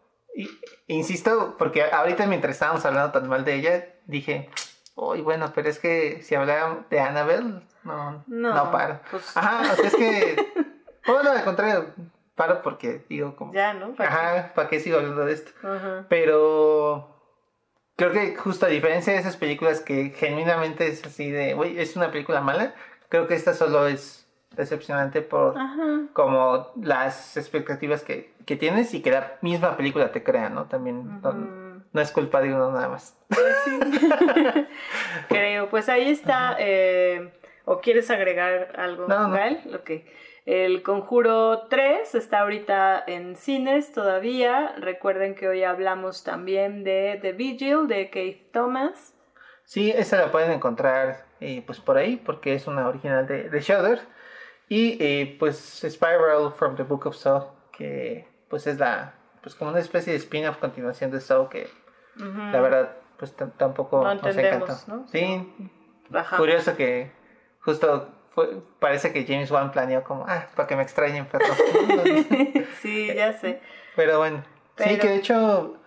insisto, 0.88 1.56
porque 1.58 1.82
ahorita 1.84 2.28
mientras 2.28 2.54
estábamos 2.56 2.86
hablando 2.86 3.12
tan 3.12 3.28
mal 3.28 3.44
de 3.46 3.56
ella, 3.56 3.86
dije, 4.06 4.50
uy, 4.96 5.22
bueno, 5.22 5.52
pero 5.54 5.70
es 5.70 5.80
que 5.80 6.22
si 6.22 6.36
hablaran 6.36 6.86
de 6.90 7.00
Annabelle, 7.00 7.62
no, 7.84 8.24
no, 8.28 8.54
No, 8.56 8.72
paro. 8.72 9.00
pues- 9.12 9.36
Ajá, 9.38 9.72
o 9.74 9.76
sea, 9.76 9.88
es 9.88 9.96
que, 9.96 10.36
bueno, 11.08 11.32
al 11.32 11.44
contrario, 11.44 11.88
paro 12.36 12.62
porque 12.62 13.06
digo 13.10 13.36
como, 13.36 13.54
ya, 13.54 13.74
¿no? 13.74 13.94
Ajá, 13.98 14.52
¿para 14.56 14.68
qué 14.70 14.80
sigo 14.80 14.98
hablando 14.98 15.26
de 15.26 15.34
esto? 15.34 15.52
Pero 16.10 17.10
creo 17.96 18.12
que 18.12 18.36
justo 18.36 18.66
a 18.66 18.70
diferencia 18.70 19.14
de 19.14 19.20
esas 19.20 19.38
películas 19.38 19.80
que 19.82 20.10
genuinamente 20.12 20.88
es 20.88 21.04
así 21.06 21.30
de, 21.32 21.54
güey, 21.54 21.80
es 21.80 21.96
una 21.96 22.12
película 22.12 22.42
mala, 22.42 22.74
creo 23.10 23.28
que 23.28 23.36
esta 23.36 23.54
solo 23.54 23.88
es 23.88 24.28
decepcionante 24.52 25.22
por 25.22 25.58
Ajá. 25.58 25.84
como 26.14 26.72
las 26.82 27.36
expectativas 27.38 28.04
que, 28.04 28.34
que 28.46 28.56
tienes 28.56 28.94
y 28.94 29.02
que 29.02 29.12
la 29.12 29.34
misma 29.42 29.76
película 29.76 30.12
te 30.12 30.24
crea, 30.24 30.50
¿no? 30.50 30.66
También. 30.66 31.22
No 31.96 32.02
es 32.02 32.12
culpa 32.12 32.42
de 32.42 32.54
uno 32.54 32.72
nada 32.72 32.90
más. 32.90 33.18
Pues 33.30 33.56
sí. 33.64 33.80
Creo, 35.30 35.70
pues 35.70 35.90
ahí 35.90 36.10
está. 36.12 36.58
eh, 36.60 37.32
¿O 37.64 37.80
quieres 37.80 38.12
agregar 38.12 38.74
algo, 38.78 39.08
No, 39.08 39.30
no. 39.30 39.36
Gael? 39.36 39.60
Ok. 39.74 39.92
El 40.46 40.84
Conjuro 40.84 41.68
3 41.70 42.14
está 42.14 42.42
ahorita 42.42 43.04
en 43.08 43.36
cines 43.36 43.94
todavía. 43.94 44.76
Recuerden 44.78 45.34
que 45.34 45.48
hoy 45.48 45.64
hablamos 45.64 46.24
también 46.24 46.84
de 46.84 47.18
The 47.22 47.32
Vigil 47.32 47.88
de 47.88 48.12
Keith 48.12 48.52
Thomas. 48.52 49.16
Sí, 49.64 49.90
esa 49.90 50.18
la 50.18 50.32
pueden 50.32 50.52
encontrar 50.52 51.26
eh, 51.40 51.64
pues 51.66 51.80
por 51.80 51.98
ahí 51.98 52.18
porque 52.18 52.54
es 52.54 52.68
una 52.68 52.88
original 52.88 53.26
de, 53.26 53.50
de 53.50 53.60
Shudder. 53.62 54.02
Y 54.68 54.98
eh, 55.02 55.36
pues 55.40 55.58
Spiral 55.84 56.52
from 56.56 56.76
the 56.76 56.84
Book 56.84 57.08
of 57.08 57.16
Saw, 57.16 57.52
que 57.72 58.28
pues 58.50 58.68
es 58.68 58.78
la, 58.78 59.16
pues 59.42 59.56
como 59.56 59.72
una 59.72 59.80
especie 59.80 60.12
de 60.14 60.20
spin-off 60.20 60.58
continuación 60.58 61.10
de 61.10 61.20
Saw 61.22 61.50
que 61.50 61.68
La 62.18 62.62
verdad 62.62 62.96
pues 63.18 63.36
tam- 63.38 63.52
tampoco 63.58 64.04
No 64.04 64.16
nos 64.16 64.36
encantó. 64.38 64.74
¿no? 64.88 65.08
Sí, 65.08 65.72
Ajá. 66.14 66.38
curioso 66.38 66.76
que 66.76 67.12
justo 67.62 68.10
fue- 68.32 68.62
parece 68.80 69.14
que 69.14 69.26
James 69.26 69.50
Wan 69.52 69.72
planeó 69.72 70.04
como, 70.04 70.26
ah, 70.28 70.48
para 70.56 70.68
que 70.68 70.76
me 70.76 70.84
extrañen, 70.84 71.26
perro. 71.28 71.46
sí, 72.82 73.08
ya 73.14 73.34
sé. 73.34 73.62
pero 73.96 74.18
bueno, 74.20 74.44
sí, 74.78 74.84
Pero- 74.86 75.02
que 75.02 75.08
de 75.10 75.16
hecho, 75.16 75.78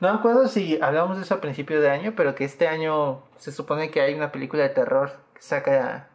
no 0.00 0.12
me 0.12 0.18
acuerdo 0.18 0.48
si 0.48 0.80
hablamos 0.80 1.16
de 1.18 1.22
eso 1.24 1.34
a 1.34 1.40
principio 1.40 1.80
de 1.80 1.90
año, 1.90 2.14
pero 2.16 2.34
que 2.34 2.44
este 2.44 2.66
año 2.68 3.22
se 3.36 3.52
supone 3.52 3.90
que 3.90 4.00
hay 4.00 4.14
una 4.14 4.32
película 4.32 4.62
de 4.62 4.70
terror 4.70 5.12
que 5.34 5.42
saca 5.42 6.08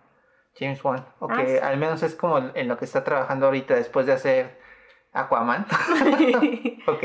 James 0.59 0.83
Wan, 0.83 1.05
o 1.19 1.27
Ah, 1.31 1.37
que 1.37 1.57
sí. 1.57 1.63
al 1.63 1.77
menos 1.77 2.01
es 2.03 2.15
como 2.15 2.39
en 2.53 2.67
lo 2.67 2.77
que 2.77 2.85
está 2.85 3.03
trabajando 3.03 3.45
ahorita 3.45 3.75
después 3.75 4.05
de 4.07 4.13
hacer 4.13 4.59
Aquaman. 5.13 5.65
ok. 6.87 7.03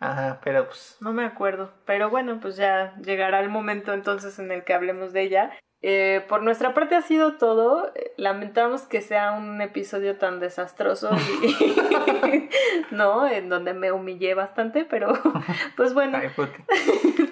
Ajá, 0.00 0.40
pero 0.42 0.66
pues 0.66 0.96
No 1.00 1.12
me 1.12 1.24
acuerdo, 1.26 1.72
pero 1.84 2.08
bueno, 2.10 2.40
pues 2.40 2.56
ya 2.56 2.94
llegará 3.04 3.40
el 3.40 3.50
momento 3.50 3.92
entonces 3.92 4.38
en 4.38 4.50
el 4.50 4.64
que 4.64 4.72
hablemos 4.74 5.12
de 5.12 5.22
ella. 5.22 5.50
eh, 5.82 6.24
por 6.28 6.42
nuestra 6.42 6.74
parte 6.74 6.94
ha 6.96 7.02
sido 7.02 7.36
todo. 7.36 7.92
Lamentamos 8.16 8.82
que 8.82 9.00
sea 9.02 9.32
un 9.32 9.60
episodio 9.62 10.16
tan 10.18 10.40
desastroso, 10.40 11.10
y, 11.42 12.50
¿no? 12.90 13.26
En 13.28 13.48
donde 13.48 13.72
me 13.74 13.92
humillé 13.92 14.34
bastante, 14.34 14.84
pero 14.84 15.12
pues 15.76 15.94
bueno. 15.94 16.18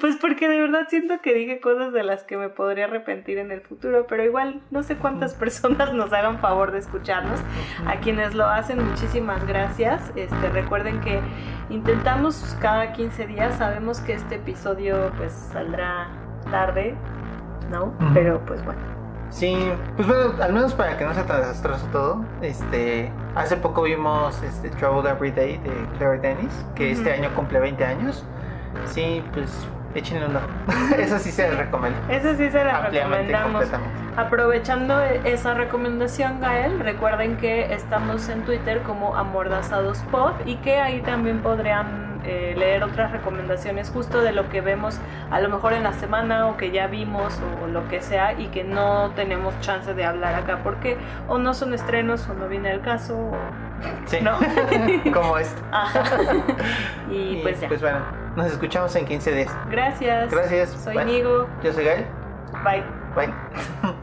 Pues 0.00 0.16
porque 0.16 0.48
de 0.48 0.60
verdad 0.60 0.86
siento 0.88 1.20
que 1.20 1.34
dije 1.34 1.60
cosas 1.60 1.92
de 1.92 2.02
las 2.02 2.22
que 2.24 2.36
me 2.36 2.48
podría 2.48 2.84
arrepentir 2.84 3.38
en 3.38 3.50
el 3.50 3.60
futuro, 3.60 4.06
pero 4.08 4.24
igual 4.24 4.60
no 4.70 4.82
sé 4.82 4.96
cuántas 4.96 5.34
personas 5.34 5.92
nos 5.92 6.12
hagan 6.12 6.38
favor 6.38 6.72
de 6.72 6.78
escucharnos. 6.78 7.40
A 7.86 7.96
quienes 7.96 8.34
lo 8.34 8.46
hacen, 8.46 8.84
muchísimas 8.84 9.46
gracias. 9.46 10.12
Este, 10.16 10.48
recuerden 10.48 11.00
que 11.00 11.20
intentamos 11.70 12.56
cada 12.60 12.92
15 12.92 13.26
días, 13.26 13.56
sabemos 13.56 14.00
que 14.00 14.14
este 14.14 14.36
episodio 14.36 15.12
pues 15.16 15.32
saldrá 15.32 16.08
tarde, 16.50 16.94
¿no? 17.70 17.92
Pero 18.14 18.40
pues 18.46 18.64
bueno. 18.64 18.80
Sí, 19.30 19.56
pues 19.96 20.08
bueno, 20.08 20.42
al 20.42 20.52
menos 20.54 20.72
para 20.72 20.96
que 20.96 21.04
no 21.04 21.12
sea 21.12 21.26
tan 21.26 21.40
desastroso 21.40 21.86
todo, 21.92 22.24
este, 22.40 23.12
hace 23.34 23.58
poco 23.58 23.82
vimos 23.82 24.42
este 24.42 24.70
Trouble 24.70 25.08
Every 25.10 25.30
Day 25.30 25.58
de 25.58 25.70
Claire 25.98 26.18
Dennis, 26.18 26.66
que 26.74 26.90
este 26.92 27.12
año 27.12 27.28
cumple 27.34 27.60
20 27.60 27.84
años. 27.84 28.24
Sí, 28.86 29.22
pues 29.34 29.68
échenle 29.94 30.26
un 30.26 30.38
Eso 30.98 31.18
sí 31.18 31.30
se 31.30 31.50
recomienda. 31.50 31.98
Eso 32.10 32.34
sí 32.36 32.50
se 32.50 32.64
la 32.64 32.88
recomendamos. 32.88 33.66
Aprovechando 34.16 35.00
esa 35.00 35.54
recomendación, 35.54 36.40
Gael, 36.40 36.80
recuerden 36.80 37.36
que 37.36 37.72
estamos 37.72 38.28
en 38.28 38.42
Twitter 38.44 38.82
como 38.82 39.14
Amordazados 39.16 39.98
Pop 40.10 40.32
y 40.44 40.56
que 40.56 40.78
ahí 40.78 41.00
también 41.02 41.40
podrían 41.40 42.07
eh, 42.24 42.54
leer 42.56 42.82
otras 42.82 43.12
recomendaciones 43.12 43.90
justo 43.90 44.22
de 44.22 44.32
lo 44.32 44.48
que 44.48 44.60
vemos 44.60 44.98
a 45.30 45.40
lo 45.40 45.48
mejor 45.48 45.72
en 45.72 45.82
la 45.82 45.92
semana 45.92 46.46
o 46.46 46.56
que 46.56 46.70
ya 46.70 46.86
vimos 46.86 47.38
o, 47.62 47.66
lo 47.66 47.88
que 47.88 48.00
sea 48.00 48.32
y 48.32 48.48
que 48.48 48.64
no 48.64 49.10
tenemos 49.14 49.58
chance 49.60 49.94
de 49.94 50.04
hablar 50.04 50.34
acá 50.34 50.60
porque 50.62 50.96
o 51.28 51.38
no 51.38 51.54
son 51.54 51.74
estrenos 51.74 52.28
o 52.28 52.34
no 52.34 52.48
viene 52.48 52.70
el 52.72 52.80
caso 52.80 53.16
o... 53.16 53.36
Sí, 54.06 54.18
¿no? 54.20 54.38
como 55.12 55.38
esto. 55.38 55.62
Y, 57.10 57.40
pues 57.42 57.60
ya. 57.60 57.68
Pues 57.68 57.80
bueno, 57.80 58.00
nos 58.36 58.46
escuchamos 58.48 58.94
en 58.96 59.06
15 59.06 59.34
días. 59.34 59.56
Gracias. 59.70 60.30
Gracias. 60.30 60.70
Soy 60.70 60.96
Nigo. 61.04 61.48
Yo 61.62 61.72
soy 61.72 61.84
Gael. 61.84 62.06
Bye. 62.64 62.84
Bye. 63.14 63.98